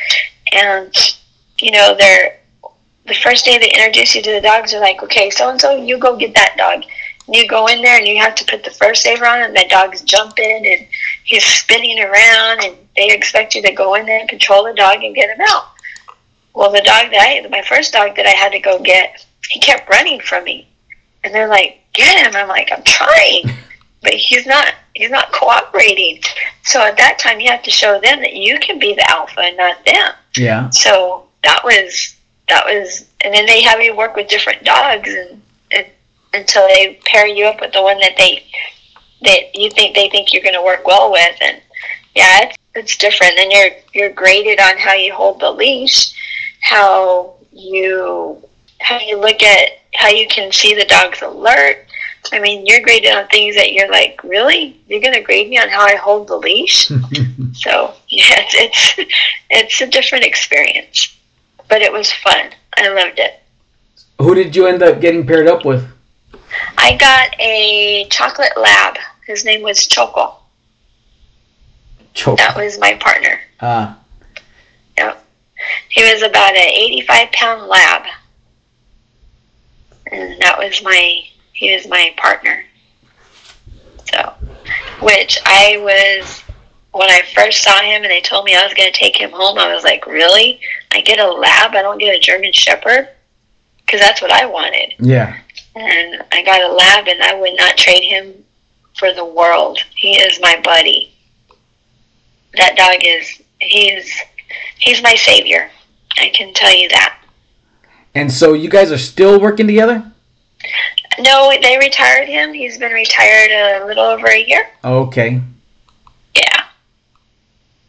And 0.53 0.95
you 1.61 1.71
know 1.71 1.95
they're 1.99 2.39
the 3.07 3.15
first 3.15 3.45
day 3.45 3.59
they 3.59 3.71
introduce 3.71 4.15
you 4.15 4.23
to 4.23 4.33
the 4.33 4.41
dogs 4.41 4.73
they're 4.73 4.83
like 4.83 5.03
okay 5.03 5.31
so 5.31 5.49
and 5.49 5.59
so 5.59 5.75
you 5.75 5.99
go 5.99 6.17
get 6.17 6.35
that 6.35 6.57
dog. 6.59 6.83
You 7.31 7.47
go 7.47 7.67
in 7.67 7.83
there 7.83 7.99
and 7.99 8.07
you 8.07 8.19
have 8.19 8.35
to 8.37 8.45
put 8.45 8.65
the 8.65 8.71
fur 8.71 8.95
saver 8.95 9.27
on 9.27 9.41
and 9.41 9.55
the 9.55 9.67
dog's 9.69 10.01
jumping 10.03 10.67
and 10.67 10.87
he's 11.29 11.45
spinning 11.45 12.01
around 12.01 12.65
and 12.65 12.75
they 12.97 13.11
expect 13.11 13.55
you 13.55 13.61
to 13.61 13.73
go 13.73 13.95
in 13.95 14.07
there 14.07 14.19
and 14.19 14.29
control 14.29 14.65
the 14.65 14.73
dog 14.73 15.05
and 15.05 15.15
get 15.15 15.29
him 15.29 15.45
out. 15.51 15.65
Well, 16.55 16.73
the 16.73 16.79
dog 16.79 17.11
that 17.11 17.45
I, 17.45 17.47
my 17.49 17.63
first 17.63 17.93
dog 17.93 18.17
that 18.17 18.27
I 18.27 18.31
had 18.31 18.51
to 18.53 18.59
go 18.59 18.79
get, 18.83 19.25
he 19.51 19.61
kept 19.61 19.91
running 19.91 20.21
from 20.21 20.45
me. 20.45 20.67
And 21.23 21.35
they're 21.35 21.49
like, 21.49 21.81
get 21.93 22.27
him. 22.27 22.35
I'm 22.35 22.49
like, 22.49 22.71
I'm 22.73 22.83
trying. 22.83 23.45
But 24.03 24.15
he's 24.15 24.47
not, 24.47 24.73
he's 24.95 25.11
not 25.11 25.31
cooperating. 25.33 26.23
So 26.63 26.83
at 26.83 26.97
that 26.97 27.19
time, 27.19 27.41
you 27.41 27.51
have 27.51 27.63
to 27.65 27.71
show 27.71 28.01
them 28.01 28.21
that 28.21 28.35
you 28.35 28.59
can 28.59 28.79
be 28.79 28.95
the 28.95 29.09
alpha 29.11 29.41
and 29.41 29.57
not 29.57 29.85
them. 29.85 30.13
Yeah. 30.37 30.71
So 30.71 31.27
that 31.45 31.61
was, 31.63 32.17
that 32.49 32.65
was, 32.65 33.05
and 33.21 33.35
then 33.35 33.45
they 33.45 33.61
have 33.63 33.83
you 33.83 33.95
work 33.95 34.17
with 34.17 34.29
different 34.29 34.65
dogs 34.65 35.11
and, 35.13 35.43
and 35.73 35.87
until 36.33 36.67
they 36.69 36.99
pair 37.05 37.27
you 37.27 37.45
up 37.45 37.61
with 37.61 37.73
the 37.73 37.83
one 37.83 37.99
that 37.99 38.17
they 38.17 38.45
that 39.23 39.55
you 39.55 39.71
think 39.71 39.95
they 39.95 40.09
think 40.09 40.33
you're 40.33 40.43
going 40.43 40.55
to 40.55 40.63
work 40.63 40.87
well 40.87 41.11
with 41.11 41.37
and 41.41 41.61
yeah 42.15 42.43
it's 42.43 42.57
it's 42.75 42.97
different 42.97 43.35
then 43.37 43.51
you're 43.51 43.71
you're 43.93 44.13
graded 44.13 44.61
on 44.61 44.77
how 44.79 44.95
you 44.95 45.13
hold 45.13 45.41
the 45.41 45.51
leash 45.51 46.13
how 46.61 47.35
you 47.53 48.43
how 48.81 48.99
you 49.01 49.19
look 49.19 49.43
at 49.43 49.71
how 49.95 50.09
you 50.09 50.27
can 50.29 50.53
see 50.53 50.75
the 50.75 50.85
dog's 50.85 51.23
alert 51.23 51.89
I 52.33 52.41
mean, 52.41 52.67
you're 52.67 52.81
graded 52.81 53.15
on 53.15 53.27
things 53.29 53.57
that 53.57 53.73
you're 53.73 53.91
like, 53.91 54.23
really? 54.23 54.81
You're 54.87 55.01
gonna 55.01 55.23
grade 55.23 55.49
me 55.49 55.59
on 55.59 55.69
how 55.69 55.83
I 55.83 55.97
hold 55.97 56.29
the 56.29 56.37
leash? 56.37 56.87
so 57.55 57.95
yeah, 58.09 58.35
it's, 58.39 58.99
it's 58.99 59.15
it's 59.51 59.81
a 59.81 59.87
different 59.87 60.25
experience, 60.25 61.17
but 61.69 61.81
it 61.81 61.93
was 61.93 62.13
fun. 62.13 62.51
I 62.77 62.89
loved 62.89 63.19
it. 63.19 63.41
Who 64.19 64.35
did 64.35 64.55
you 64.55 64.67
end 64.67 64.83
up 64.83 65.01
getting 65.01 65.27
paired 65.27 65.49
up 65.49 65.65
with? 65.65 65.87
I 66.77 66.97
got 66.97 67.39
a 67.41 68.07
chocolate 68.11 68.57
lab. 68.57 68.97
His 69.27 69.45
name 69.45 69.63
was 69.63 69.87
Choco. 69.87 70.37
Choco. 72.15 72.37
That 72.37 72.57
was 72.57 72.79
my 72.79 72.95
partner. 72.95 73.41
Ah, 73.61 73.99
Yep. 74.97 75.25
He 75.91 76.03
was 76.03 76.23
about 76.23 76.57
an 76.57 76.63
85 76.69 77.33
pound 77.33 77.67
lab. 77.69 78.03
And 80.11 80.41
that 80.41 80.59
was 80.59 80.83
my, 80.83 81.21
he 81.53 81.75
was 81.75 81.87
my 81.89 82.15
partner. 82.17 82.65
So, 84.13 84.33
which 85.03 85.39
I 85.45 85.77
was, 85.81 86.43
when 86.93 87.11
I 87.11 87.21
first 87.35 87.63
saw 87.63 87.79
him 87.83 88.03
and 88.03 88.11
they 88.11 88.21
told 88.23 88.45
me 88.47 88.55
I 88.57 88.65
was 88.65 88.73
going 88.75 88.91
to 88.91 88.99
take 88.99 89.17
him 89.17 89.31
home, 89.31 89.59
I 89.59 89.73
was 89.75 89.85
like, 89.85 90.07
really? 90.07 90.61
I 90.93 91.03
get 91.03 91.19
a 91.19 91.31
lab? 91.31 91.75
I 91.75 91.83
don't 91.83 91.99
get 91.99 92.15
a 92.17 92.19
German 92.19 92.53
Shepherd? 92.53 93.09
Because 93.85 94.01
that's 94.01 94.23
what 94.23 94.31
I 94.33 94.47
wanted. 94.47 94.95
yeah. 94.99 95.39
And 95.79 96.23
I 96.33 96.43
got 96.43 96.61
a 96.61 96.73
lab 96.75 97.07
and 97.07 97.23
I 97.23 97.35
would 97.39 97.55
not 97.57 97.77
trade 97.77 98.03
him 98.03 98.35
for 98.97 99.13
the 99.13 99.25
world. 99.25 99.79
He 99.95 100.13
is 100.19 100.41
my 100.41 100.61
buddy. 100.65 101.13
That 102.55 102.77
dog 102.77 102.97
is, 103.05 103.41
he's, 103.61 104.13
he's 104.79 105.03
my 105.03 105.15
savior. 105.15 105.71
I 106.19 106.31
can 106.31 106.53
tell 106.53 106.77
you 106.77 106.89
that. 106.89 107.21
And 108.17 108.33
so 108.33 108.55
you 108.55 108.69
guys 108.69 108.91
are 108.91 108.99
still 108.99 109.39
working 109.41 109.67
together? 109.69 110.11
No, 111.21 111.57
they 111.63 111.79
retired 111.79 112.27
him. 112.29 112.53
He's 112.53 112.77
been 112.79 112.93
retired 112.93 113.51
a 113.53 113.87
little 113.87 114.05
over 114.05 114.27
a 114.27 114.45
year. 114.45 114.69
Okay. 114.85 115.41
Yeah. 116.35 116.65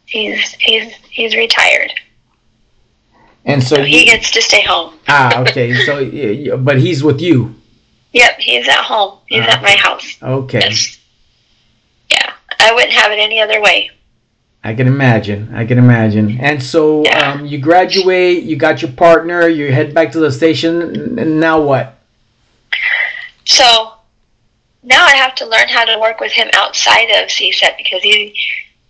He's 0.06 0.52
he's 0.60 0.92
he's 1.10 1.36
retired. 1.36 1.92
And 3.44 3.62
so 3.62 3.76
So 3.76 3.82
he 3.84 4.00
you, 4.00 4.06
gets 4.06 4.30
to 4.32 4.42
stay 4.42 4.62
home. 4.62 4.94
ah, 5.08 5.40
okay. 5.48 5.74
So, 5.84 6.56
but 6.58 6.78
he's 6.78 7.02
with 7.02 7.20
you. 7.20 7.54
Yep, 8.12 8.38
he's 8.40 8.68
at 8.68 8.84
home. 8.84 9.18
He's 9.26 9.44
Ah. 9.46 9.56
at 9.56 9.62
my 9.62 9.76
house. 9.76 10.16
Okay. 10.22 10.60
Yes. 10.60 10.98
Yeah. 12.10 12.32
I 12.58 12.72
wouldn't 12.72 12.92
have 12.92 13.12
it 13.12 13.18
any 13.18 13.40
other 13.40 13.60
way. 13.60 13.90
I 14.62 14.74
can 14.74 14.86
imagine. 14.86 15.52
I 15.54 15.64
can 15.64 15.78
imagine. 15.78 16.38
And 16.40 16.62
so 16.62 17.02
Yeah. 17.04 17.32
um, 17.32 17.46
you 17.46 17.58
graduate, 17.58 18.42
you 18.42 18.56
got 18.56 18.82
your 18.82 18.90
partner, 18.92 19.48
you 19.48 19.72
head 19.72 19.94
back 19.94 20.12
to 20.12 20.18
the 20.18 20.30
station, 20.30 21.18
and 21.18 21.40
now 21.40 21.60
what? 21.60 21.94
So 23.44 23.92
now 24.82 25.04
I 25.04 25.16
have 25.16 25.34
to 25.36 25.46
learn 25.46 25.68
how 25.68 25.84
to 25.84 25.98
work 25.98 26.20
with 26.20 26.32
him 26.32 26.48
outside 26.54 27.08
of 27.10 27.28
CSEP 27.30 27.76
because 27.78 28.02
he 28.02 28.34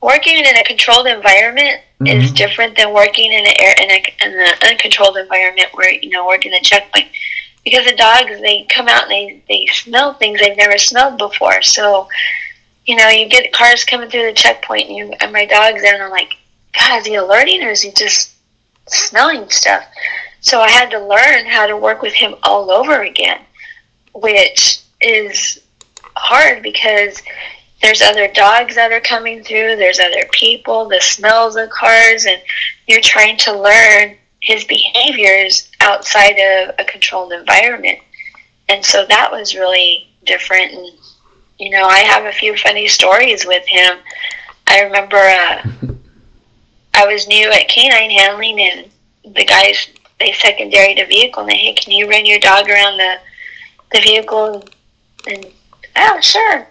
working 0.00 0.36
in 0.38 0.56
a 0.56 0.64
controlled 0.64 1.06
environment 1.06 1.80
is 2.06 2.32
Mhm. 2.32 2.36
different 2.36 2.76
than 2.76 2.92
working 2.92 3.30
in 3.32 3.44
in, 3.44 3.90
a, 3.90 4.02
in 4.24 4.40
an 4.40 4.54
uncontrolled 4.62 5.16
environment 5.18 5.68
where 5.74 5.92
you 5.92 6.08
know 6.10 6.26
working 6.26 6.52
a 6.54 6.60
checkpoint. 6.60 7.08
Because 7.64 7.84
the 7.84 7.96
dogs 7.96 8.40
they 8.40 8.66
come 8.68 8.88
out 8.88 9.04
and 9.04 9.10
they 9.10 9.42
they 9.48 9.66
smell 9.66 10.14
things 10.14 10.40
they've 10.40 10.56
never 10.56 10.78
smelled 10.78 11.18
before. 11.18 11.62
So 11.62 12.08
you 12.86 12.96
know 12.96 13.08
you 13.08 13.28
get 13.28 13.52
cars 13.52 13.84
coming 13.84 14.08
through 14.08 14.26
the 14.26 14.32
checkpoint 14.32 14.88
and 14.88 14.96
you 14.96 15.14
and 15.20 15.32
my 15.32 15.46
dog's 15.46 15.82
there 15.82 15.94
and 15.94 16.02
I'm 16.02 16.10
like, 16.10 16.36
God, 16.78 17.00
is 17.00 17.06
he 17.06 17.14
alerting 17.16 17.62
or 17.62 17.70
is 17.70 17.82
he 17.82 17.92
just 17.92 18.34
smelling 18.88 19.48
stuff? 19.50 19.84
So 20.40 20.60
I 20.60 20.70
had 20.70 20.90
to 20.90 20.98
learn 20.98 21.44
how 21.46 21.66
to 21.66 21.76
work 21.76 22.00
with 22.00 22.14
him 22.14 22.34
all 22.42 22.70
over 22.70 23.02
again 23.02 23.40
which 24.14 24.80
is 25.00 25.60
hard 26.16 26.62
because 26.62 27.22
there's 27.82 28.02
other 28.02 28.28
dogs 28.28 28.74
that 28.74 28.92
are 28.92 29.00
coming 29.00 29.42
through, 29.42 29.76
there's 29.76 30.00
other 30.00 30.26
people, 30.32 30.88
the 30.88 31.00
smells 31.00 31.56
of 31.56 31.70
cars, 31.70 32.26
and 32.26 32.40
you're 32.86 33.00
trying 33.00 33.38
to 33.38 33.58
learn 33.58 34.16
his 34.40 34.64
behaviors 34.64 35.70
outside 35.80 36.38
of 36.38 36.74
a 36.78 36.84
controlled 36.84 37.32
environment. 37.32 37.98
And 38.68 38.84
so 38.84 39.04
that 39.06 39.30
was 39.30 39.54
really 39.54 40.08
different. 40.24 40.72
And, 40.72 40.90
you 41.58 41.70
know, 41.70 41.84
I 41.84 42.00
have 42.00 42.24
a 42.24 42.32
few 42.32 42.56
funny 42.56 42.88
stories 42.88 43.46
with 43.46 43.66
him. 43.66 43.98
I 44.66 44.80
remember 44.82 45.16
uh, 45.16 45.62
I 46.94 47.06
was 47.06 47.26
new 47.26 47.50
at 47.50 47.68
canine 47.68 48.10
handling, 48.10 48.60
and 48.60 48.90
the 49.34 49.44
guys, 49.44 49.88
they 50.18 50.32
secondary 50.32 50.94
the 50.94 51.06
vehicle, 51.06 51.42
and 51.42 51.50
they, 51.50 51.56
hey, 51.56 51.74
can 51.74 51.92
you 51.92 52.08
run 52.08 52.24
your 52.24 52.38
dog 52.38 52.68
around 52.68 52.96
the 52.96 53.16
the 53.92 54.00
vehicle 54.00 54.64
and 55.26 55.46
oh 55.96 56.20
sure 56.20 56.66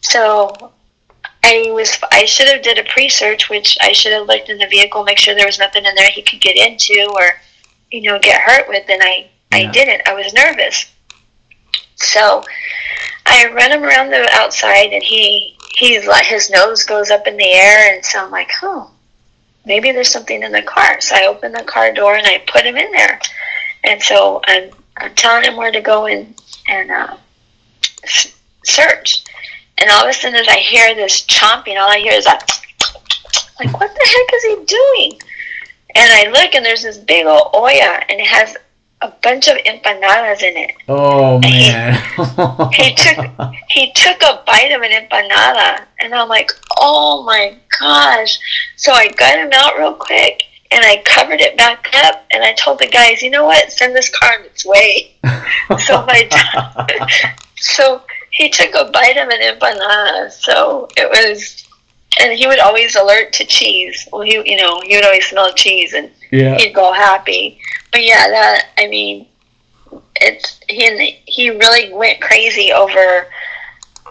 so 0.00 0.72
i 1.44 1.70
was 1.72 1.98
i 2.12 2.24
should 2.24 2.48
have 2.48 2.62
did 2.62 2.78
a 2.78 2.84
pre-search 2.92 3.48
which 3.48 3.76
i 3.80 3.92
should 3.92 4.12
have 4.12 4.26
looked 4.26 4.48
in 4.48 4.58
the 4.58 4.66
vehicle 4.66 5.02
make 5.04 5.18
sure 5.18 5.34
there 5.34 5.46
was 5.46 5.58
nothing 5.58 5.84
in 5.84 5.94
there 5.94 6.10
he 6.10 6.22
could 6.22 6.40
get 6.40 6.56
into 6.56 7.08
or 7.14 7.32
you 7.90 8.02
know 8.02 8.18
get 8.18 8.40
hurt 8.40 8.68
with 8.68 8.84
and 8.88 9.02
i 9.02 9.28
i 9.52 9.64
didn't. 9.72 10.06
I 10.06 10.14
was 10.14 10.32
nervous. 10.32 10.92
So 11.96 12.42
i 13.26 13.46
run 13.52 13.72
him 13.72 13.82
around 13.82 14.10
the 14.10 14.28
outside 14.32 14.92
and 14.92 15.02
he 15.02 15.56
he's 15.76 16.06
like 16.06 16.24
his 16.26 16.50
nose 16.50 16.84
goes 16.84 17.10
up 17.10 17.26
in 17.26 17.36
the 17.36 17.50
air 17.50 17.94
and 17.94 18.04
so 18.04 18.24
i'm 18.24 18.30
like 18.30 18.50
oh 18.62 18.90
maybe 19.66 19.92
there's 19.92 20.08
something 20.08 20.42
in 20.42 20.52
the 20.52 20.62
car. 20.62 21.00
So 21.00 21.16
i 21.16 21.26
open 21.26 21.52
the 21.52 21.64
car 21.64 21.92
door 21.92 22.14
and 22.16 22.26
i 22.26 22.38
put 22.46 22.64
him 22.64 22.76
in 22.76 22.90
there. 22.92 23.20
And 23.84 24.00
so 24.02 24.40
i'm 24.46 24.70
I'm 24.96 25.14
telling 25.14 25.44
him 25.44 25.56
where 25.56 25.72
to 25.72 25.80
go 25.80 26.06
and 26.06 26.34
and 26.68 26.90
uh, 26.90 27.16
s- 28.04 28.36
search. 28.64 29.24
And 29.80 29.90
all 29.90 30.04
of 30.04 30.10
a 30.10 30.12
sudden, 30.12 30.38
as 30.38 30.48
I 30.48 30.58
hear 30.58 30.94
this 30.94 31.24
chomping, 31.26 31.80
all 31.80 31.88
I 31.88 31.98
hear 31.98 32.12
is 32.12 32.26
like, 32.26 32.42
like 33.58 33.80
what 33.80 33.90
the 33.92 34.06
heck 34.06 34.34
is 34.34 34.44
he 34.44 34.64
doing? 34.66 35.20
And 35.94 36.12
I 36.12 36.30
look, 36.30 36.54
and 36.54 36.64
there's 36.64 36.82
this 36.82 36.98
big 36.98 37.26
old 37.26 37.50
olla, 37.52 38.00
and 38.08 38.20
it 38.20 38.26
has 38.26 38.56
a 39.02 39.12
bunch 39.22 39.48
of 39.48 39.56
empanadas 39.56 40.42
in 40.42 40.56
it. 40.56 40.74
Oh 40.88 41.38
man. 41.40 41.94
He 42.72 42.94
took 42.94 43.16
he 43.68 43.92
took 43.92 44.22
a 44.22 44.42
bite 44.46 44.72
of 44.72 44.82
an 44.82 44.92
empanada, 44.92 45.84
and 46.00 46.14
I'm 46.14 46.28
like, 46.28 46.50
oh 46.78 47.22
my 47.24 47.56
gosh! 47.80 48.38
So 48.76 48.92
I 48.92 49.08
got 49.08 49.38
him 49.38 49.50
out 49.54 49.78
real 49.78 49.94
quick, 49.94 50.42
and 50.70 50.84
I 50.84 51.02
covered 51.04 51.40
it 51.40 51.56
back 51.56 51.88
up, 52.04 52.24
and 52.30 52.44
I 52.44 52.52
told 52.52 52.78
the 52.78 52.86
guys, 52.86 53.22
you 53.22 53.30
know 53.30 53.44
what? 53.44 53.72
Send 53.72 53.96
this 53.96 54.10
car 54.10 54.34
on 54.38 54.44
its 54.44 54.64
way. 54.64 55.16
So 55.78 56.04
my 56.04 56.28
So 57.56 58.02
he 58.30 58.48
took 58.48 58.74
a 58.74 58.90
bite 58.90 59.16
of 59.16 59.28
an 59.28 59.40
empanada. 59.40 60.30
So 60.30 60.88
it 60.96 61.08
was, 61.08 61.64
and 62.20 62.32
he 62.32 62.46
would 62.46 62.58
always 62.58 62.96
alert 62.96 63.32
to 63.34 63.44
cheese. 63.44 64.08
Well, 64.12 64.22
he, 64.22 64.34
you 64.44 64.56
know, 64.56 64.80
he 64.80 64.96
would 64.96 65.04
always 65.04 65.26
smell 65.26 65.52
cheese, 65.52 65.92
and 65.92 66.10
yeah. 66.30 66.56
he'd 66.56 66.74
go 66.74 66.92
happy. 66.92 67.60
But 67.92 68.04
yeah, 68.04 68.28
that 68.28 68.68
I 68.78 68.86
mean, 68.86 69.26
it's 70.16 70.60
he 70.68 71.18
he 71.26 71.50
really 71.50 71.92
went 71.92 72.20
crazy 72.20 72.72
over 72.72 73.26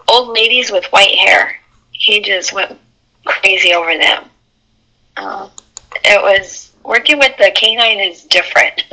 old 0.08 0.28
ladies 0.28 0.70
with 0.70 0.84
white 0.86 1.16
hair. 1.16 1.56
He 1.92 2.20
just 2.20 2.52
went 2.52 2.78
crazy 3.24 3.72
over 3.72 3.96
them. 3.96 4.24
Um, 5.16 5.50
it 6.04 6.20
was 6.20 6.72
working 6.84 7.18
with 7.18 7.36
the 7.36 7.52
canine 7.54 8.00
is 8.00 8.24
different, 8.24 8.84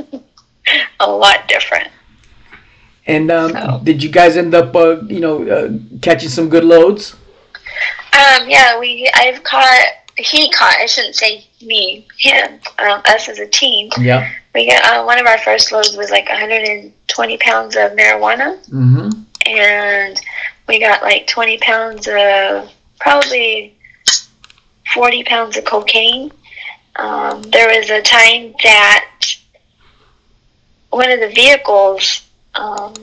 a 0.99 1.09
lot 1.09 1.47
different. 1.47 1.89
And 3.07 3.31
um, 3.31 3.51
So- 3.51 3.81
did 3.83 4.03
you 4.03 4.09
guys 4.09 4.37
end 4.37 4.53
up, 4.53 4.75
uh, 4.75 5.01
you 5.03 5.19
know, 5.19 5.47
uh, 5.47 5.69
catching 6.01 6.29
some 6.29 6.49
good 6.49 6.63
loads? 6.65 7.15
Um, 8.13 8.49
yeah, 8.49 8.79
we 8.79 9.09
I've 9.13 9.43
caught 9.43 9.85
he 10.17 10.49
caught 10.51 10.75
I 10.77 10.87
shouldn't 10.87 11.15
say 11.15 11.45
me 11.61 12.07
him 12.17 12.59
um, 12.79 13.01
us 13.05 13.29
as 13.29 13.39
a 13.39 13.47
team. 13.47 13.89
Yeah. 13.99 14.29
We 14.55 14.67
got 14.67 14.83
uh, 14.83 15.03
one 15.03 15.19
of 15.19 15.27
our 15.27 15.37
first 15.39 15.71
loads 15.71 15.95
was 15.95 16.09
like 16.09 16.27
120 16.27 17.37
pounds 17.37 17.75
of 17.75 17.91
marijuana. 17.91 18.57
Mm-hmm. 18.69 19.09
and 19.45 20.19
we 20.67 20.79
got 20.79 21.01
like 21.03 21.27
20 21.27 21.57
pounds 21.59 22.07
of 22.11 22.71
probably 22.99 23.75
40 24.93 25.23
pounds 25.23 25.55
of 25.57 25.65
cocaine. 25.65 26.31
Um, 26.95 27.43
there 27.43 27.67
was 27.77 27.89
a 27.91 28.01
time 28.01 28.55
that 28.63 29.11
one 30.89 31.11
of 31.11 31.19
the 31.19 31.29
vehicles, 31.29 32.26
um, 32.55 32.93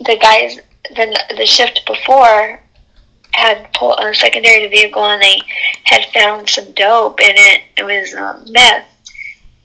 the 0.00 0.16
guys, 0.20 0.58
the, 0.90 1.34
the 1.36 1.46
shift 1.46 1.86
before 1.86 2.60
had 3.32 3.72
pulled 3.74 3.98
a 4.00 4.14
secondary 4.14 4.66
vehicle 4.68 5.04
and 5.04 5.22
they 5.22 5.40
had 5.84 6.04
found 6.12 6.48
some 6.48 6.70
dope 6.72 7.20
in 7.20 7.34
it. 7.34 7.62
It 7.76 7.84
was 7.84 8.14
um, 8.14 8.44
meth. 8.52 8.86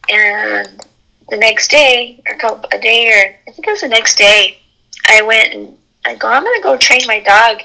And 0.10 0.86
the 1.30 1.38
next 1.38 1.72
day, 1.72 2.22
or 2.28 2.36
a 2.36 2.38
couple, 2.38 2.70
a 2.72 2.80
day, 2.80 3.08
or 3.08 3.36
I 3.48 3.52
think 3.52 3.68
it 3.68 3.72
was 3.72 3.82
the 3.82 3.88
next 3.88 4.18
day, 4.18 4.60
I 5.08 5.22
went 5.22 5.54
and 5.54 5.78
I 6.06 6.16
go, 6.16 6.28
I'm 6.28 6.44
gonna 6.44 6.62
go 6.62 6.78
train 6.78 7.02
my 7.08 7.20
dog 7.22 7.62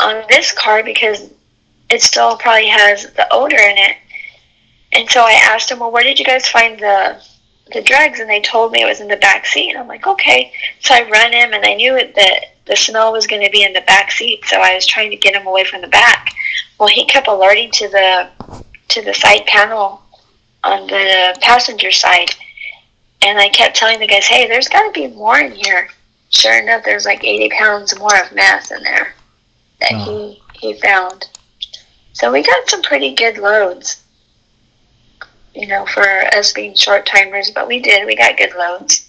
on 0.00 0.22
this 0.28 0.52
car 0.52 0.82
because 0.82 1.30
it 1.90 2.02
still 2.02 2.36
probably 2.36 2.68
has 2.68 3.12
the 3.14 3.26
odor 3.32 3.56
in 3.56 3.76
it. 3.78 3.96
And 4.92 5.10
so 5.10 5.22
I 5.22 5.32
asked 5.32 5.70
him, 5.70 5.80
well, 5.80 5.90
where 5.90 6.04
did 6.04 6.18
you 6.18 6.24
guys 6.24 6.48
find 6.48 6.78
the 6.78 7.22
the 7.72 7.82
drugs 7.82 8.20
and 8.20 8.28
they 8.28 8.40
told 8.40 8.72
me 8.72 8.82
it 8.82 8.86
was 8.86 9.00
in 9.00 9.08
the 9.08 9.16
back 9.16 9.46
seat 9.46 9.70
and 9.70 9.78
I'm 9.78 9.88
like, 9.88 10.06
okay. 10.06 10.52
So 10.80 10.94
I 10.94 11.08
run 11.08 11.32
him 11.32 11.52
and 11.52 11.64
I 11.64 11.74
knew 11.74 11.92
that 11.94 12.44
the 12.68 12.76
smell 12.76 13.12
was 13.12 13.26
going 13.26 13.44
to 13.44 13.50
be 13.50 13.62
in 13.62 13.72
the 13.72 13.80
back 13.82 14.10
seat, 14.10 14.44
so 14.44 14.58
I 14.58 14.74
was 14.74 14.86
trying 14.86 15.10
to 15.10 15.16
get 15.16 15.34
him 15.34 15.46
away 15.46 15.64
from 15.64 15.80
the 15.80 15.88
back. 15.88 16.32
Well, 16.78 16.88
he 16.88 17.04
kept 17.06 17.26
alerting 17.26 17.70
to 17.72 17.88
the 17.88 18.28
to 18.88 19.02
the 19.02 19.14
side 19.14 19.44
panel 19.46 20.02
on 20.64 20.86
the 20.86 21.36
passenger 21.40 21.90
side, 21.90 22.30
and 23.22 23.38
I 23.38 23.48
kept 23.48 23.76
telling 23.76 23.98
the 23.98 24.06
guys, 24.06 24.26
"Hey, 24.26 24.46
there's 24.46 24.68
got 24.68 24.86
to 24.86 24.92
be 24.92 25.14
more 25.14 25.38
in 25.38 25.52
here." 25.52 25.88
Sure 26.30 26.58
enough, 26.62 26.84
there's 26.84 27.06
like 27.06 27.24
80 27.24 27.48
pounds 27.58 27.98
more 27.98 28.20
of 28.22 28.32
meth 28.32 28.70
in 28.70 28.82
there 28.82 29.14
that 29.80 29.92
oh. 29.92 30.04
he 30.04 30.42
he 30.60 30.80
found. 30.80 31.28
So 32.12 32.30
we 32.32 32.42
got 32.42 32.68
some 32.68 32.82
pretty 32.82 33.14
good 33.14 33.38
loads 33.38 34.02
you 35.58 35.66
know, 35.66 35.84
for 35.86 36.06
us 36.36 36.52
being 36.52 36.74
short 36.74 37.04
timers, 37.04 37.50
but 37.50 37.66
we 37.66 37.80
did. 37.80 38.06
We 38.06 38.14
got 38.14 38.36
good 38.36 38.54
loads. 38.56 39.08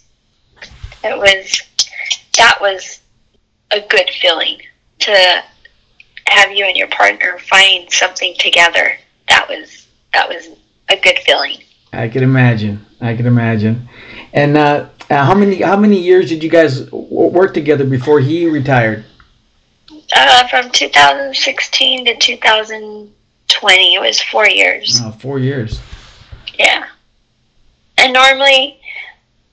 It 1.03 1.15
was 1.15 1.61
that 2.37 2.57
was 2.59 3.01
a 3.69 3.81
good 3.81 4.09
feeling 4.19 4.59
to 4.99 5.43
have 6.25 6.51
you 6.51 6.65
and 6.65 6.75
your 6.75 6.87
partner 6.87 7.37
find 7.37 7.91
something 7.91 8.33
together. 8.39 8.97
That 9.27 9.47
was 9.47 9.87
that 10.13 10.27
was 10.27 10.49
a 10.89 10.97
good 10.99 11.19
feeling. 11.19 11.57
I 11.93 12.07
can 12.07 12.23
imagine. 12.23 12.83
I 12.99 13.15
can 13.15 13.27
imagine. 13.27 13.87
And 14.33 14.57
uh, 14.57 14.89
uh 15.11 15.23
how 15.23 15.35
many 15.35 15.61
how 15.61 15.77
many 15.77 15.99
years 15.99 16.29
did 16.29 16.43
you 16.43 16.49
guys 16.49 16.91
work 16.91 17.53
together 17.53 17.85
before 17.85 18.19
he 18.19 18.49
retired? 18.49 19.05
Uh, 20.15 20.47
from 20.47 20.71
2016 20.71 22.05
to 22.05 22.15
2020, 22.15 23.93
it 23.93 24.01
was 24.01 24.19
four 24.23 24.49
years. 24.49 24.99
Oh, 25.03 25.11
four 25.11 25.37
years. 25.37 25.79
Yeah. 26.59 26.85
And 27.97 28.13
normally, 28.13 28.79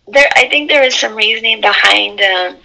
there 0.09 0.28
I 0.34 0.48
think 0.48 0.68
there 0.68 0.82
was 0.82 0.94
some 0.94 1.14
reasoning 1.14 1.61
behind 1.61 2.20
um, 2.20 2.57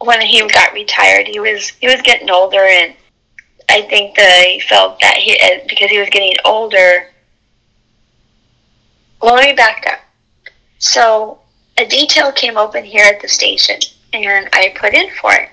when 0.00 0.20
he 0.20 0.46
got 0.48 0.72
retired. 0.74 1.28
He 1.28 1.40
was 1.40 1.68
he 1.68 1.86
was 1.86 2.02
getting 2.02 2.30
older, 2.30 2.60
and 2.60 2.94
I 3.68 3.82
think 3.82 4.16
that 4.16 4.44
he 4.46 4.60
felt 4.60 5.00
that 5.00 5.16
he 5.16 5.38
uh, 5.40 5.64
because 5.68 5.90
he 5.90 5.98
was 5.98 6.10
getting 6.10 6.34
older. 6.44 7.06
Well, 9.22 9.34
let 9.34 9.46
me 9.46 9.54
back 9.54 9.86
up. 9.90 10.00
So 10.78 11.38
a 11.78 11.86
detail 11.86 12.32
came 12.32 12.58
open 12.58 12.84
here 12.84 13.06
at 13.06 13.22
the 13.22 13.28
station, 13.28 13.78
and 14.12 14.48
I 14.52 14.74
put 14.76 14.94
in 14.94 15.10
for 15.10 15.32
it. 15.32 15.48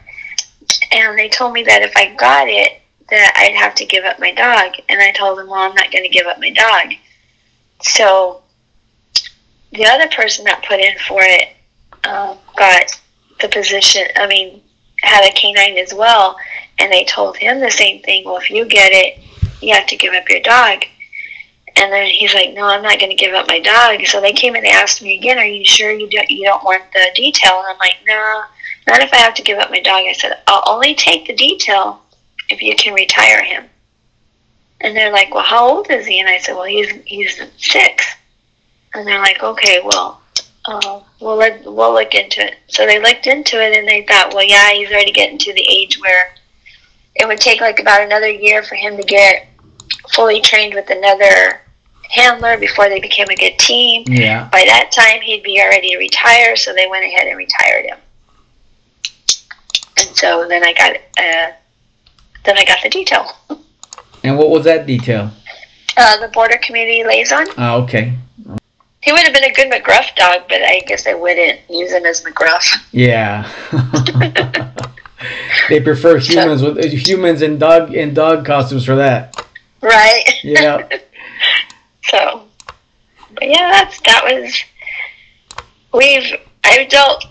And 0.91 1.17
they 1.17 1.29
told 1.29 1.53
me 1.53 1.63
that 1.63 1.83
if 1.83 1.93
I 1.95 2.13
got 2.15 2.47
it, 2.47 2.81
that 3.09 3.33
I'd 3.37 3.55
have 3.55 3.75
to 3.75 3.85
give 3.85 4.05
up 4.05 4.19
my 4.19 4.31
dog. 4.33 4.73
And 4.89 4.99
I 5.01 5.11
told 5.11 5.37
them, 5.37 5.47
well, 5.47 5.61
I'm 5.61 5.75
not 5.75 5.91
going 5.91 6.03
to 6.03 6.09
give 6.09 6.27
up 6.27 6.39
my 6.39 6.49
dog. 6.49 6.93
So 7.81 8.41
the 9.71 9.85
other 9.85 10.07
person 10.09 10.45
that 10.45 10.63
put 10.67 10.79
in 10.79 10.97
for 10.99 11.21
it 11.21 11.49
um, 12.03 12.37
got 12.55 12.99
the 13.39 13.49
position, 13.49 14.03
I 14.15 14.27
mean, 14.27 14.61
had 15.01 15.27
a 15.27 15.33
canine 15.33 15.77
as 15.77 15.93
well, 15.93 16.37
and 16.77 16.91
they 16.91 17.05
told 17.05 17.37
him 17.37 17.59
the 17.59 17.71
same 17.71 18.01
thing. 18.01 18.23
Well, 18.25 18.37
if 18.37 18.49
you 18.49 18.65
get 18.65 18.91
it, 18.91 19.19
you 19.61 19.73
have 19.73 19.87
to 19.87 19.95
give 19.95 20.13
up 20.13 20.29
your 20.29 20.41
dog. 20.41 20.83
And 21.77 21.91
then 21.91 22.05
he's 22.07 22.33
like, 22.33 22.53
"No, 22.53 22.65
I'm 22.65 22.83
not 22.83 22.99
going 22.99 23.09
to 23.09 23.15
give 23.15 23.33
up 23.33 23.47
my 23.47 23.59
dog." 23.59 24.05
So 24.05 24.19
they 24.19 24.33
came 24.33 24.55
and 24.55 24.65
they 24.65 24.71
asked 24.71 25.01
me 25.01 25.17
again, 25.17 25.39
"Are 25.39 25.45
you 25.45 25.63
sure 25.63 25.91
you 25.91 26.09
don't 26.09 26.29
you 26.29 26.45
don't 26.45 26.63
want 26.63 26.83
the 26.91 27.07
detail?" 27.15 27.59
And 27.59 27.67
I'm 27.69 27.77
like, 27.77 27.97
"No, 28.05 28.43
not 28.87 29.01
if 29.01 29.13
I 29.13 29.17
have 29.17 29.33
to 29.35 29.41
give 29.41 29.57
up 29.57 29.71
my 29.71 29.79
dog." 29.79 30.03
I 30.05 30.13
said, 30.13 30.37
"I'll 30.47 30.63
only 30.67 30.93
take 30.93 31.27
the 31.27 31.35
detail 31.35 32.01
if 32.49 32.61
you 32.61 32.75
can 32.75 32.93
retire 32.93 33.41
him." 33.43 33.70
And 34.83 34.95
they're 34.95 35.11
like, 35.11 35.33
well, 35.33 35.43
how 35.43 35.67
old 35.67 35.89
is 35.89 36.05
he? 36.05 36.19
And 36.19 36.27
I 36.27 36.37
said, 36.39 36.53
well, 36.53 36.65
he's 36.65 36.91
he's 37.05 37.41
six. 37.57 38.05
And 38.93 39.07
they're 39.07 39.19
like, 39.19 39.41
okay, 39.41 39.81
well, 39.83 40.21
uh, 40.65 40.99
we'll 41.19 41.37
let, 41.37 41.63
we'll 41.63 41.93
look 41.93 42.13
into 42.13 42.45
it. 42.45 42.55
So 42.67 42.85
they 42.85 42.99
looked 43.01 43.27
into 43.27 43.61
it 43.61 43.77
and 43.77 43.87
they 43.87 44.03
thought, 44.05 44.33
well, 44.33 44.45
yeah, 44.45 44.71
he's 44.73 44.91
already 44.91 45.11
getting 45.11 45.37
to 45.37 45.53
the 45.53 45.61
age 45.61 45.99
where 45.99 46.33
it 47.15 47.27
would 47.27 47.39
take 47.39 47.61
like 47.61 47.79
about 47.79 48.01
another 48.01 48.29
year 48.29 48.63
for 48.63 48.75
him 48.75 48.97
to 48.97 49.03
get 49.03 49.47
fully 50.13 50.41
trained 50.41 50.73
with 50.73 50.89
another 50.89 51.61
handler 52.09 52.57
before 52.57 52.89
they 52.89 52.99
became 52.99 53.27
a 53.29 53.35
good 53.35 53.57
team. 53.57 54.03
Yeah. 54.07 54.49
By 54.49 54.63
that 54.65 54.91
time, 54.91 55.21
he'd 55.21 55.43
be 55.43 55.61
already 55.61 55.95
retired, 55.97 56.57
so 56.57 56.73
they 56.73 56.87
went 56.87 57.05
ahead 57.05 57.27
and 57.27 57.37
retired 57.37 57.85
him. 57.85 57.97
And 59.97 60.15
so 60.15 60.47
then 60.47 60.63
I 60.63 60.73
got 60.73 60.95
uh, 60.95 61.51
then 62.43 62.57
I 62.57 62.65
got 62.65 62.79
the 62.83 62.89
detail. 62.89 63.31
And 64.23 64.37
what 64.37 64.49
was 64.49 64.65
that 64.65 64.85
detail? 64.85 65.31
Uh, 65.97 66.19
the 66.19 66.27
border 66.29 66.57
community 66.61 67.03
liaison. 67.03 67.47
Oh, 67.57 67.83
okay. 67.83 68.13
He 69.01 69.11
would 69.11 69.21
have 69.21 69.33
been 69.33 69.43
a 69.43 69.53
good 69.53 69.71
McGruff 69.71 70.15
dog, 70.15 70.43
but 70.47 70.61
I 70.61 70.81
guess 70.85 71.07
I 71.07 71.15
wouldn't 71.15 71.59
use 71.69 71.91
him 71.91 72.05
as 72.05 72.23
McGruff. 72.23 72.85
Yeah. 72.91 73.49
they 75.69 75.81
prefer 75.81 76.17
humans 76.19 76.61
with 76.61 76.83
humans 76.83 77.41
and 77.41 77.59
dog 77.59 77.95
and 77.95 78.15
dog 78.15 78.45
costumes 78.45 78.85
for 78.85 78.95
that. 78.95 79.43
Right. 79.81 80.23
Yeah. 80.43 80.87
so, 82.03 82.43
but 83.33 83.49
yeah, 83.49 83.71
that's 83.71 83.99
that 84.01 84.23
was. 84.23 84.63
We've 85.93 86.33
I've 86.63 86.87
dealt 86.89 87.25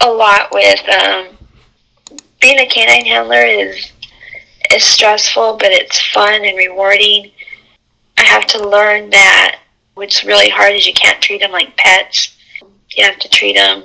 a 0.00 0.10
lot 0.10 0.48
with 0.52 0.88
um, 0.88 1.36
being 2.40 2.58
a 2.58 2.66
canine 2.66 3.04
handler 3.04 3.44
is 3.44 3.92
is 4.72 4.84
stressful, 4.84 5.56
but 5.58 5.72
it's 5.72 6.00
fun 6.08 6.44
and 6.44 6.56
rewarding. 6.56 7.30
I 8.18 8.22
have 8.22 8.46
to 8.46 8.68
learn 8.68 9.10
that 9.10 9.60
what's 9.94 10.24
really 10.24 10.48
hard 10.48 10.74
is 10.74 10.86
you 10.86 10.94
can't 10.94 11.22
treat 11.22 11.40
them 11.40 11.52
like 11.52 11.76
pets. 11.76 12.36
You 12.96 13.04
have 13.04 13.18
to 13.18 13.28
treat 13.28 13.56
them 13.56 13.84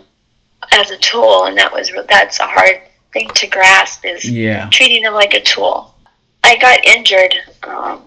as 0.71 0.91
a 0.91 0.97
tool, 0.97 1.45
and 1.45 1.57
that 1.57 1.71
was 1.71 1.91
that's 2.07 2.39
a 2.39 2.47
hard 2.47 2.81
thing 3.13 3.29
to 3.35 3.47
grasp 3.47 4.05
is 4.05 4.29
yeah. 4.29 4.69
treating 4.69 5.03
them 5.03 5.13
like 5.13 5.33
a 5.33 5.41
tool. 5.41 5.95
I 6.43 6.57
got 6.57 6.85
injured 6.85 7.33
um, 7.63 8.03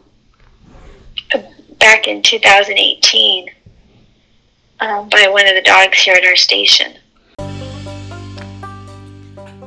back 1.79 2.09
in 2.09 2.23
2018 2.23 3.51
um, 4.81 5.09
by 5.09 5.29
one 5.29 5.47
of 5.47 5.55
the 5.55 5.63
dogs 5.63 5.99
here 5.99 6.15
at 6.15 6.25
our 6.25 6.37
station. 6.37 6.95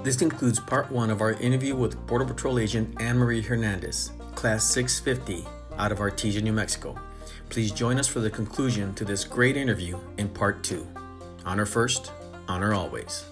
This 0.08 0.22
includes 0.22 0.58
part 0.58 0.90
one 0.90 1.10
of 1.10 1.20
our 1.20 1.34
interview 1.34 1.76
with 1.76 2.08
Border 2.08 2.24
Patrol 2.24 2.60
Agent 2.60 3.02
Anne 3.02 3.18
Marie 3.18 3.42
Hernandez, 3.42 4.14
Class 4.36 4.64
650, 4.64 5.46
out 5.78 5.92
of 5.92 5.98
Artesia, 5.98 6.42
New 6.42 6.54
Mexico. 6.54 6.98
Please 7.50 7.74
join 7.74 8.00
us 8.00 8.08
for 8.08 8.22
the 8.22 8.30
conclusion 8.30 8.94
to 8.94 9.04
this 9.04 9.26
great 9.26 9.58
interview 9.58 10.00
in 10.18 10.30
part 10.30 10.64
two. 10.64 10.88
Honor 11.44 11.66
first, 11.66 12.14
honor 12.48 12.74
always. 12.74 13.26